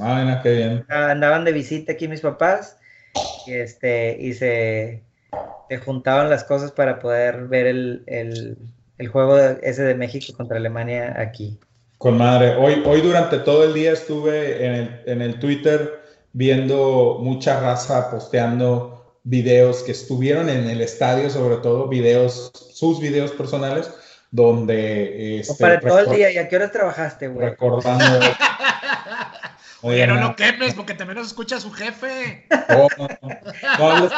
Ah, 0.00 0.40
qué 0.42 0.52
bien. 0.52 0.84
Andaban 0.88 1.44
de 1.44 1.52
visita 1.52 1.92
aquí 1.92 2.08
mis 2.08 2.20
papás 2.20 2.76
y, 3.46 3.54
este, 3.54 4.16
y 4.20 4.34
se, 4.34 5.05
juntaban 5.84 6.30
las 6.30 6.44
cosas 6.44 6.72
para 6.72 6.98
poder 6.98 7.48
ver 7.48 7.66
el, 7.66 8.56
juego 9.10 9.38
ese 9.38 9.82
de 9.82 9.94
México 9.94 10.36
contra 10.36 10.56
Alemania 10.56 11.14
aquí. 11.18 11.58
Con 11.98 12.18
madre. 12.18 12.54
Hoy, 12.56 12.82
hoy 12.84 13.00
durante 13.00 13.38
todo 13.38 13.64
el 13.64 13.74
día 13.74 13.92
estuve 13.92 14.66
en 14.66 14.72
el, 14.72 15.02
en 15.06 15.22
el 15.22 15.38
Twitter 15.38 16.00
viendo 16.32 17.18
mucha 17.20 17.60
raza 17.60 18.10
posteando 18.10 18.96
videos 19.24 19.82
que 19.82 19.92
estuvieron 19.92 20.48
en 20.48 20.68
el 20.68 20.80
estadio, 20.80 21.30
sobre 21.30 21.56
todo 21.56 21.88
videos, 21.88 22.52
sus 22.72 23.00
videos 23.00 23.32
personales, 23.32 23.90
donde... 24.30 25.40
Este, 25.40 25.54
para 25.54 25.80
todo 25.80 25.98
el 25.98 26.10
día, 26.10 26.30
¿y 26.30 26.38
a 26.38 26.48
qué 26.48 26.56
hora 26.56 26.70
trabajaste, 26.70 27.28
güey? 27.28 27.48
Recordando... 27.48 28.04
Oye, 29.82 30.06
no 30.06 30.14
lo 30.16 30.36
quemes 30.36 30.74
porque 30.74 30.94
también 30.94 31.18
nos 31.18 31.28
escucha 31.28 31.60
su 31.60 31.72
jefe. 31.72 32.46
No, 32.68 32.88
no, 32.98 33.08
no, 33.22 33.28
no 34.00 34.08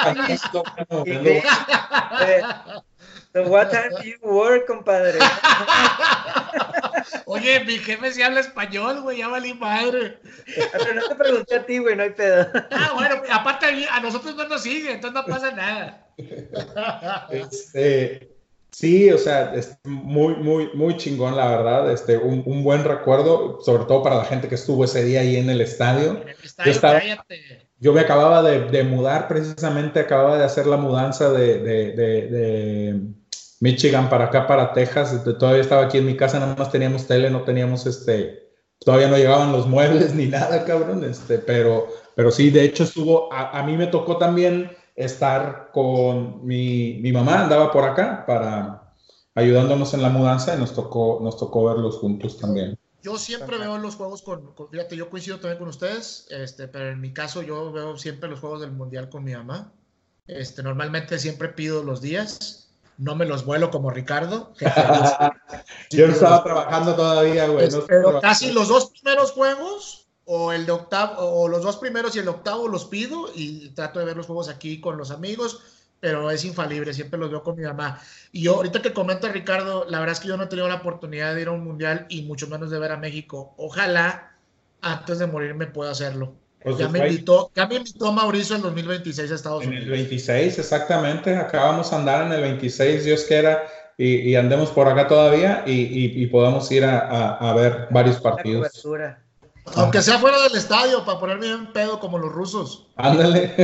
So 3.34 3.42
what 3.48 3.70
time 3.70 3.90
do 3.90 4.02
you 4.08 4.16
work, 4.22 4.66
compadre? 4.66 5.18
Oye, 7.26 7.62
mi 7.64 7.78
jefe 7.78 8.12
sí 8.12 8.22
habla 8.22 8.40
español, 8.40 9.02
güey, 9.02 9.18
ya 9.18 9.28
valí 9.28 9.52
madre. 9.54 10.18
Pero 10.72 10.94
no 10.94 11.08
te 11.08 11.14
pregunté 11.14 11.56
a 11.56 11.66
ti, 11.66 11.78
güey, 11.78 11.94
no 11.94 12.04
hay 12.04 12.10
pedo. 12.10 12.46
Ah, 12.70 12.92
bueno, 12.94 13.16
aparte 13.30 13.86
a 13.90 14.00
nosotros 14.00 14.34
no 14.34 14.48
nos 14.48 14.62
sigue, 14.62 14.92
entonces 14.92 15.14
no 15.14 15.26
pasa 15.26 15.52
nada. 15.52 16.06
Este, 17.30 18.37
sí, 18.78 19.10
o 19.10 19.18
sea, 19.18 19.54
es 19.54 19.78
muy, 19.84 20.34
muy, 20.36 20.70
muy 20.74 20.96
chingón, 20.96 21.36
la 21.36 21.48
verdad. 21.48 21.90
Este, 21.90 22.16
un, 22.16 22.42
un, 22.46 22.62
buen 22.62 22.84
recuerdo, 22.84 23.60
sobre 23.60 23.84
todo 23.84 24.02
para 24.02 24.16
la 24.16 24.24
gente 24.24 24.48
que 24.48 24.54
estuvo 24.54 24.84
ese 24.84 25.04
día 25.04 25.20
ahí 25.20 25.36
en 25.36 25.50
el 25.50 25.60
estadio. 25.60 26.12
En 26.22 26.28
el 26.28 26.36
estadio, 26.44 26.72
yo, 26.72 26.80
cállate. 26.80 27.68
yo 27.78 27.92
me 27.92 28.00
acababa 28.00 28.42
de, 28.42 28.66
de, 28.66 28.84
mudar, 28.84 29.28
precisamente 29.28 30.00
acababa 30.00 30.38
de 30.38 30.44
hacer 30.44 30.66
la 30.66 30.76
mudanza 30.76 31.30
de, 31.32 31.58
de 31.58 33.00
Michigan 33.60 34.08
para 34.08 34.26
acá, 34.26 34.46
para 34.46 34.72
Texas. 34.72 35.12
Este, 35.12 35.34
todavía 35.34 35.62
estaba 35.62 35.84
aquí 35.84 35.98
en 35.98 36.06
mi 36.06 36.16
casa, 36.16 36.38
nada 36.38 36.54
más 36.56 36.70
teníamos 36.70 37.06
tele, 37.06 37.30
no 37.30 37.42
teníamos 37.42 37.86
este, 37.86 38.48
todavía 38.78 39.08
no 39.08 39.16
llegaban 39.16 39.52
los 39.52 39.66
muebles 39.68 40.14
ni 40.14 40.26
nada, 40.26 40.64
cabrón. 40.64 41.04
Este, 41.04 41.38
pero, 41.38 41.88
pero 42.14 42.30
sí, 42.30 42.50
de 42.50 42.64
hecho 42.64 42.84
estuvo, 42.84 43.32
a, 43.32 43.62
mí 43.64 43.76
me 43.76 43.86
tocó 43.86 44.16
también 44.18 44.70
estar 44.98 45.70
con 45.72 46.44
mi, 46.44 46.98
mi, 47.00 47.12
mamá, 47.12 47.44
andaba 47.44 47.70
por 47.70 47.84
acá 47.84 48.24
para 48.26 48.92
ayudándonos 49.34 49.94
en 49.94 50.02
la 50.02 50.08
mudanza 50.08 50.54
y 50.54 50.58
nos 50.58 50.74
tocó, 50.74 51.20
nos 51.22 51.36
tocó 51.36 51.64
verlos 51.64 51.98
juntos 51.98 52.36
también. 52.38 52.76
Yo 53.00 53.16
siempre 53.16 53.58
veo 53.58 53.78
los 53.78 53.94
juegos 53.94 54.22
con, 54.22 54.54
fíjate, 54.72 54.96
yo 54.96 55.08
coincido 55.08 55.38
también 55.38 55.58
con 55.58 55.68
ustedes, 55.68 56.26
este, 56.30 56.66
pero 56.66 56.90
en 56.90 57.00
mi 57.00 57.12
caso 57.12 57.42
yo 57.42 57.70
veo 57.70 57.96
siempre 57.96 58.28
los 58.28 58.40
juegos 58.40 58.60
del 58.60 58.72
mundial 58.72 59.08
con 59.08 59.22
mi 59.22 59.34
mamá. 59.34 59.72
Este, 60.26 60.64
normalmente 60.64 61.16
siempre 61.20 61.48
pido 61.48 61.84
los 61.84 62.00
días, 62.00 62.68
no 62.98 63.14
me 63.14 63.24
los 63.24 63.44
vuelo 63.44 63.70
como 63.70 63.90
Ricardo. 63.90 64.52
yo 65.90 66.06
estaba 66.06 66.42
trabajando 66.42 66.96
todavía, 66.96 67.46
güey. 67.46 67.68
pero 67.86 68.20
casi 68.20 68.50
los 68.50 68.66
dos 68.66 68.90
primeros 68.90 69.30
juegos, 69.30 70.07
o 70.30 70.52
el 70.52 70.66
de 70.66 70.72
octavo, 70.72 71.14
o 71.18 71.48
los 71.48 71.62
dos 71.62 71.78
primeros 71.78 72.14
y 72.14 72.18
el 72.18 72.28
octavo 72.28 72.68
los 72.68 72.84
pido 72.84 73.30
y 73.34 73.70
trato 73.70 73.98
de 73.98 74.04
ver 74.04 74.16
los 74.16 74.26
juegos 74.26 74.48
aquí 74.48 74.80
con 74.80 74.98
los 74.98 75.10
amigos 75.10 75.62
pero 76.00 76.30
es 76.30 76.44
infalible, 76.44 76.94
siempre 76.94 77.18
los 77.18 77.30
veo 77.30 77.42
con 77.42 77.56
mi 77.56 77.64
mamá. 77.64 78.00
Y 78.30 78.42
yo, 78.42 78.54
ahorita 78.54 78.80
que 78.82 78.92
comenta 78.92 79.32
Ricardo, 79.32 79.84
la 79.88 79.98
verdad 79.98 80.12
es 80.12 80.20
que 80.20 80.28
yo 80.28 80.36
no 80.36 80.44
he 80.44 80.46
tenido 80.46 80.68
la 80.68 80.76
oportunidad 80.76 81.34
de 81.34 81.42
ir 81.42 81.48
a 81.48 81.50
un 81.50 81.64
mundial 81.64 82.06
y 82.08 82.22
mucho 82.22 82.46
menos 82.46 82.70
de 82.70 82.78
ver 82.78 82.92
a 82.92 82.96
México. 82.96 83.54
Ojalá 83.56 84.36
antes 84.80 85.18
de 85.18 85.26
morirme 85.26 85.66
pueda 85.66 85.90
hacerlo. 85.90 86.34
Pues 86.62 86.76
ya, 86.76 86.88
me 86.88 87.06
invitó, 87.08 87.50
ya 87.54 87.66
me 87.66 87.76
invitó 87.76 88.12
Mauricio 88.12 88.56
en 88.56 88.62
2026 88.62 89.30
a 89.30 89.34
Estados 89.34 89.64
Unidos. 89.64 89.86
En 89.86 89.92
el 89.92 89.98
26, 89.98 90.58
exactamente. 90.58 91.34
Acabamos 91.36 91.92
a 91.92 91.96
andar 91.96 92.26
en 92.26 92.32
el 92.32 92.42
26, 92.42 93.04
Dios 93.04 93.24
quiera, 93.24 93.64
y, 93.96 94.30
y 94.30 94.34
andemos 94.36 94.70
por 94.70 94.88
acá 94.88 95.08
todavía 95.08 95.64
y, 95.66 96.22
y, 96.22 96.26
podamos 96.26 96.70
ir 96.70 96.84
a, 96.84 97.34
a, 97.34 97.54
ver 97.54 97.88
varios 97.90 98.20
partidos. 98.20 98.84
Aunque 99.76 100.02
sea 100.02 100.18
fuera 100.18 100.40
del 100.42 100.56
estadio, 100.56 101.04
para 101.04 101.18
ponerme 101.18 101.50
en 101.50 101.72
pedo 101.72 102.00
como 102.00 102.18
los 102.18 102.32
rusos. 102.32 102.88
Ándale. 102.96 103.54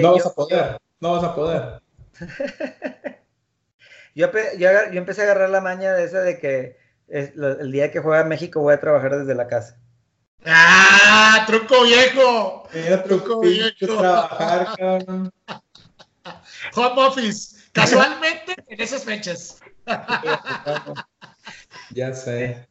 no 0.00 0.12
vas 0.12 0.26
a 0.26 0.34
poder, 0.34 0.78
no 1.00 1.12
vas 1.12 1.24
a 1.24 1.34
poder. 1.34 1.82
yo, 4.14 4.28
empecé 4.92 5.22
a 5.22 5.24
agarrar 5.24 5.50
la 5.50 5.60
maña 5.60 5.92
de 5.92 6.04
esa 6.04 6.20
de 6.20 6.38
que 6.38 6.76
el 7.08 7.72
día 7.72 7.90
que 7.90 8.00
juega 8.00 8.24
México 8.24 8.60
voy 8.60 8.74
a 8.74 8.80
trabajar 8.80 9.18
desde 9.18 9.34
la 9.34 9.46
casa. 9.46 9.78
¡Ah! 10.44 11.44
¡Truco 11.46 11.84
viejo! 11.84 12.68
truco 13.04 13.40
viejo. 13.40 13.98
Trabajar, 13.98 14.74
Home 16.74 17.02
office. 17.02 17.56
Casualmente 17.72 18.54
en 18.66 18.80
esas 18.80 19.04
fechas. 19.04 19.60
ya 21.90 22.14
sé. 22.14 22.68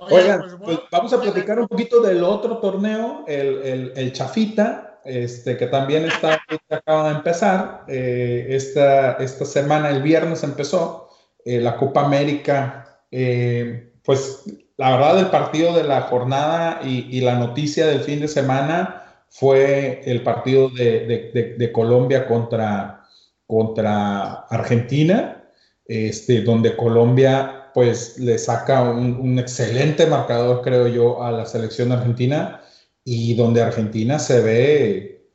Oigan, 0.00 0.40
pues, 0.40 0.54
pues, 0.62 0.78
vamos 0.90 1.12
a 1.12 1.20
platicar 1.20 1.58
un 1.58 1.68
poquito 1.68 2.00
del 2.00 2.22
otro 2.22 2.58
torneo, 2.58 3.24
el, 3.26 3.92
el, 3.96 4.12
Chafita, 4.12 5.00
este, 5.04 5.56
que 5.56 5.66
también 5.66 6.04
está, 6.04 6.40
acaba 6.70 7.10
de 7.10 7.16
empezar. 7.16 7.84
Eh, 7.88 8.46
esta, 8.50 9.12
esta 9.14 9.44
semana, 9.44 9.90
el 9.90 10.02
viernes 10.02 10.42
empezó 10.44 11.08
eh, 11.44 11.60
la 11.60 11.76
Copa 11.76 12.04
América. 12.04 13.02
Eh, 13.10 13.92
pues 14.04 14.44
la 14.76 14.92
verdad, 14.92 15.18
el 15.18 15.26
partido 15.26 15.74
de 15.74 15.82
la 15.82 16.02
jornada 16.02 16.80
y, 16.84 17.20
la 17.20 17.34
noticia 17.34 17.86
del 17.86 18.00
fin 18.00 18.20
de 18.20 18.28
semana 18.28 19.24
fue 19.28 20.02
el 20.04 20.22
partido 20.22 20.70
de, 20.70 21.56
de, 21.58 21.72
Colombia 21.72 22.26
contra, 22.26 23.04
contra 23.46 24.46
Argentina, 24.48 25.50
este, 25.84 26.42
donde 26.42 26.76
Colombia 26.76 27.57
pues 27.74 28.18
le 28.18 28.38
saca 28.38 28.82
un, 28.82 29.38
excelente 29.38 30.06
marcador, 30.06 30.62
creo 30.62 30.88
yo, 30.88 31.22
a 31.22 31.30
la 31.32 31.46
selección 31.46 31.92
argentina 31.92 32.62
y 33.04 33.34
donde 33.34 33.62
Argentina 33.62 34.18
se 34.18 34.40
ve, 34.40 35.30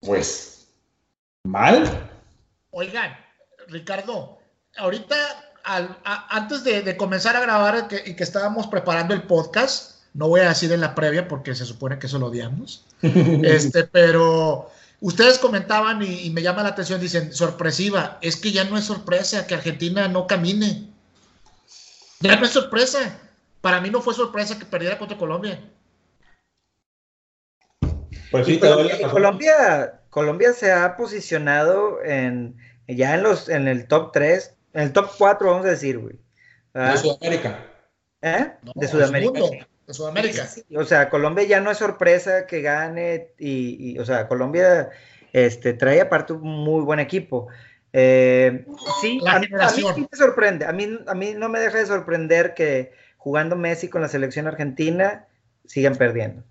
pues, 0.00 0.68
mal. 1.44 2.10
Oigan, 2.70 3.16
Ricardo, 3.68 4.38
ahorita, 4.76 5.16
antes 5.64 6.64
de, 6.64 6.96
comenzar 6.96 7.36
a 7.36 7.40
grabar 7.40 7.88
y 8.04 8.14
que 8.14 8.24
estábamos 8.24 8.66
preparando 8.66 9.14
el 9.14 9.22
podcast, 9.22 10.00
no 10.14 10.28
voy 10.28 10.40
a 10.40 10.48
decir 10.48 10.72
en 10.72 10.80
la 10.80 10.94
previa 10.94 11.28
porque 11.28 11.54
se 11.54 11.66
supone 11.66 11.98
que 11.98 12.06
eso 12.06 12.18
lo 12.18 12.26
odiamos, 12.26 12.86
este, 13.02 13.84
pero 13.84 14.70
ustedes 15.00 15.38
comentaban 15.38 16.02
y, 16.02 16.22
y 16.22 16.30
me 16.30 16.42
llama 16.42 16.62
la 16.62 16.70
atención, 16.70 17.00
dicen, 17.00 17.32
sorpresiva, 17.32 18.18
es 18.22 18.36
que 18.36 18.52
ya 18.52 18.64
no 18.64 18.78
es 18.78 18.84
sorpresa 18.84 19.46
que 19.46 19.54
Argentina 19.54 20.08
no 20.08 20.26
camine. 20.26 20.85
Ya 22.20 22.36
no 22.36 22.44
es 22.44 22.52
sorpresa. 22.52 23.18
Para 23.60 23.80
mí 23.80 23.90
no 23.90 24.00
fue 24.00 24.14
sorpresa 24.14 24.58
que 24.58 24.64
perdiera 24.64 24.98
contra 24.98 25.18
Colombia. 25.18 25.60
Pues 28.30 28.46
sí, 28.46 28.60
Colombia, 29.10 30.00
Colombia, 30.10 30.52
se 30.52 30.72
ha 30.72 30.96
posicionado 30.96 32.02
en 32.02 32.56
ya 32.88 33.14
en 33.14 33.22
los 33.22 33.48
en 33.48 33.68
el 33.68 33.86
top 33.86 34.12
3, 34.12 34.54
en 34.74 34.82
el 34.82 34.92
top 34.92 35.10
4, 35.18 35.50
vamos 35.50 35.66
a 35.66 35.70
decir, 35.70 35.98
güey. 35.98 36.18
De 36.74 36.96
Sudamérica. 36.96 37.64
¿Eh? 38.22 38.52
de 38.74 38.88
Sudamérica. 38.88 39.40
De 39.86 39.94
Sudamérica. 39.94 40.48
o 40.76 40.84
sea, 40.84 41.08
Colombia 41.08 41.44
ya 41.44 41.60
no 41.60 41.70
es 41.70 41.78
sorpresa 41.78 42.46
que 42.46 42.60
gane 42.60 43.32
y, 43.38 43.98
o 43.98 44.04
sea, 44.04 44.28
Colombia 44.28 44.90
este, 45.32 45.72
trae 45.72 46.00
aparte 46.00 46.32
un 46.32 46.42
muy 46.42 46.82
buen 46.82 46.98
equipo. 46.98 47.48
Eh, 47.98 48.66
sí, 49.00 49.18
a, 49.26 49.38
mí, 49.38 49.46
sí 49.74 49.84
me 50.12 50.18
sorprende. 50.18 50.66
A 50.66 50.72
mí, 50.72 50.86
a 51.06 51.14
mí 51.14 51.32
no 51.32 51.48
me 51.48 51.60
deja 51.60 51.78
de 51.78 51.86
sorprender 51.86 52.52
que 52.52 52.92
jugando 53.16 53.56
Messi 53.56 53.88
con 53.88 54.02
la 54.02 54.08
selección 54.08 54.46
argentina 54.46 55.26
sigan 55.64 55.96
perdiendo. 55.96 56.42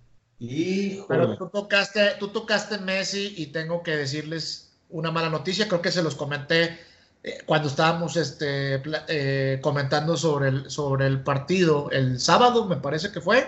Pero 1.08 1.36
tú 1.36 1.48
tocaste, 1.48 2.14
tú 2.18 2.28
tocaste 2.32 2.78
Messi 2.78 3.32
y 3.36 3.46
tengo 3.46 3.84
que 3.84 3.96
decirles 3.96 4.76
una 4.90 5.12
mala 5.12 5.30
noticia. 5.30 5.68
Creo 5.68 5.80
que 5.80 5.92
se 5.92 6.02
los 6.02 6.16
comenté 6.16 6.80
eh, 7.22 7.38
cuando 7.46 7.68
estábamos 7.68 8.16
este, 8.16 8.82
eh, 9.06 9.60
comentando 9.62 10.16
sobre 10.16 10.48
el, 10.48 10.68
sobre 10.68 11.06
el 11.06 11.22
partido 11.22 11.92
el 11.92 12.18
sábado, 12.18 12.66
me 12.66 12.76
parece 12.76 13.12
que 13.12 13.20
fue, 13.20 13.46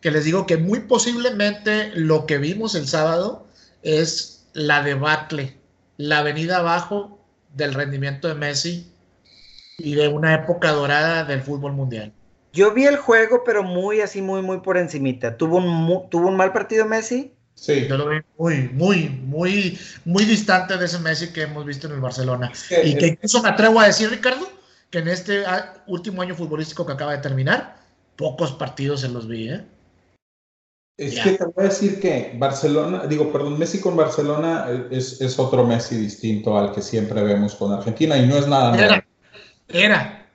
que 0.00 0.10
les 0.10 0.24
digo 0.24 0.46
que 0.46 0.56
muy 0.56 0.80
posiblemente 0.80 1.90
lo 1.94 2.24
que 2.24 2.38
vimos 2.38 2.74
el 2.74 2.88
sábado 2.88 3.46
es 3.82 4.46
la 4.54 4.82
debacle 4.82 5.59
la 6.00 6.22
venida 6.22 6.58
abajo 6.58 7.18
del 7.54 7.74
rendimiento 7.74 8.26
de 8.26 8.34
Messi 8.34 8.90
y 9.76 9.94
de 9.94 10.08
una 10.08 10.34
época 10.34 10.70
dorada 10.72 11.24
del 11.24 11.42
fútbol 11.42 11.74
mundial. 11.74 12.12
Yo 12.54 12.72
vi 12.72 12.86
el 12.86 12.96
juego, 12.96 13.42
pero 13.44 13.62
muy 13.62 14.00
así, 14.00 14.22
muy, 14.22 14.40
muy 14.40 14.60
por 14.60 14.78
encimita. 14.78 15.36
¿Tuvo 15.36 15.58
un, 15.58 16.08
¿tuvo 16.08 16.28
un 16.28 16.36
mal 16.36 16.52
partido 16.52 16.86
Messi? 16.86 17.34
Sí. 17.54 17.86
Yo 17.86 17.98
lo 17.98 18.08
vi 18.08 18.20
muy, 18.38 18.70
muy, 18.72 19.08
muy, 19.10 19.78
muy 20.06 20.24
distante 20.24 20.78
de 20.78 20.86
ese 20.86 20.98
Messi 21.00 21.34
que 21.34 21.42
hemos 21.42 21.66
visto 21.66 21.86
en 21.86 21.92
el 21.92 22.00
Barcelona. 22.00 22.50
y 22.82 22.96
que 22.96 23.08
incluso 23.08 23.42
me 23.42 23.50
atrevo 23.50 23.78
a 23.78 23.86
decir, 23.86 24.08
Ricardo, 24.08 24.50
que 24.88 25.00
en 25.00 25.08
este 25.08 25.44
ah, 25.44 25.84
último 25.86 26.22
año 26.22 26.34
futbolístico 26.34 26.86
que 26.86 26.94
acaba 26.94 27.12
de 27.12 27.18
terminar, 27.18 27.76
pocos 28.16 28.52
partidos 28.52 29.02
se 29.02 29.10
los 29.10 29.28
vi, 29.28 29.50
¿eh? 29.50 29.64
Es 31.00 31.18
que 31.18 31.30
te 31.30 31.44
voy 31.44 31.64
a 31.64 31.68
decir 31.68 31.98
que 31.98 32.34
Barcelona, 32.36 33.06
digo, 33.06 33.32
perdón, 33.32 33.58
Messi 33.58 33.80
con 33.80 33.96
Barcelona 33.96 34.66
es, 34.90 35.38
otro 35.38 35.64
Messi 35.64 35.96
distinto 35.96 36.58
al 36.58 36.72
que 36.74 36.82
siempre 36.82 37.22
vemos 37.22 37.54
con 37.54 37.72
Argentina 37.72 38.18
y 38.18 38.26
no 38.26 38.36
es 38.36 38.46
nada 38.46 38.76
Era. 38.78 39.06
Era. 39.68 40.26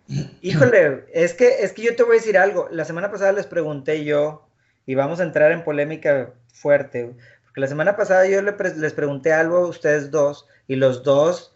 Híjole, 0.41 1.05
es 1.13 1.35
que, 1.35 1.59
es 1.61 1.71
que 1.71 1.83
yo 1.83 1.95
te 1.95 2.01
voy 2.01 2.17
a 2.17 2.19
decir 2.19 2.35
algo. 2.35 2.67
La 2.71 2.83
semana 2.83 3.11
pasada 3.11 3.31
les 3.31 3.45
pregunté 3.45 4.03
yo, 4.05 4.47
y 4.87 4.95
vamos 4.95 5.19
a 5.19 5.23
entrar 5.23 5.51
en 5.51 5.63
polémica 5.63 6.31
fuerte, 6.51 7.11
porque 7.43 7.61
la 7.61 7.67
semana 7.67 7.95
pasada 7.95 8.27
yo 8.27 8.41
les 8.41 8.93
pregunté 8.93 9.33
algo 9.33 9.57
a 9.57 9.67
ustedes 9.67 10.09
dos, 10.09 10.47
y 10.67 10.77
los 10.77 11.03
dos 11.03 11.53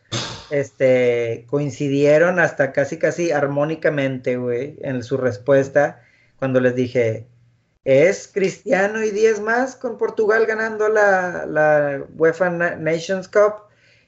este, 0.51 1.45
coincidieron 1.49 2.39
hasta 2.39 2.74
casi, 2.74 2.99
casi 2.99 3.32
armónicamente, 3.32 4.38
güey, 4.38 4.78
en 4.82 5.01
su 5.01 5.18
respuesta, 5.18 6.03
cuando 6.38 6.60
les 6.60 6.76
dije, 6.76 7.26
es 7.86 8.30
Cristiano 8.32 9.04
y 9.04 9.12
10 9.12 9.42
más 9.42 9.76
con 9.76 9.98
Portugal 9.98 10.46
ganando 10.46 10.90
la, 10.90 11.46
la, 11.46 12.04
UEFA 12.18 12.50
Nations 12.50 13.28
Cup 13.28 13.64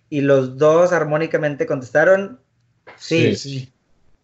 y 0.10 0.22
los 0.22 0.58
dos 0.58 0.92
armónicamente 0.92 1.66
contestaron 1.66 2.40
sí. 2.98 3.36
sí, 3.36 3.72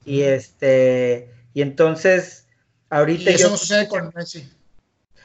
Y 0.05 0.21
este 0.21 1.31
y 1.53 1.61
entonces 1.61 2.45
ahorita 2.89 3.31
eso 3.31 3.49
no 3.49 3.57
sucede 3.57 3.87
con 3.87 4.11
Messi. 4.15 4.51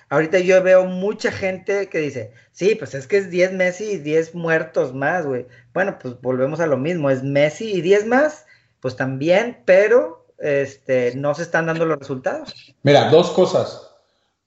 Ahorita 0.09 0.39
yo 0.41 0.63
veo 0.63 0.85
mucha 0.85 1.33
gente 1.33 1.89
que 1.89 1.99
dice, 1.99 2.33
sí, 2.51 2.75
pues 2.75 2.95
es 2.95 3.07
que 3.07 3.17
es 3.17 3.31
10 3.31 3.53
Messi 3.53 3.93
y 3.93 3.97
10 3.97 4.35
muertos 4.35 4.95
más, 4.95 5.25
güey. 5.25 5.47
Bueno, 5.73 5.99
pues 5.99 6.21
volvemos 6.21 6.61
a 6.61 6.67
lo 6.67 6.77
mismo, 6.77 7.09
es 7.09 7.23
Messi 7.23 7.73
y 7.73 7.81
10 7.81 8.07
más, 8.07 8.45
pues 8.81 8.95
también, 8.95 9.63
pero 9.65 10.27
este, 10.39 11.15
no 11.17 11.35
se 11.35 11.43
están 11.43 11.67
dando 11.67 11.87
los 11.87 11.99
resultados. 11.99 12.75
Mira, 12.83 13.09
dos 13.09 13.31
cosas. 13.31 13.92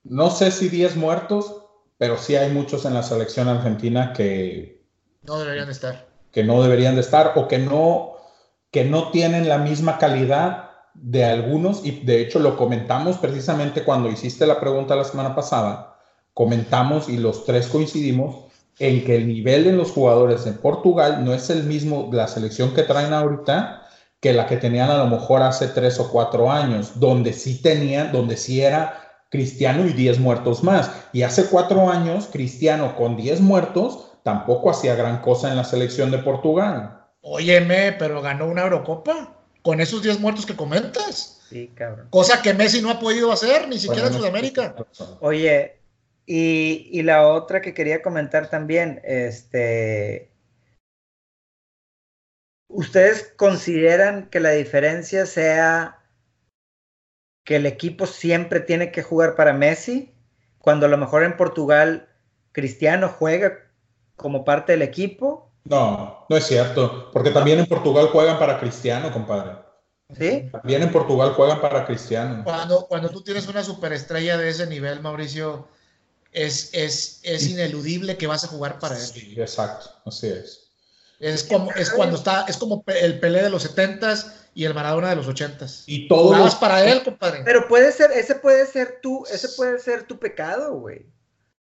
No 0.05 0.29
sé 0.29 0.51
si 0.51 0.69
10 0.69 0.95
muertos, 0.97 1.63
pero 1.97 2.17
sí 2.17 2.35
hay 2.35 2.51
muchos 2.51 2.85
en 2.85 2.93
la 2.93 3.03
selección 3.03 3.47
argentina 3.47 4.13
que... 4.13 4.85
No 5.23 5.39
deberían 5.39 5.69
estar. 5.69 6.07
que 6.31 6.43
no 6.43 6.61
deberían 6.61 6.95
de 6.95 7.01
estar 7.01 7.33
o 7.35 7.47
que 7.47 7.57
no, 7.57 8.13
que 8.69 8.85
no 8.85 9.09
tienen 9.09 9.49
la 9.49 9.57
misma 9.57 9.97
calidad 9.97 10.69
de 10.93 11.25
algunos, 11.25 11.83
y 11.83 11.91
de 12.05 12.21
hecho 12.21 12.39
lo 12.39 12.55
comentamos 12.55 13.17
precisamente 13.17 13.83
cuando 13.83 14.09
hiciste 14.09 14.45
la 14.45 14.59
pregunta 14.59 14.95
la 14.95 15.03
semana 15.03 15.35
pasada, 15.35 15.97
comentamos 16.33 17.09
y 17.09 17.17
los 17.17 17.43
tres 17.45 17.67
coincidimos 17.67 18.45
en 18.77 19.03
que 19.03 19.15
el 19.15 19.27
nivel 19.27 19.63
de 19.63 19.71
los 19.71 19.91
jugadores 19.91 20.45
en 20.45 20.57
Portugal 20.57 21.25
no 21.25 21.33
es 21.33 21.49
el 21.49 21.63
mismo 21.63 22.09
la 22.13 22.27
selección 22.27 22.73
que 22.73 22.83
traen 22.83 23.13
ahorita 23.13 23.87
que 24.19 24.33
la 24.33 24.47
que 24.47 24.57
tenían 24.57 24.89
a 24.89 24.97
lo 24.97 25.07
mejor 25.07 25.41
hace 25.41 25.67
tres 25.67 25.99
o 25.99 26.09
cuatro 26.09 26.51
años, 26.51 26.99
donde 26.99 27.33
sí 27.33 27.61
tenían, 27.61 28.11
donde 28.11 28.37
sí 28.37 28.61
era 28.61 29.04
Cristiano 29.30 29.86
y 29.86 29.93
10 29.93 30.19
muertos 30.19 30.63
más. 30.63 30.91
Y 31.13 31.23
hace 31.23 31.45
cuatro 31.45 31.89
años, 31.89 32.30
Cristiano 32.32 32.95
con 32.95 33.15
10 33.17 33.41
muertos 33.41 34.11
tampoco 34.23 34.71
hacía 34.71 34.95
gran 34.95 35.21
cosa 35.21 35.51
en 35.51 35.57
la 35.57 35.63
selección 35.63 36.11
de 36.11 36.17
Portugal. 36.19 37.05
Óyeme, 37.21 37.93
pero 37.93 38.21
ganó 38.21 38.47
una 38.47 38.63
Eurocopa 38.63 39.36
con 39.61 39.82
esos 39.82 40.03
10 40.03 40.19
muertos 40.19 40.45
que 40.45 40.55
comentas. 40.55 41.41
Sí, 41.49 41.71
cabrón. 41.76 42.07
Cosa 42.09 42.41
que 42.41 42.53
Messi 42.53 42.82
no 42.82 42.89
ha 42.89 42.99
podido 42.99 43.32
hacer, 43.32 43.67
ni 43.67 43.80
siquiera 43.80 44.07
en 44.07 44.13
Sudamérica. 44.13 44.76
Oye, 45.19 45.80
y, 46.26 46.89
y, 46.91 47.03
la 47.03 47.28
otra 47.28 47.61
que 47.61 47.73
quería 47.73 48.01
comentar 48.01 48.49
también, 48.49 49.01
este. 49.03 50.32
¿Ustedes 52.67 53.34
consideran 53.38 54.30
que 54.30 54.39
la 54.39 54.51
diferencia 54.51 55.26
sea 55.26 56.04
que 57.45 57.55
el 57.55 57.65
equipo 57.65 58.07
siempre 58.07 58.59
tiene 58.59 58.91
que 58.91 59.03
jugar 59.03 59.35
para 59.35 59.53
Messi, 59.53 60.13
cuando 60.59 60.87
a 60.87 60.89
lo 60.89 60.97
mejor 60.97 61.23
en 61.23 61.37
Portugal 61.37 62.09
Cristiano 62.51 63.07
juega 63.07 63.59
como 64.17 64.43
parte 64.43 64.73
del 64.73 64.81
equipo. 64.81 65.51
No, 65.63 66.25
no 66.27 66.37
es 66.37 66.45
cierto, 66.45 67.11
porque 67.13 67.31
también 67.31 67.59
en 67.59 67.67
Portugal 67.67 68.07
juegan 68.07 68.39
para 68.39 68.59
Cristiano, 68.59 69.11
compadre. 69.13 69.57
¿Sí? 70.17 70.49
También 70.51 70.83
en 70.83 70.91
Portugal 70.91 71.33
juegan 71.33 71.61
para 71.61 71.85
Cristiano. 71.85 72.43
Cuando, 72.43 72.87
cuando 72.87 73.09
tú 73.09 73.23
tienes 73.23 73.47
una 73.47 73.63
superestrella 73.63 74.37
de 74.37 74.49
ese 74.49 74.67
nivel, 74.67 75.01
Mauricio, 75.01 75.67
es, 76.31 76.71
es, 76.73 77.19
es 77.23 77.47
ineludible 77.47 78.17
que 78.17 78.27
vas 78.27 78.43
a 78.43 78.47
jugar 78.47 78.79
para 78.79 78.95
él. 78.95 79.01
Sí, 79.01 79.35
exacto, 79.37 79.89
así 80.05 80.27
es. 80.27 80.71
Es 81.19 81.43
como, 81.43 81.71
es 81.71 81.91
cuando 81.91 82.17
está, 82.17 82.45
es 82.47 82.57
como 82.57 82.83
el 82.87 83.19
Pelé 83.19 83.41
de 83.41 83.49
los 83.49 83.63
setentas 83.63 84.44
y 84.55 84.63
el 84.63 84.73
Maradona 84.73 85.09
de 85.09 85.17
los 85.17 85.27
ochentas. 85.27 85.83
Y 85.85 86.07
todo 86.07 86.33
para 86.59 86.83
él, 86.83 87.03
compadre. 87.03 87.41
Pero 87.43 87.67
puede 87.67 87.91
ser, 87.91 88.11
ese 88.11 88.35
puede 88.35 88.65
ser 88.65 88.99
tu, 89.01 89.25
ese 89.25 89.49
puede 89.49 89.77
ser 89.79 90.03
tu 90.03 90.17
pecado, 90.17 90.73
güey. 90.79 91.05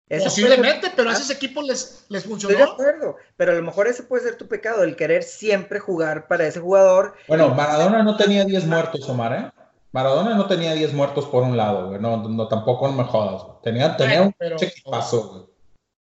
Posiblemente, 0.09 0.93
pero 0.95 1.09
a 1.09 1.13
esos 1.15 1.31
equipos 1.31 1.65
les, 1.65 2.05
les 2.09 2.25
funcionó. 2.25 2.59
Estoy 2.59 2.67
de 2.67 2.73
acuerdo, 2.73 3.17
pero 3.37 3.53
a 3.53 3.55
lo 3.55 3.63
mejor 3.63 3.87
ese 3.87 4.03
puede 4.03 4.25
ser 4.25 4.37
tu 4.37 4.47
pecado, 4.47 4.83
el 4.83 4.97
querer 4.97 5.23
siempre 5.23 5.79
jugar 5.79 6.27
para 6.27 6.47
ese 6.47 6.61
jugador. 6.61 7.15
Bueno, 7.29 7.49
Maradona 7.55 8.03
no 8.03 8.17
tenía 8.17 8.45
10 8.45 8.67
muertos, 8.67 9.09
Omar, 9.09 9.33
¿eh? 9.33 9.51
Maradona 9.93 10.35
no 10.35 10.47
tenía 10.49 10.75
10 10.75 10.93
muertos 10.93 11.27
por 11.27 11.45
un 11.45 11.57
lado, 11.57 11.89
güey. 11.89 12.01
No, 12.01 12.29
no, 12.29 12.49
tampoco 12.49 12.89
no 12.89 12.95
me 12.95 13.05
jodas. 13.05 13.63
Tenía, 13.63 13.97
tenía 13.97 14.23
un 14.23 14.35
equipazo, 14.41 15.29
güey. 15.29 15.45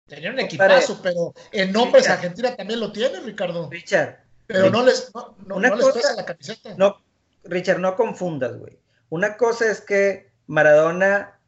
Tenía 0.05 0.30
un 0.30 0.39
equipazo, 0.39 0.99
pero 1.01 1.34
en 1.51 1.73
nombres 1.73 2.07
Argentina 2.07 2.55
también 2.55 2.80
lo 2.80 2.91
tiene, 2.91 3.19
Ricardo. 3.19 3.67
Richard. 3.69 4.26
Pero 4.48 4.70
no 4.70 4.84
les, 4.84 5.12
no, 5.45 5.60
les 5.60 5.72
pesa 5.93 6.16
la 6.16 6.26
camiseta. 6.26 6.74
No, 6.78 6.98
Richard, 7.43 7.80
no 7.80 7.95
confundas, 7.95 8.58
güey. 8.58 8.80
Una 9.10 9.38
cosa 9.38 9.70
es 9.70 9.82
que 9.82 10.32
Maradona, 10.48 11.39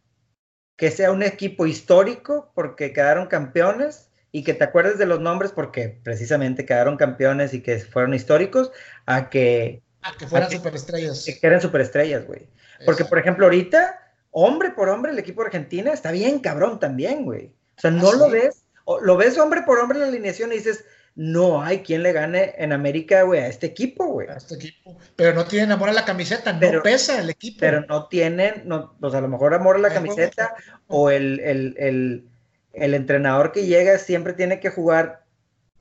que 0.76 0.92
sea 0.92 1.12
un 1.12 1.24
equipo 1.24 1.66
histórico 1.66 2.52
porque 2.54 2.94
quedaron 2.94 3.28
campeones 3.28 4.10
y 4.32 4.44
que 4.44 4.54
te 4.54 4.66
acuerdes 4.66 4.98
de 4.98 5.06
los 5.06 5.20
nombres 5.20 5.52
porque 5.52 6.00
precisamente 6.04 6.66
quedaron 6.66 6.98
campeones 6.98 7.54
y 7.54 7.62
que 7.62 7.80
fueron 7.80 8.14
históricos, 8.14 8.72
a 9.06 9.30
que... 9.30 9.82
A 10.02 10.16
que 10.16 10.28
fueran 10.28 10.52
superestrellas. 10.52 11.26
Que 11.26 11.48
eran 11.48 11.62
superestrellas, 11.62 12.26
güey. 12.28 12.48
Porque, 12.86 13.06
por 13.06 13.18
ejemplo, 13.18 13.46
ahorita, 13.46 14.00
hombre 14.32 14.72
por 14.72 14.88
hombre, 14.90 15.12
el 15.12 15.20
equipo 15.20 15.42
de 15.42 15.48
Argentina 15.48 15.92
está 15.92 16.12
bien 16.12 16.40
cabrón 16.40 16.80
también, 16.80 17.26
güey. 17.26 17.48
O 17.78 17.82
sea, 17.82 17.92
no 17.92 18.14
lo 18.14 18.30
ves, 18.30 18.64
lo 19.02 19.18
ves 19.18 19.38
hombre 19.38 19.64
por 19.64 19.80
hombre 19.80 19.98
en 19.98 20.04
la 20.04 20.08
alineación 20.08 20.52
y 20.52 20.58
dices, 20.58 20.86
no 21.16 21.62
hay 21.62 21.80
quien 21.80 22.04
le 22.04 22.14
gane 22.14 22.54
en 22.58 22.72
América, 22.72 23.24
güey, 23.24 23.42
a 23.42 23.48
este 23.48 23.68
equipo, 23.68 24.06
güey. 24.06 24.30
A 24.30 24.36
este 24.36 24.56
equipo. 24.56 24.98
Pero 25.16 25.34
no 25.34 25.46
tienen 25.46 25.72
amor 25.72 25.90
a 25.90 25.94
la 25.94 26.06
camiseta, 26.06 26.54
no 26.54 26.82
pesa 26.82 27.20
el 27.20 27.30
equipo. 27.30 27.58
Pero 27.60 27.82
no 27.82 28.08
tienen, 28.08 28.64
no, 28.66 28.96
pues 29.00 29.14
a 29.14 29.22
lo 29.22 29.28
mejor 29.28 29.54
amor 29.54 29.76
a 29.76 29.80
la 29.80 29.94
camiseta 29.94 30.56
o 30.88 31.10
el, 31.10 31.40
el, 31.42 31.76
el, 31.78 32.30
el, 32.74 32.94
entrenador 32.94 33.52
que 33.52 33.66
llega 33.66 33.98
siempre 33.98 34.34
tiene 34.34 34.60
que 34.60 34.70
jugar 34.70 35.26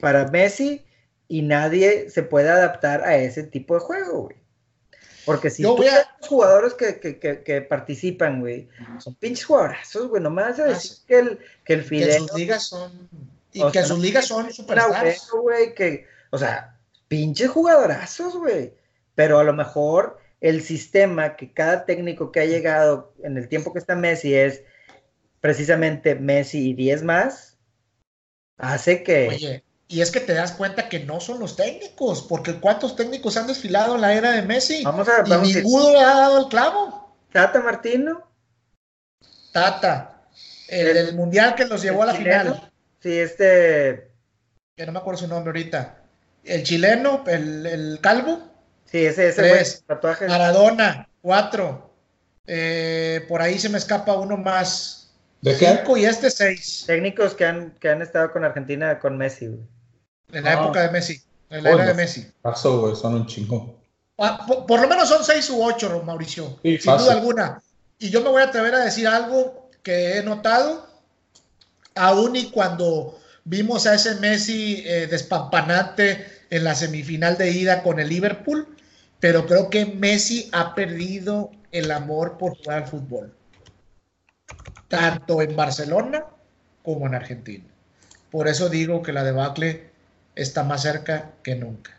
para 0.01 0.27
Messi 0.29 0.85
y 1.29 1.43
nadie 1.43 2.11
se 2.11 2.23
puede 2.23 2.49
adaptar 2.49 3.05
a 3.05 3.17
ese 3.17 3.45
tipo 3.45 3.75
de 3.75 3.81
juego, 3.81 4.23
güey. 4.23 4.37
Porque 5.29 5.51
si 5.51 5.63
tú 5.63 5.77
a... 5.83 6.09
los 6.21 6.29
jugadores 6.29 6.73
que, 6.73 6.99
que, 6.99 7.19
que, 7.19 7.61
participan, 7.61 8.41
güey, 8.41 8.67
son 8.99 9.15
pinches 9.17 9.45
jugadorazos, 9.45 10.09
güey. 10.09 10.23
Nomás 10.23 10.59
a 10.59 10.65
decir 10.65 10.97
que 11.07 11.19
el, 11.19 11.39
que 11.65 11.75
el 11.75 11.85
Fidel. 11.85 12.09
Que 12.09 12.19
sus 12.19 12.35
ligas 12.35 12.63
son. 12.67 13.38
Y 13.53 13.71
que 13.71 13.83
sus 13.83 13.99
ligas 13.99 14.27
son 14.27 14.53
superstars. 14.53 15.31
güey, 15.31 15.75
que, 15.75 16.07
o 16.31 16.39
sea, 16.39 16.79
pinches 17.09 17.51
jugadorazos, 17.51 18.37
güey. 18.37 18.75
Pero 19.15 19.39
a 19.39 19.45
lo 19.45 19.53
mejor 19.53 20.19
el 20.41 20.63
sistema 20.63 21.37
que 21.37 21.53
cada 21.53 21.85
técnico 21.85 22.31
que 22.31 22.41
ha 22.41 22.45
llegado 22.45 23.15
en 23.23 23.37
el 23.37 23.49
tiempo 23.49 23.73
que 23.73 23.79
está 23.79 23.97
Messi 23.97 24.35
es 24.35 24.63
precisamente 25.41 26.15
Messi 26.15 26.71
y 26.71 26.75
10 26.75 27.03
más, 27.03 27.59
hace 28.59 29.03
que. 29.03 29.29
Oye, 29.29 29.65
y 29.91 30.03
es 30.03 30.11
que 30.11 30.21
te 30.21 30.35
das 30.35 30.53
cuenta 30.53 30.89
que 30.89 31.01
no 31.01 31.19
son 31.19 31.41
los 31.41 31.57
técnicos, 31.57 32.23
porque 32.23 32.55
¿cuántos 32.55 32.95
técnicos 32.95 33.39
han 33.39 33.47
desfilado 33.47 33.95
en 33.95 34.03
la 34.03 34.15
era 34.15 34.33
de 34.33 34.43
Messi? 34.43 34.85
Vamos 34.85 35.09
a, 35.09 35.25
y 35.27 35.55
ninguno 35.55 35.93
le 35.93 36.01
ha 36.01 36.15
dado 36.15 36.41
el 36.41 36.49
clavo. 36.49 37.17
Tata 37.33 37.61
Martino. 37.61 38.29
Tata. 39.51 40.29
El, 40.69 41.15
mundial 41.17 41.55
que 41.55 41.65
los 41.65 41.81
llevó 41.81 42.03
a 42.03 42.07
la 42.07 42.15
final. 42.15 42.68
Sí, 43.01 43.19
este. 43.19 44.11
Que 44.77 44.87
no 44.87 44.93
me 44.93 44.99
acuerdo 44.99 45.21
su 45.21 45.29
nombre 45.29 45.51
ahorita. 45.51 46.03
El 46.45 46.63
chileno, 46.63 47.25
el, 47.27 47.99
calvo. 48.01 48.41
Sí, 48.85 49.05
ese, 49.05 49.29
ese 49.29 49.43
Tres. 49.43 49.85
Maradona, 50.29 51.09
cuatro. 51.21 51.93
Eh, 52.47 53.27
por 53.29 53.43
ahí 53.43 53.59
se 53.59 53.69
me 53.69 53.79
escapa 53.79 54.15
uno 54.15 54.37
más. 54.37 55.13
¿De 55.41 55.55
Cinco 55.55 55.97
y 55.97 56.05
este 56.05 56.31
seis. 56.31 56.85
Técnicos 56.87 57.35
que 57.35 57.45
han, 57.45 57.71
que 57.79 57.89
han 57.89 58.03
estado 58.03 58.33
con 58.33 58.45
Argentina, 58.45 58.99
con 58.99 59.17
Messi, 59.17 59.47
güey. 59.47 59.61
En 60.33 60.45
la 60.45 60.55
época 60.55 60.83
de 60.83 60.91
Messi. 60.91 61.23
En 61.51 61.63
la 61.63 61.71
era 61.71 61.87
de 61.87 61.95
Messi. 61.95 62.31
Pasó, 62.43 62.81
güey, 62.81 62.97
son 62.97 63.15
un 63.15 63.27
chingo. 63.27 63.79
Ah, 64.19 64.45
por, 64.67 64.81
lo 64.81 64.89
menos 64.89 65.09
son 65.09 65.25
seis 65.25 65.49
u 65.49 65.63
ocho, 65.63 66.03
Mauricio. 66.03 66.59
sin 66.63 66.79
duda 66.79 67.13
alguna. 67.13 67.63
Y 67.99 68.11
yo 68.11 68.21
me 68.21 68.31
voy 68.31 68.43
a 68.43 68.47
atrever 68.47 68.75
a 68.75 68.85
decir 68.85 69.07
algo 69.07 69.71
que 69.83 70.19
he 70.19 70.23
notado, 70.23 70.88
aún 71.99 72.37
y 72.37 72.51
cuando 72.51 73.19
vimos 73.45 73.87
a 73.87 73.95
ese 73.95 74.15
Messi 74.17 74.83
eh, 74.87 75.07
despampanante 75.07 76.27
en 76.51 76.65
la 76.65 76.75
semifinal 76.75 77.37
de 77.37 77.51
ida 77.51 77.83
con 77.83 78.01
el 78.01 78.09
Liverpool, 78.09 78.67
pero 79.21 79.47
creo 79.47 79.69
que 79.71 79.87
Messi 79.87 80.49
ha 80.53 80.75
perdido 80.75 81.51
el 81.73 81.91
amor 81.91 82.39
por 82.39 82.57
jugar 82.57 82.83
al 82.83 82.89
fútbol, 82.89 83.35
tanto 84.89 85.43
en 85.43 85.55
Barcelona 85.57 86.25
como 86.83 87.07
en 87.07 87.15
Argentina. 87.15 87.65
Por 88.31 88.49
eso 88.49 88.69
digo 88.69 89.03
que 89.03 89.13
la 89.13 89.25
debacle 89.25 89.91
está 90.35 90.63
más 90.63 90.83
cerca 90.83 91.33
que 91.43 91.55
nunca. 91.55 91.97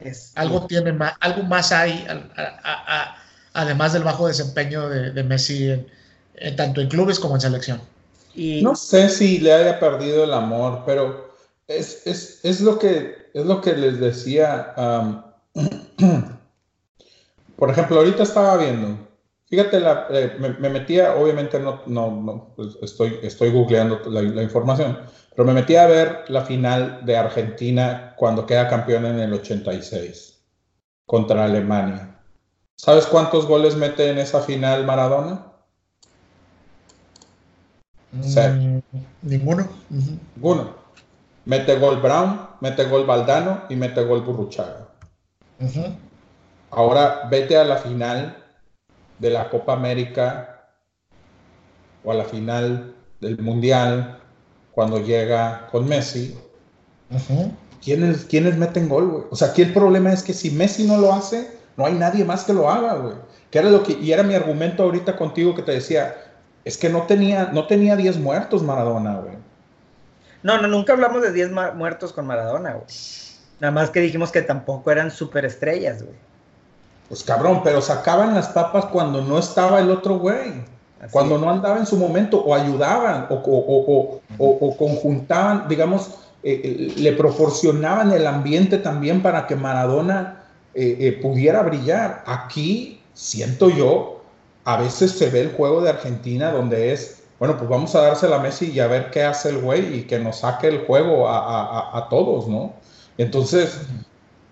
Es, 0.00 0.32
algo 0.34 0.66
tiene 0.66 0.92
más, 0.92 1.14
algo 1.20 1.44
más 1.44 1.70
hay, 1.70 2.04
además 3.52 3.92
del 3.92 4.02
bajo 4.02 4.26
desempeño 4.26 4.88
de, 4.88 5.22
Messi 5.22 5.86
tanto 6.56 6.80
en 6.80 6.88
clubes 6.88 7.18
como 7.18 7.34
en 7.34 7.40
selección. 7.40 7.80
Y... 8.34 8.62
No 8.62 8.74
sé 8.74 9.08
si 9.08 9.38
le 9.38 9.52
haya 9.52 9.78
perdido 9.78 10.24
el 10.24 10.32
amor, 10.32 10.82
pero 10.86 11.32
es, 11.68 12.06
es, 12.06 12.60
lo, 12.60 12.78
que, 12.78 13.30
es 13.34 13.46
lo 13.46 13.60
que 13.60 13.74
les 13.74 14.00
decía. 14.00 14.74
por 17.56 17.70
ejemplo, 17.70 17.98
ahorita 17.98 18.22
estaba 18.22 18.56
viendo, 18.56 18.98
fíjate, 19.46 19.80
la, 19.80 20.06
eh, 20.10 20.36
me, 20.38 20.68
metía, 20.68 21.14
obviamente 21.16 21.58
no, 21.58 21.82
no, 21.86 22.10
no 22.10 22.52
pues 22.56 22.76
estoy, 22.82 23.18
estoy 23.22 23.50
googleando 23.50 24.00
la 24.10 24.42
información, 24.42 24.98
pero 25.34 25.46
me 25.46 25.54
metí 25.54 25.76
a 25.76 25.86
ver 25.86 26.24
la 26.28 26.42
final 26.42 27.00
de 27.04 27.16
Argentina 27.16 28.14
cuando 28.16 28.46
queda 28.46 28.68
campeón 28.68 29.06
en 29.06 29.20
el 29.20 29.32
86 29.32 30.40
contra 31.06 31.44
Alemania. 31.44 32.18
¿Sabes 32.76 33.06
cuántos 33.06 33.46
goles 33.46 33.76
mete 33.76 34.08
en 34.08 34.18
esa 34.18 34.40
final 34.40 34.84
Maradona? 34.84 35.51
Mm, 38.12 38.80
ninguno. 39.22 39.68
Ninguno. 39.90 40.74
Mete 41.44 41.78
gol 41.78 42.00
Brown, 42.00 42.48
mete 42.60 42.84
gol 42.84 43.06
Valdano 43.06 43.62
y 43.68 43.76
mete 43.76 44.04
gol 44.04 44.22
Burruchaga. 44.22 44.88
Ahora 46.70 47.28
vete 47.30 47.56
a 47.56 47.64
la 47.64 47.76
final 47.76 48.36
de 49.18 49.30
la 49.30 49.48
Copa 49.48 49.72
América 49.72 50.68
o 52.04 52.12
a 52.12 52.14
la 52.14 52.24
final 52.24 52.94
del 53.20 53.38
Mundial 53.38 54.18
cuando 54.72 54.98
llega 54.98 55.68
con 55.70 55.88
Messi 55.88 56.36
¿Quiénes, 57.82 58.24
¿Quiénes 58.24 58.56
meten 58.56 58.88
gol, 58.88 59.08
güey? 59.08 59.24
O 59.30 59.36
sea, 59.36 59.48
aquí 59.48 59.62
el 59.62 59.72
problema 59.72 60.12
es 60.12 60.22
que 60.22 60.32
si 60.32 60.50
Messi 60.50 60.86
no 60.86 60.98
lo 60.98 61.12
hace, 61.12 61.50
no 61.76 61.84
hay 61.84 61.94
nadie 61.94 62.24
más 62.24 62.44
que 62.44 62.52
lo 62.52 62.70
haga, 62.70 62.94
güey. 62.94 63.14
Que 63.50 63.58
era 63.58 63.70
lo 63.70 63.82
que, 63.82 63.92
y 63.92 64.12
era 64.12 64.22
mi 64.22 64.34
argumento 64.34 64.84
ahorita 64.84 65.16
contigo 65.16 65.54
que 65.54 65.62
te 65.62 65.72
decía, 65.72 66.14
es 66.64 66.78
que 66.78 66.88
no 66.88 67.02
tenía, 67.02 67.50
no 67.52 67.66
tenía 67.66 67.96
10 67.96 68.18
muertos 68.18 68.62
Maradona, 68.62 69.16
güey. 69.16 69.34
No, 70.42 70.60
no, 70.60 70.68
nunca 70.68 70.92
hablamos 70.92 71.22
de 71.22 71.32
10 71.32 71.50
muertos 71.74 72.12
con 72.12 72.26
Maradona, 72.26 72.72
güey. 72.74 72.86
Nada 73.60 73.72
más 73.72 73.90
que 73.90 74.00
dijimos 74.00 74.32
que 74.32 74.42
tampoco 74.42 74.90
eran 74.90 75.10
superestrellas, 75.10 76.02
güey. 76.02 76.16
Pues 77.08 77.22
cabrón, 77.22 77.60
pero 77.62 77.80
sacaban 77.80 78.34
las 78.34 78.48
papas 78.48 78.86
cuando 78.86 79.22
no 79.22 79.38
estaba 79.38 79.80
el 79.80 79.90
otro 79.90 80.18
güey. 80.18 80.64
Cuando 81.10 81.36
no 81.36 81.50
andaba 81.50 81.78
en 81.78 81.86
su 81.86 81.96
momento, 81.96 82.40
o 82.40 82.54
ayudaban, 82.54 83.26
o, 83.28 84.76
conjuntaban, 84.78 85.66
digamos, 85.68 86.10
eh, 86.44 86.60
eh, 86.64 86.92
le 86.96 87.12
proporcionaban 87.12 88.12
el 88.12 88.24
ambiente 88.24 88.78
también 88.78 89.20
para 89.20 89.48
que 89.48 89.56
Maradona 89.56 90.44
eh, 90.74 91.18
pudiera 91.20 91.62
brillar. 91.62 92.22
Aquí, 92.24 93.00
siento 93.14 93.68
yo, 93.68 94.11
a 94.64 94.76
veces 94.76 95.12
se 95.12 95.30
ve 95.30 95.40
el 95.40 95.52
juego 95.52 95.80
de 95.80 95.90
Argentina 95.90 96.50
donde 96.50 96.92
es, 96.92 97.22
bueno, 97.38 97.56
pues 97.56 97.68
vamos 97.68 97.94
a 97.94 98.02
dársela 98.02 98.36
a 98.36 98.40
Messi 98.40 98.70
y 98.70 98.80
a 98.80 98.86
ver 98.86 99.10
qué 99.10 99.24
hace 99.24 99.50
el 99.50 99.58
güey 99.58 99.98
y 99.98 100.02
que 100.02 100.18
nos 100.18 100.38
saque 100.38 100.68
el 100.68 100.86
juego 100.86 101.28
a, 101.28 102.06
todos, 102.08 102.48
¿no? 102.48 102.74
Entonces, 103.18 103.80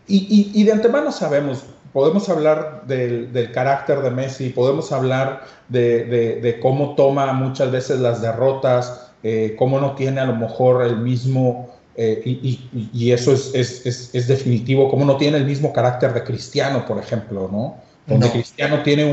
y, 0.07 0.51
y 0.55 0.65
de 0.65 0.73
antemano 0.73 1.13
sabemos, 1.13 1.65
podemos 1.93 2.29
hablar 2.29 2.85
del, 2.87 3.51
carácter 3.53 4.01
de 4.01 4.11
Messi, 4.11 4.51
podemos 4.51 4.93
hablar 4.93 5.45
de, 5.69 6.59
cómo 6.63 6.95
toma 6.95 7.33
muchas 7.33 7.71
veces 7.71 8.01
las 8.01 8.23
derrotas, 8.23 9.11
eh, 9.23 9.55
cómo 9.59 9.81
no 9.81 9.95
tiene 9.95 10.21
a 10.21 10.27
lo 10.27 10.37
mejor 10.37 10.85
el 10.85 10.97
mismo, 10.99 11.69
eh, 11.97 12.23
y, 12.25 13.11
eso 13.11 13.33
es, 13.33 14.13
definitivo, 14.29 14.89
cómo 14.89 15.05
no 15.05 15.17
tiene 15.17 15.39
el 15.39 15.47
mismo 15.47 15.73
carácter 15.73 16.15
de 16.15 16.25
Cristiano, 16.25 16.85
por 16.87 16.99
ejemplo, 16.99 17.49
¿no? 17.51 17.77
Donde 18.11 18.31
Cristiano 18.31 18.83
tiene 18.83 19.05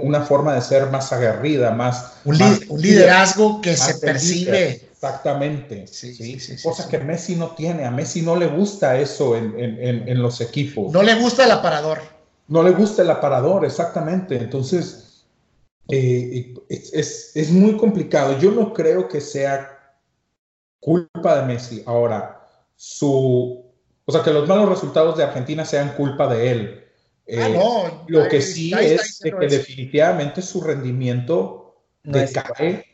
una 0.00 0.22
forma 0.22 0.54
de 0.54 0.62
ser 0.62 0.88
más 0.90 1.12
aguerrida, 1.12 1.72
más... 1.72 2.14
Un, 2.24 2.38
liderazgo 2.78 3.60
que 3.60 3.76
se 3.76 3.94
percibe. 3.94 4.90
Exactamente. 5.02 5.86
Sí, 5.86 6.14
sí, 6.14 6.38
sí, 6.38 6.62
Cosa 6.62 6.86
que 6.86 6.98
Messi 6.98 7.34
no 7.34 7.52
tiene. 7.54 7.86
A 7.86 7.90
Messi 7.90 8.20
no 8.20 8.36
le 8.36 8.46
gusta 8.46 8.98
eso 8.98 9.34
en, 9.34 10.22
los 10.22 10.42
equipos. 10.42 10.92
No 10.92 11.02
le 11.02 11.14
gusta 11.14 11.46
el 11.46 11.52
aparador. 11.52 12.00
No 12.48 12.62
le 12.62 12.72
gusta 12.72 13.00
el 13.00 13.10
aparador, 13.10 13.64
exactamente. 13.64 14.36
Entonces, 14.36 15.24
eh, 15.88 16.54
es, 16.68 17.50
muy 17.50 17.78
complicado. 17.78 18.38
Yo 18.38 18.50
no 18.50 18.74
creo 18.74 19.08
que 19.08 19.22
sea 19.22 19.96
culpa 20.80 21.40
de 21.40 21.46
Messi. 21.46 21.82
Ahora, 21.86 22.46
su. 22.76 23.64
O 24.04 24.12
sea, 24.12 24.22
que 24.22 24.32
los 24.32 24.46
malos 24.46 24.68
resultados 24.68 25.16
de 25.16 25.24
Argentina 25.24 25.64
sean 25.64 25.94
culpa 25.96 26.26
de 26.26 26.50
él. 26.50 26.84
Ah, 27.38 27.48
eh, 27.48 27.54
no, 27.54 28.04
lo 28.08 28.28
que 28.28 28.40
sí 28.40 28.72
es 28.74 29.20
que 29.22 29.30
definitivamente 29.46 30.42
su 30.42 30.60
rendimiento 30.60 31.76
decae. 32.02 32.86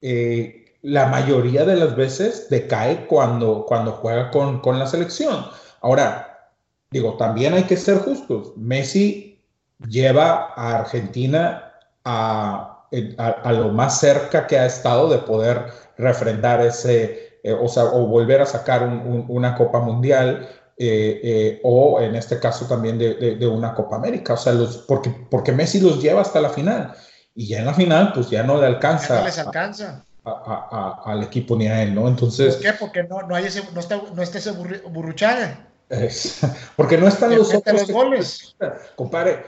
Eh, 0.00 0.58
la 0.82 1.06
mayoría 1.06 1.64
de 1.64 1.76
las 1.76 1.94
veces 1.94 2.48
decae 2.50 3.06
cuando, 3.06 3.64
cuando 3.66 3.92
juega 3.92 4.30
con, 4.30 4.60
con 4.60 4.78
la 4.78 4.86
selección. 4.86 5.46
Ahora, 5.80 6.50
digo, 6.90 7.16
también 7.16 7.54
hay 7.54 7.64
que 7.64 7.76
ser 7.76 7.98
justos. 7.98 8.52
Messi 8.56 9.40
lleva 9.88 10.52
a 10.56 10.78
Argentina 10.80 11.72
a, 12.04 12.86
a, 13.18 13.52
lo 13.52 13.70
más 13.70 14.00
cerca 14.00 14.46
que 14.46 14.58
ha 14.58 14.66
estado 14.66 15.08
de 15.08 15.18
poder 15.18 15.66
refrendar 15.96 16.60
ese, 16.60 17.38
eh, 17.42 17.52
o 17.52 17.68
sea, 17.68 17.84
o 17.84 18.06
volver 18.06 18.40
a 18.40 18.46
sacar 18.46 18.82
una 18.82 19.54
Copa 19.54 19.80
Mundial. 19.80 20.48
Eh, 20.84 21.20
eh, 21.22 21.60
o 21.62 22.00
en 22.00 22.16
este 22.16 22.40
caso 22.40 22.66
también 22.66 22.98
de, 22.98 23.36
de, 23.36 23.46
una 23.46 23.72
Copa 23.72 23.94
América, 23.94 24.32
o 24.32 24.36
sea, 24.36 24.52
los, 24.52 24.78
porque, 24.78 25.14
porque 25.30 25.52
Messi 25.52 25.80
los 25.80 26.02
lleva 26.02 26.22
hasta 26.22 26.40
la 26.40 26.48
final 26.48 26.92
y 27.36 27.46
ya 27.46 27.60
en 27.60 27.66
la 27.66 27.74
final 27.74 28.12
pues 28.12 28.28
ya 28.30 28.42
no 28.42 28.60
le 28.60 28.66
alcanza. 28.66 29.20
no 29.20 29.24
les 29.26 29.38
alcanza 29.38 30.04
al 30.24 31.22
equipo 31.22 31.54
ni 31.54 31.68
a 31.68 31.84
él, 31.84 31.94
¿no? 31.94 32.08
Entonces... 32.08 32.56
¿Por 32.56 32.64
qué? 32.64 32.72
Porque 32.72 33.02
no, 33.04 33.22
no, 33.22 33.36
hay 33.36 33.44
ese, 33.44 33.62
no, 33.72 33.78
está, 33.78 34.02
no 34.12 34.22
está 34.22 34.38
ese 34.38 34.50
burruchaga. 34.50 35.68
porque 36.76 36.98
no 36.98 37.06
están 37.06 37.36
los 37.36 37.54
otros 37.54 37.88
goles. 37.88 38.56
Compadre, 38.96 39.44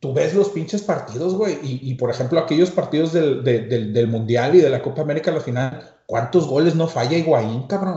tú 0.00 0.12
ves 0.12 0.34
los 0.34 0.50
pinches 0.50 0.82
partidos, 0.82 1.34
güey, 1.34 1.58
y, 1.62 1.94
por 1.94 2.10
ejemplo 2.10 2.40
aquellos 2.40 2.70
partidos 2.70 3.14
del, 3.14 3.42
del, 3.42 4.06
Mundial 4.08 4.54
y 4.54 4.60
de 4.60 4.68
la 4.68 4.82
Copa 4.82 5.00
América 5.00 5.30
a 5.30 5.34
la 5.34 5.40
final, 5.40 5.94
¿cuántos 6.04 6.46
goles 6.46 6.74
no 6.74 6.88
falla 6.88 7.16
Higuaín, 7.16 7.66
cabrón? 7.68 7.96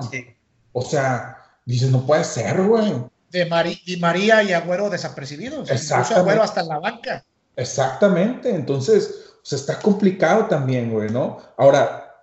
O 0.71 0.81
sea, 0.81 1.36
dices, 1.73 1.91
no 1.91 2.05
puede 2.05 2.23
ser, 2.23 2.61
güey. 2.63 2.93
De 3.31 3.79
y 3.85 3.97
María 3.97 4.41
y 4.41 4.53
Agüero 4.53 4.89
desapercibidos. 4.89 5.69
Incluso 5.69 6.15
Agüero 6.15 6.41
hasta 6.41 6.61
en 6.61 6.69
la 6.69 6.79
banca. 6.79 7.25
Exactamente, 7.55 8.49
entonces, 8.49 9.33
o 9.35 9.45
sea, 9.45 9.57
está 9.57 9.79
complicado 9.79 10.45
también, 10.45 10.91
güey, 10.91 11.09
¿no? 11.09 11.37
Ahora, 11.57 12.21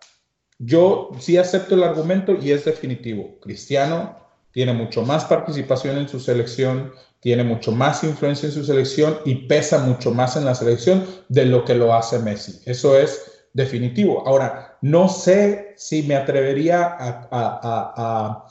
yo 0.58 1.10
sí 1.18 1.36
acepto 1.36 1.74
el 1.74 1.82
argumento 1.82 2.34
y 2.40 2.52
es 2.52 2.64
definitivo. 2.64 3.38
Cristiano 3.40 4.16
tiene 4.52 4.72
mucho 4.72 5.02
más 5.02 5.24
participación 5.24 5.98
en 5.98 6.08
su 6.08 6.20
selección, 6.20 6.92
tiene 7.20 7.42
mucho 7.42 7.72
más 7.72 8.04
influencia 8.04 8.46
en 8.46 8.52
su 8.52 8.64
selección 8.64 9.18
y 9.24 9.46
pesa 9.46 9.78
mucho 9.78 10.12
más 10.12 10.36
en 10.36 10.44
la 10.44 10.54
selección 10.54 11.04
de 11.28 11.46
lo 11.46 11.64
que 11.64 11.74
lo 11.74 11.92
hace 11.94 12.20
Messi. 12.20 12.60
Eso 12.64 12.96
es 12.96 13.48
definitivo. 13.52 14.26
Ahora, 14.26 14.78
no 14.82 15.08
sé 15.08 15.74
si 15.76 16.02
me 16.02 16.14
atrevería 16.14 16.96
a, 17.00 18.46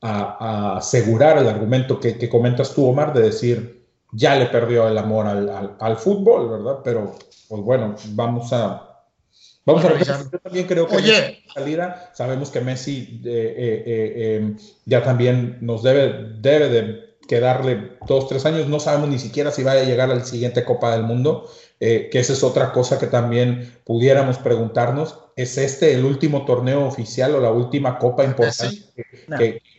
asegurar 0.00 1.38
el 1.38 1.48
argumento 1.48 1.98
que, 1.98 2.28
comentas 2.28 2.74
tú, 2.74 2.86
Omar, 2.86 3.12
de 3.12 3.22
decir, 3.22 3.86
ya 4.12 4.36
le 4.36 4.46
perdió 4.46 4.88
el 4.88 4.98
amor 4.98 5.26
al, 5.26 5.76
al 5.78 5.96
fútbol, 5.96 6.50
¿verdad? 6.50 6.78
Pero, 6.84 7.14
pues 7.48 7.62
bueno, 7.62 7.94
vamos 8.14 8.52
a, 8.52 8.88
Vamos 9.68 9.84
a 9.84 9.88
revisar. 9.90 10.20
Yo 10.32 10.38
también 10.38 10.66
creo 10.66 10.88
que 10.88 10.96
Oye. 10.96 11.42
salida, 11.52 12.10
sabemos 12.14 12.48
que 12.48 12.62
Messi 12.62 13.20
eh, 13.22 13.54
eh, 13.58 13.82
eh, 13.86 14.56
ya 14.86 15.02
también 15.02 15.58
nos 15.60 15.82
debe, 15.82 16.32
debe 16.40 16.68
de 16.70 17.07
quedarle 17.28 17.98
dos, 18.06 18.28
tres 18.28 18.44
años. 18.46 18.66
No 18.66 18.80
sabemos 18.80 19.08
ni 19.10 19.18
siquiera 19.18 19.52
si 19.52 19.62
va 19.62 19.72
a 19.72 19.84
llegar 19.84 20.10
a 20.10 20.14
la 20.16 20.24
siguiente 20.24 20.64
Copa 20.64 20.92
del 20.92 21.04
Mundo, 21.04 21.48
que 21.78 22.10
esa 22.12 22.32
es 22.32 22.42
otra 22.42 22.72
cosa 22.72 22.98
que 22.98 23.06
también 23.06 23.78
pudiéramos 23.84 24.38
preguntarnos. 24.38 25.20
¿Es 25.36 25.56
este 25.58 25.94
el 25.94 26.04
último 26.04 26.44
torneo 26.44 26.84
oficial 26.84 27.34
o 27.36 27.40
la 27.40 27.52
última 27.52 27.98
Copa 27.98 28.24
importante 28.24 28.82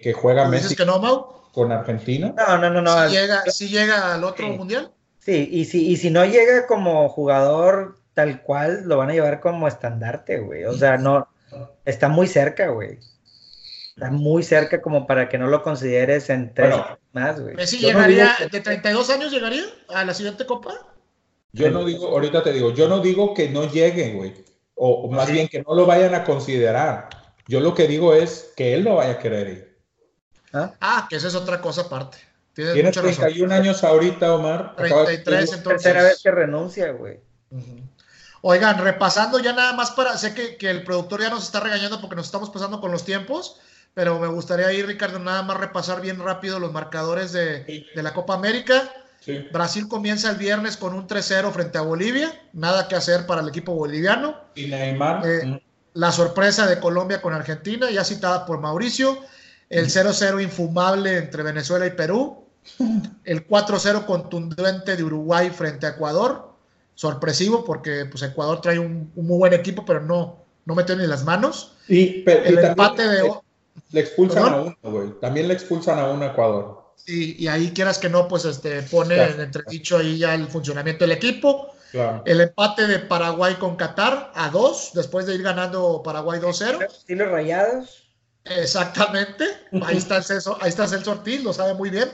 que, 0.02 0.14
juega 0.14 0.48
Messi 0.48 0.76
que 0.76 0.86
no, 0.86 1.50
con 1.52 1.74
Argentina? 1.74 2.34
No, 2.38 2.58
no, 2.58 2.70
no. 2.70 2.82
no. 2.82 3.10
¿Si 3.10 3.16
llega, 3.16 3.44
si 3.48 3.68
llega 3.68 4.14
al 4.14 4.24
otro 4.24 4.48
mundial? 4.48 4.92
Sí, 5.20 5.50
y 5.52 5.66
si, 5.66 5.90
y 5.90 5.98
si 5.98 6.10
no 6.10 6.24
llega 6.24 6.66
como 6.66 7.10
jugador 7.10 7.98
tal 8.14 8.42
cual 8.42 8.84
lo 8.86 8.98
van 8.98 9.10
a 9.10 9.14
llevar 9.14 9.40
como 9.40 9.68
estandarte, 9.68 10.40
güey. 10.40 10.66
O 10.66 10.74
sea, 10.74 10.98
no, 10.98 11.28
está 11.86 12.10
muy 12.10 12.28
cerca, 12.28 12.68
güey. 12.70 13.00
Está 14.00 14.12
muy 14.12 14.44
cerca 14.44 14.82
como 14.82 15.06
para 15.06 15.28
que 15.28 15.38
no 15.38 15.48
lo 15.48 15.62
consideres 15.62 16.30
en 16.30 16.54
tres 16.54 16.74
más, 17.12 17.42
güey. 17.42 17.56
¿Messi 17.56 17.80
llegaría, 17.80 18.34
de 18.50 18.62
32 18.62 19.10
años 19.10 19.30
llegaría 19.30 19.64
a 19.90 20.06
la 20.06 20.14
siguiente 20.14 20.46
copa? 20.46 20.88
Yo 21.52 21.70
no 21.70 21.84
digo, 21.84 22.08
ahorita 22.08 22.42
te 22.42 22.54
digo, 22.54 22.74
yo 22.74 22.88
no 22.88 23.00
digo 23.00 23.34
que 23.34 23.50
no 23.50 23.70
llegue, 23.70 24.14
güey. 24.14 24.34
O, 24.76 25.10
más 25.12 25.30
bien 25.30 25.50
que 25.50 25.62
no 25.62 25.76
lo 25.76 25.86
vayan 25.86 26.16
a 26.16 26.24
considerar. 26.24 27.10
Yo 27.46 27.60
lo 27.60 27.74
que 27.74 27.90
digo 27.90 28.14
es 28.14 28.54
que 28.56 28.74
él 28.74 28.86
no 28.86 28.96
vaya 28.96 29.12
a 29.12 29.20
querer 29.20 29.48
ir. 29.50 29.78
Ah, 30.54 30.74
ah 30.80 31.08
que 31.10 31.18
esa 31.18 31.28
es 31.28 31.36
otra 31.36 31.60
cosa 31.60 31.82
aparte. 31.82 32.20
Tiene 32.54 32.92
31 32.92 33.54
años 33.54 33.84
ahorita, 33.84 34.34
Omar. 34.34 34.76
33, 34.78 35.54
entonces. 35.54 35.64
Tercera 35.64 36.04
vez 36.04 36.22
que 36.24 36.32
renuncia, 36.32 36.92
güey. 36.92 37.20
Oigan, 38.42 38.78
repasando 38.82 39.40
ya 39.40 39.54
nada 39.54 39.74
más 39.74 39.92
para, 39.92 40.18
sé 40.18 40.34
que, 40.34 40.70
el 40.70 40.84
productor 40.84 41.22
ya 41.22 41.30
nos 41.30 41.44
está 41.44 41.60
regañando 41.60 42.00
porque 42.00 42.16
nos 42.16 42.28
estamos 42.28 42.50
pasando 42.50 42.80
con 42.80 42.92
los 42.92 43.04
tiempos, 43.04 43.60
pero 43.94 44.20
me 44.20 44.28
gustaría 44.28 44.72
ir, 44.72 44.88
Ricardo, 44.88 45.20
nada 45.20 45.44
más 45.44 45.58
repasar 45.58 46.02
bien 46.02 46.20
rápido 46.20 46.60
los 46.60 46.72
marcadores 46.72 47.32
de, 47.32 47.86
la 47.96 48.14
Copa 48.14 48.36
América. 48.36 48.92
Brasil 49.52 49.88
comienza 49.88 50.32
el 50.32 50.38
viernes 50.38 50.78
con 50.78 50.94
un 50.96 51.08
3-0 51.08 51.52
frente 51.52 51.78
a 51.78 51.82
Bolivia, 51.82 52.32
nada 52.54 52.88
que 52.88 52.96
hacer 52.96 53.26
para 53.26 53.42
el 53.42 53.50
equipo 53.50 53.76
boliviano. 53.76 54.36
Y 54.56 54.68
Neymar. 54.68 55.22
Eh, 55.26 55.62
la 55.94 56.12
sorpresa 56.12 56.66
de 56.66 56.80
Colombia 56.80 57.22
con 57.22 57.34
Argentina, 57.34 57.92
ya 57.92 58.04
citada 58.04 58.46
por 58.46 58.60
Mauricio. 58.60 59.20
El 59.70 59.86
0-0 59.88 60.42
infumable 60.42 61.18
entre 61.18 61.44
Venezuela 61.44 61.86
y 61.86 61.92
Perú. 61.92 62.46
El 63.24 63.48
4-0 63.48 64.06
contundente 64.06 64.96
de 64.96 65.04
Uruguay 65.04 65.50
frente 65.50 65.86
a 65.86 65.90
Ecuador 65.90 66.50
sorpresivo 67.00 67.64
porque 67.64 68.04
pues 68.12 68.22
Ecuador 68.24 68.60
trae 68.60 68.78
un, 68.78 69.10
muy 69.16 69.38
buen 69.38 69.54
equipo, 69.54 69.86
pero 69.86 70.02
no, 70.02 70.44
no 70.66 70.76
metió 70.76 70.98
ni 70.98 71.08
las 71.08 71.24
manos. 71.24 71.78
Y, 71.88 72.30
el 72.30 72.60
empate 72.60 73.08
de... 73.08 73.32
Le, 73.92 74.02
expulsan 74.02 74.54
a 74.54 74.62
uno, 74.62 74.78
güey. 74.84 75.20
También 75.20 75.48
le 75.48 75.54
expulsan 75.54 76.00
a 76.00 76.10
uno 76.10 76.26
a 76.26 76.28
Ecuador. 76.28 76.94
Sí, 76.96 77.36
y 77.40 77.48
ahí 77.48 77.72
quieras 77.72 77.98
que 77.98 78.10
no, 78.10 78.28
pues 78.28 78.46
este, 78.46 78.82
pone 78.84 79.16
en 79.16 79.40
entredicho 79.40 79.98
ahí 79.98 80.18
ya 80.18 80.36
el 80.36 80.48
funcionamiento 80.48 81.06
del 81.06 81.14
equipo. 81.14 81.74
El 82.26 82.42
empate 82.42 82.86
de 82.86 83.00
Paraguay 83.00 83.56
con 83.56 83.76
Qatar 83.76 84.32
a 84.36 84.50
dos, 84.50 84.92
después 84.94 85.26
de 85.26 85.36
ir 85.36 85.42
ganando 85.42 86.04
Paraguay 86.04 86.40
2-0. 86.40 86.88
los 87.08 87.28
rayados? 87.30 88.08
Exactamente. 88.46 89.46
Ahí 89.84 89.98
está, 89.98 90.18
el 90.18 90.24
Celso, 90.24 90.58
ahí 90.62 90.70
está 90.70 90.88
Celso 90.88 91.12
Ortiz, 91.12 91.44
lo 91.44 91.54
sabe 91.54 91.74
muy 91.74 91.90
bien. 91.90 92.10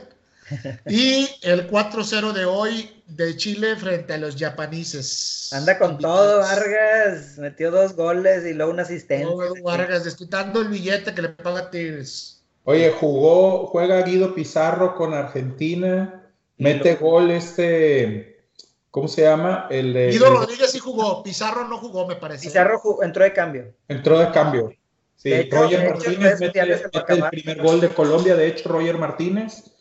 Y 0.88 1.28
el 1.42 1.70
4-0 1.70 2.34
de 2.34 2.46
hoy 2.46 3.04
de 3.08 3.36
Chile 3.38 3.76
frente 3.76 4.14
a 4.14 4.18
los 4.18 4.36
japoneses. 4.36 5.52
Anda 5.54 5.78
con 5.78 5.98
todo, 5.98 6.40
Vargas. 6.40 7.38
Metió 7.38 7.72
dos 7.72 7.96
goles 7.96 8.46
y 8.46 8.54
luego 8.54 8.72
una 8.72 8.84
asistencia. 8.84 9.34
Vargas, 9.64 10.04
desquitando 10.04 10.62
el 10.62 10.70
billete 10.70 11.14
que 11.14 11.22
le 11.22 11.30
paga 11.30 11.70
Tigres. 11.70 12.44
Oye, 12.64 12.92
jugó, 12.92 13.68
juega 13.68 14.02
Guido 14.02 14.34
Pizarro 14.34 14.96
con 14.96 15.14
Argentina. 15.14 16.32
Mete 16.58 16.96
gol 16.96 17.32
este. 17.32 18.48
¿Cómo 18.90 19.08
se 19.08 19.24
llama? 19.24 19.68
El 19.70 19.94
de, 19.94 20.12
Guido 20.12 20.30
Rodríguez 20.30 20.72
sí 20.72 20.80
jugó, 20.80 21.22
Pizarro 21.22 21.68
no 21.68 21.78
jugó, 21.78 22.08
me 22.08 22.16
parece. 22.16 22.48
Pizarro 22.48 22.82
entró 23.04 23.24
de 23.24 23.34
cambio. 23.34 23.74
Entró 23.90 24.18
de 24.18 24.32
cambio. 24.32 24.72
Sí, 25.18 25.50
Roger 25.50 25.90
Martínez 25.90 26.40
mete, 26.40 26.60
el 26.60 27.24
primer 27.30 27.62
gol 27.62 27.82
de 27.82 27.90
Colombia, 27.90 28.36
de 28.36 28.48
hecho, 28.48 28.70
Roger 28.70 28.98
Martínez. 28.98 29.75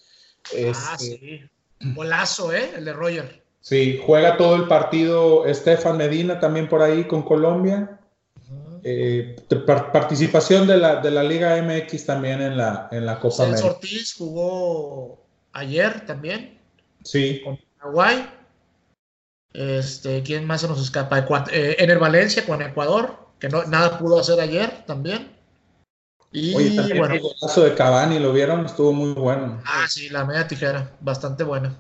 Ah, 0.52 0.96
este, 0.96 0.96
sí. 0.98 1.42
Golazo, 1.94 2.52
¿eh? 2.52 2.70
El 2.76 2.84
de 2.84 2.92
Roger. 2.92 3.42
Sí, 3.60 4.00
juega 4.04 4.36
todo 4.36 4.56
el 4.56 4.68
partido 4.68 5.46
Estefan 5.46 5.96
Medina 5.96 6.38
también 6.38 6.68
por 6.68 6.82
ahí 6.82 7.04
con 7.04 7.22
Colombia. 7.22 7.98
Eh, 8.86 9.36
participación 9.90 10.66
de 10.66 10.76
la, 10.76 10.96
de 10.96 11.10
la 11.10 11.22
Liga 11.22 11.56
MX 11.62 12.04
también 12.04 12.42
en 12.42 12.58
la, 12.58 12.88
en 12.92 13.06
la 13.06 13.18
Copa 13.18 13.44
América. 13.44 13.68
Ortiz 13.68 14.14
jugó 14.14 15.24
ayer 15.54 16.04
también. 16.04 16.58
Sí. 17.02 17.40
Con 17.42 17.58
Paraguay. 17.78 18.28
Este, 19.54 20.22
¿Quién 20.22 20.44
más 20.44 20.60
se 20.60 20.68
nos 20.68 20.82
escapa? 20.82 21.26
Eh, 21.50 21.76
en 21.78 21.90
el 21.90 21.98
Valencia 21.98 22.44
con 22.44 22.60
Ecuador, 22.60 23.28
que 23.38 23.48
no, 23.48 23.64
nada 23.64 23.98
pudo 23.98 24.18
hacer 24.20 24.38
ayer 24.40 24.84
también. 24.84 25.33
Y 26.36 26.52
bueno. 26.52 27.14
El 27.14 27.20
golazo 27.20 27.62
de 27.62 27.74
Cavani, 27.76 28.18
¿lo 28.18 28.32
vieron? 28.32 28.66
Estuvo 28.66 28.92
muy 28.92 29.12
bueno. 29.12 29.62
Ah, 29.64 29.86
sí, 29.88 30.08
la 30.08 30.24
media 30.24 30.48
tijera, 30.48 30.90
bastante 31.00 31.44
buena. 31.44 31.78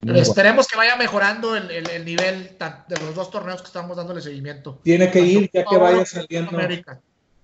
Esperemos 0.00 0.66
que 0.66 0.76
vaya 0.76 0.96
mejorando 0.96 1.54
el, 1.54 1.70
el, 1.70 2.04
nivel 2.04 2.56
de 2.58 3.00
los 3.00 3.14
dos 3.14 3.30
torneos 3.30 3.60
que 3.60 3.68
estamos 3.68 3.96
dándole 3.96 4.20
seguimiento. 4.20 4.80
Tiene 4.82 5.12
que 5.12 5.20
ir 5.20 5.48
ya 5.52 5.64
que 5.64 5.76
vaya 5.76 6.04
saliendo. 6.04 6.58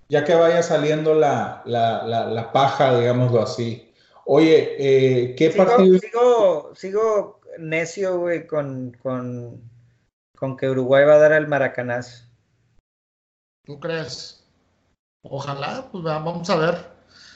Ya 0.09 0.25
que 0.25 0.35
vaya 0.35 0.61
saliendo 0.61 1.13
la, 1.13 1.61
la, 1.65 2.03
la, 2.03 2.51
paja, 2.51 2.99
digámoslo 2.99 3.41
así. 3.41 3.93
Oye, 4.25 4.75
eh, 4.77 5.35
¿qué 5.35 5.51
partido? 5.51 5.99
Sigo, 5.99 6.71
sigo 6.75 7.39
necio, 7.59 8.19
güey, 8.19 8.45
con, 8.45 8.91
con, 9.01 9.61
con 10.35 10.57
que 10.57 10.69
Uruguay 10.69 11.05
va 11.05 11.13
a 11.13 11.19
dar 11.19 11.31
el 11.31 11.47
maracanazo. 11.47 12.25
¿Tú 13.63 13.79
crees? 13.79 14.36
Ojalá, 15.23 15.87
pues 15.91 16.03
vamos 16.03 16.49
a 16.49 16.55
ver. 16.55 16.75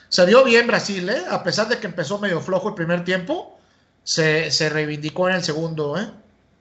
Se 0.09 0.25
dio 0.25 0.43
bien 0.43 0.67
Brasil, 0.67 1.09
¿eh? 1.09 1.23
A 1.29 1.43
pesar 1.43 1.67
de 1.69 1.77
que 1.77 1.87
empezó 1.87 2.19
medio 2.19 2.41
flojo 2.41 2.69
el 2.69 2.75
primer 2.75 3.03
tiempo, 3.03 3.57
se, 4.03 4.51
se 4.51 4.69
reivindicó 4.69 5.29
en 5.29 5.35
el 5.35 5.43
segundo, 5.43 5.97
¿eh? 5.97 6.09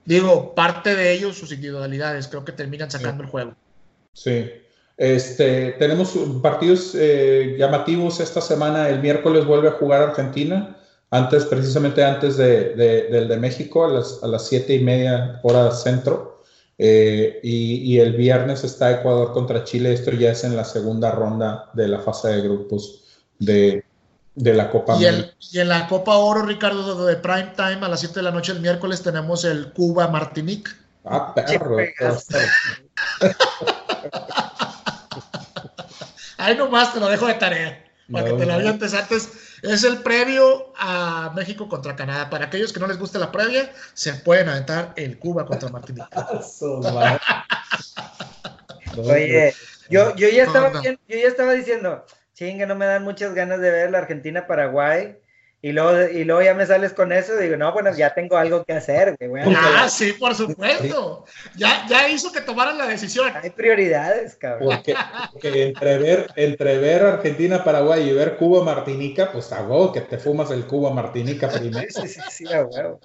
Digo, 0.05 0.55
parte 0.55 0.95
de 0.95 1.11
ellos, 1.13 1.37
sus 1.37 1.51
individualidades, 1.51 2.27
creo 2.27 2.43
que 2.43 2.53
terminan 2.53 2.89
sacando 2.89 3.23
el 3.23 3.29
juego. 3.29 3.53
Sí. 4.13 4.49
Este, 4.97 5.71
tenemos 5.73 6.13
partidos 6.41 6.93
eh, 6.95 7.55
llamativos 7.57 8.19
esta 8.19 8.41
semana. 8.41 8.89
El 8.89 8.99
miércoles 8.99 9.45
vuelve 9.45 9.67
a 9.67 9.73
jugar 9.73 10.01
Argentina, 10.01 10.77
antes, 11.09 11.45
precisamente 11.45 12.03
antes 12.03 12.37
de, 12.37 12.75
del 12.75 13.27
de 13.27 13.37
México, 13.37 13.85
a 13.85 13.89
las, 13.89 14.19
a 14.23 14.27
las 14.27 14.47
siete 14.47 14.75
y 14.75 14.79
media 14.79 15.39
hora 15.43 15.71
centro. 15.71 16.30
Eh, 16.83 17.39
y, 17.43 17.99
el 17.99 18.13
viernes 18.13 18.63
está 18.63 18.89
Ecuador 18.89 19.33
contra 19.33 19.63
Chile. 19.63 19.93
Esto 19.93 20.09
ya 20.13 20.31
es 20.31 20.43
en 20.43 20.55
la 20.55 20.63
segunda 20.65 21.11
ronda 21.11 21.69
de 21.73 21.87
la 21.87 21.99
fase 21.99 22.29
de 22.29 22.41
grupos 22.41 23.03
de, 23.37 23.85
la 24.33 24.71
Copa 24.71 24.97
y, 24.97 25.03
y 25.51 25.59
en 25.59 25.69
la 25.69 25.87
Copa 25.87 26.17
Oro, 26.17 26.41
Ricardo, 26.41 27.05
de 27.05 27.17
Prime 27.17 27.53
Time 27.55 27.85
a 27.85 27.87
las 27.87 27.99
7 27.99 28.15
de 28.15 28.23
la 28.23 28.31
noche 28.31 28.53
el 28.53 28.61
miércoles 28.61 29.03
tenemos 29.03 29.45
el 29.45 29.73
Cuba 29.73 30.07
Martinique. 30.07 30.71
Ah, 31.05 31.35
perro. 31.35 31.77
Ahí 36.37 36.57
nomás 36.57 36.95
te 36.95 36.99
lo 36.99 37.09
dejo 37.09 37.27
de 37.27 37.35
tarea. 37.35 37.85
Para 38.11 38.25
que 38.25 38.33
te 38.33 38.45
lo 38.47 38.53
avientes 38.53 38.95
antes 38.95 39.29
es 39.61 39.83
el 39.83 39.99
previo 39.99 40.73
a 40.77 41.31
México 41.35 41.67
contra 41.69 41.95
Canadá. 41.95 42.29
Para 42.29 42.45
aquellos 42.45 42.73
que 42.73 42.79
no 42.79 42.87
les 42.87 42.97
guste 42.97 43.19
la 43.19 43.31
previa, 43.31 43.71
se 43.93 44.13
pueden 44.13 44.49
aventar 44.49 44.93
el 44.95 45.19
Cuba 45.19 45.45
contra 45.45 45.69
Martinica. 45.69 46.09
Oye, 48.97 49.53
yo, 49.89 50.15
yo, 50.15 50.27
ya 50.29 50.43
estaba, 50.43 50.81
yo 50.83 50.97
ya 51.07 51.27
estaba 51.27 51.53
diciendo, 51.53 52.05
chinga, 52.33 52.65
no 52.65 52.75
me 52.75 52.85
dan 52.85 53.03
muchas 53.03 53.33
ganas 53.33 53.61
de 53.61 53.71
ver 53.71 53.91
la 53.91 53.99
Argentina-Paraguay. 53.99 55.17
Y 55.63 55.73
luego, 55.73 56.09
y 56.09 56.23
luego 56.23 56.41
ya 56.41 56.55
me 56.55 56.65
sales 56.65 56.91
con 56.91 57.11
eso, 57.11 57.37
digo, 57.37 57.55
no, 57.55 57.71
bueno, 57.71 57.95
ya 57.95 58.15
tengo 58.15 58.35
algo 58.35 58.63
que 58.63 58.73
hacer, 58.73 59.15
güey. 59.19 59.43
ah, 59.55 59.87
sí, 59.87 60.13
por 60.13 60.33
supuesto. 60.33 61.25
Ya, 61.55 61.85
ya 61.87 62.09
hizo 62.09 62.31
que 62.31 62.41
tomaran 62.41 62.79
la 62.79 62.87
decisión. 62.87 63.31
Hay 63.35 63.51
prioridades, 63.51 64.35
cabrón. 64.35 64.81
Porque, 65.31 65.63
entre, 65.63 65.97
ver, 65.99 66.27
entre 66.35 66.79
ver 66.79 67.03
Argentina, 67.03 67.63
Paraguay 67.63 68.09
y 68.09 68.13
ver 68.13 68.37
Cuba, 68.37 68.63
Martinica, 68.63 69.31
pues 69.31 69.51
a 69.51 69.63
que 69.93 70.01
te 70.01 70.17
fumas 70.17 70.49
el 70.49 70.65
Cuba, 70.65 70.91
Martinica 70.91 71.47
primero. 71.49 71.87
Sí, 71.91 72.07
sí, 72.07 72.21
sí, 72.29 72.53
a 72.53 72.65
huevo. 72.65 72.99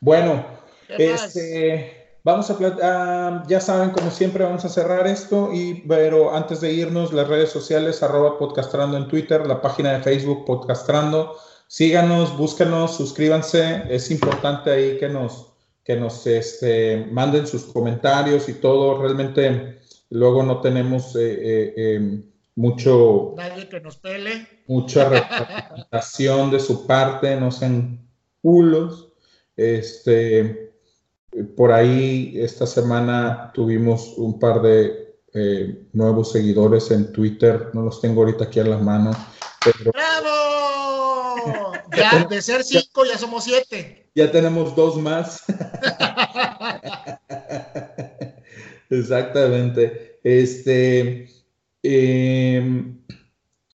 Bueno, 0.00 0.46
este, 0.88 1.97
Vamos 2.24 2.50
a, 2.50 2.56
ah, 2.82 3.44
ya 3.48 3.60
saben, 3.60 3.90
como 3.90 4.10
siempre, 4.10 4.44
vamos 4.44 4.64
a 4.64 4.68
cerrar 4.68 5.06
esto, 5.06 5.50
y, 5.52 5.84
pero 5.88 6.34
antes 6.34 6.60
de 6.60 6.72
irnos, 6.72 7.12
las 7.12 7.28
redes 7.28 7.50
sociales, 7.50 8.02
arroba 8.02 8.38
podcastrando 8.38 8.96
en 8.96 9.08
Twitter, 9.08 9.46
la 9.46 9.62
página 9.62 9.92
de 9.92 10.02
Facebook 10.02 10.44
podcastrando. 10.44 11.36
Síganos, 11.68 12.36
búscanos, 12.36 12.96
suscríbanse. 12.96 13.84
Es 13.88 14.10
importante 14.10 14.70
ahí 14.70 14.98
que 14.98 15.08
nos, 15.08 15.52
que 15.84 15.96
nos 15.96 16.26
este, 16.26 17.06
manden 17.10 17.46
sus 17.46 17.64
comentarios 17.64 18.48
y 18.48 18.54
todo. 18.54 19.00
Realmente 19.00 19.78
luego 20.10 20.42
no 20.42 20.60
tenemos 20.60 21.14
eh, 21.14 21.20
eh, 21.20 21.94
em, 21.94 22.24
mucho... 22.56 23.34
Nadie 23.36 23.68
que 23.68 23.80
nos 23.80 23.98
pele. 23.98 24.46
Mucha 24.66 25.08
representación 25.08 26.50
de 26.50 26.60
su 26.60 26.86
parte, 26.86 27.36
no 27.36 27.50
sean 27.50 28.00
culos. 28.40 29.12
Este 29.54 30.67
por 31.56 31.72
ahí 31.72 32.32
esta 32.36 32.66
semana 32.66 33.50
tuvimos 33.54 34.14
un 34.16 34.38
par 34.38 34.62
de 34.62 35.16
eh, 35.34 35.86
nuevos 35.92 36.32
seguidores 36.32 36.90
en 36.90 37.12
Twitter, 37.12 37.70
no 37.74 37.82
los 37.82 38.00
tengo 38.00 38.22
ahorita 38.22 38.44
aquí 38.44 38.60
a 38.60 38.64
la 38.64 38.78
mano. 38.78 39.10
¡Bravo! 39.84 41.72
Ya, 41.96 42.24
de 42.24 42.42
ser 42.42 42.64
cinco 42.64 43.04
ya 43.04 43.18
somos 43.18 43.44
siete. 43.44 44.10
Ya 44.14 44.30
tenemos 44.30 44.74
dos 44.74 44.96
más. 44.96 45.44
Exactamente. 48.90 50.18
Este, 50.24 51.28
em, 51.82 52.98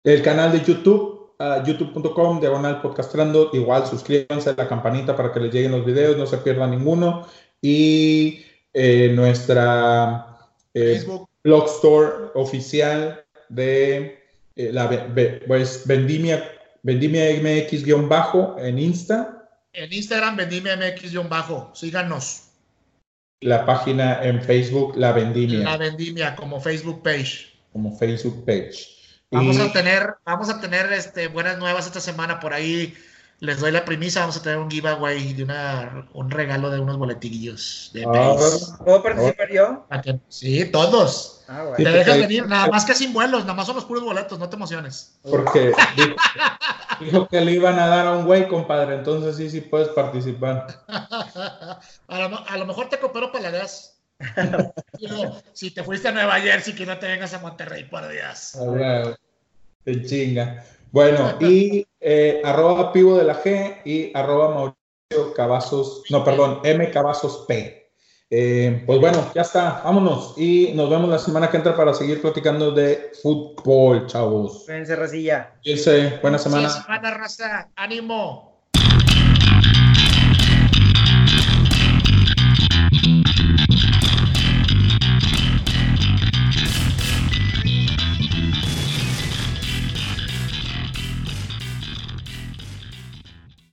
el 0.05 0.23
canal 0.23 0.53
de 0.53 0.63
YouTube, 0.63 1.18
youtube.com, 1.65 2.41
diagonal 2.41 2.83
podcastrando, 2.83 3.51
igual 3.53 3.87
suscríbanse 3.87 4.51
a 4.51 4.55
la 4.57 4.69
campanita 4.69 5.15
para 5.17 5.33
que 5.33 5.41
les 5.41 5.53
lleguen 5.53 5.73
los 5.73 5.85
videos, 5.85 6.17
no 6.17 6.27
se 6.27 6.39
pierdan 6.39 6.73
ninguno 6.73 7.27
y 7.61 8.45
eh, 8.73 9.13
nuestra 9.15 10.37
eh, 10.75 11.05
blog 11.45 11.67
store 11.67 12.31
oficial 12.35 13.25
de 13.49 14.19
eh, 14.57 14.73
la 14.73 14.89
pues, 15.47 15.87
Vendimia, 15.87 16.45
Vendimia 16.83 17.31
MX-bajo 17.41 18.57
en 18.59 18.79
Insta. 18.79 19.49
En 19.73 19.93
Instagram, 19.93 20.37
Vendimia 20.37 20.77
MX-bajo. 20.77 21.71
Síganos. 21.75 22.49
La 23.41 23.65
página 23.65 24.21
en 24.25 24.43
Facebook, 24.43 24.97
La 24.97 25.13
Vendimia. 25.13 25.61
La 25.61 25.77
Vendimia, 25.77 26.35
como 26.35 26.61
Facebook 26.61 27.03
page. 27.05 27.47
Como 27.73 27.97
Facebook 27.97 28.45
page. 28.45 28.98
Vamos 29.31 29.59
a 29.59 29.73
tener, 29.73 30.17
vamos 30.25 30.49
a 30.49 30.61
tener 30.61 30.93
este, 30.93 31.29
buenas 31.29 31.59
nuevas 31.59 31.87
esta 31.87 32.01
semana 32.01 32.41
por 32.41 32.55
ahí 32.55 32.95
les 33.41 33.61
doy 33.61 33.71
la 33.71 33.85
premisa, 33.85 34.21
vamos 34.21 34.37
a 34.37 34.43
tener 34.43 34.59
un 34.59 34.71
giveaway 34.71 35.33
de 35.33 35.45
una, 35.45 36.09
un 36.13 36.31
regalo 36.31 36.71
de 36.71 36.81
unos 36.81 36.97
boletillos 36.97 37.91
de 37.93 38.05
ah, 38.05 38.37
¿Puedo 38.85 39.03
participar 39.03 39.49
yo? 39.51 39.87
Sí, 40.29 40.65
todos. 40.73 41.45
Ah, 41.49 41.65
te 41.77 41.85
dejas 41.85 42.19
venir, 42.19 42.47
nada 42.47 42.67
más 42.67 42.85
que 42.85 42.95
sin 42.95 43.13
vuelos, 43.13 43.43
nada 43.43 43.55
más 43.55 43.67
son 43.67 43.77
los 43.77 43.85
puros 43.85 44.03
boletos, 44.03 44.39
no 44.39 44.49
te 44.49 44.57
emociones. 44.57 45.19
Porque 45.23 45.73
dijo, 47.01 47.29
que 47.29 47.41
le 47.41 47.53
iban 47.53 47.79
a 47.79 47.87
dar 47.87 48.07
a 48.09 48.13
un 48.13 48.27
güey, 48.27 48.49
compadre, 48.49 48.97
entonces 48.97 49.37
sí, 49.37 49.49
sí 49.49 49.61
puedes 49.61 49.89
participar. 49.89 50.85
a, 52.09 52.57
lo, 52.57 52.67
mejor 52.67 52.89
te 52.89 52.99
coopero 52.99 53.31
para 53.31 53.51
la 53.51 53.59
gas. 53.59 53.98
Si 55.53 55.71
te 55.71 55.83
fuiste 55.83 56.09
a 56.09 56.13
Nueva 56.13 56.41
Jersey, 56.41 56.75
que 56.75 56.87
no 56.87 56.99
te 56.99 57.07
vengas 57.07 57.35
a 57.35 57.39
Monterrey, 57.41 57.85
por 57.85 58.09
Dios. 58.09 58.59
Te 59.85 60.05
chinga. 60.05 60.65
Bueno, 60.91 61.37
y 61.41 61.87
eh, 62.01 62.41
arroba 62.45 62.93
pivo 62.93 63.19
de 63.19 63.25
la 63.25 63.43
G 63.43 63.83
y 63.85 64.11
arroba 64.15 64.55
Mauricio 64.55 65.35
Cavazos, 65.35 66.03
no, 66.11 66.25
perdón, 66.25 66.61
M 66.65 66.91
Cavazos 66.91 67.45
P. 67.47 67.79
Eh, 68.31 68.83
pues 68.85 69.01
bueno, 69.01 69.31
ya 69.35 69.41
está, 69.41 69.81
vámonos 69.83 70.35
y 70.37 70.73
nos 70.75 70.91
vemos 70.91 71.09
la 71.09 71.19
semana 71.19 71.51
que 71.51 71.57
entra 71.57 71.75
para 71.75 71.95
seguir 71.95 72.21
platicando 72.21 72.73
de 72.73 73.13
fútbol, 73.23 74.07
chavos. 74.07 74.65
Cuídense, 74.67 74.97
Racilla. 74.97 75.55
Cuídense, 75.63 76.19
buena 76.21 76.39
semana. 76.39 76.69
Buena 76.69 76.83
semana, 76.83 77.11
raza. 77.13 77.69
Ánimo. 77.75 78.61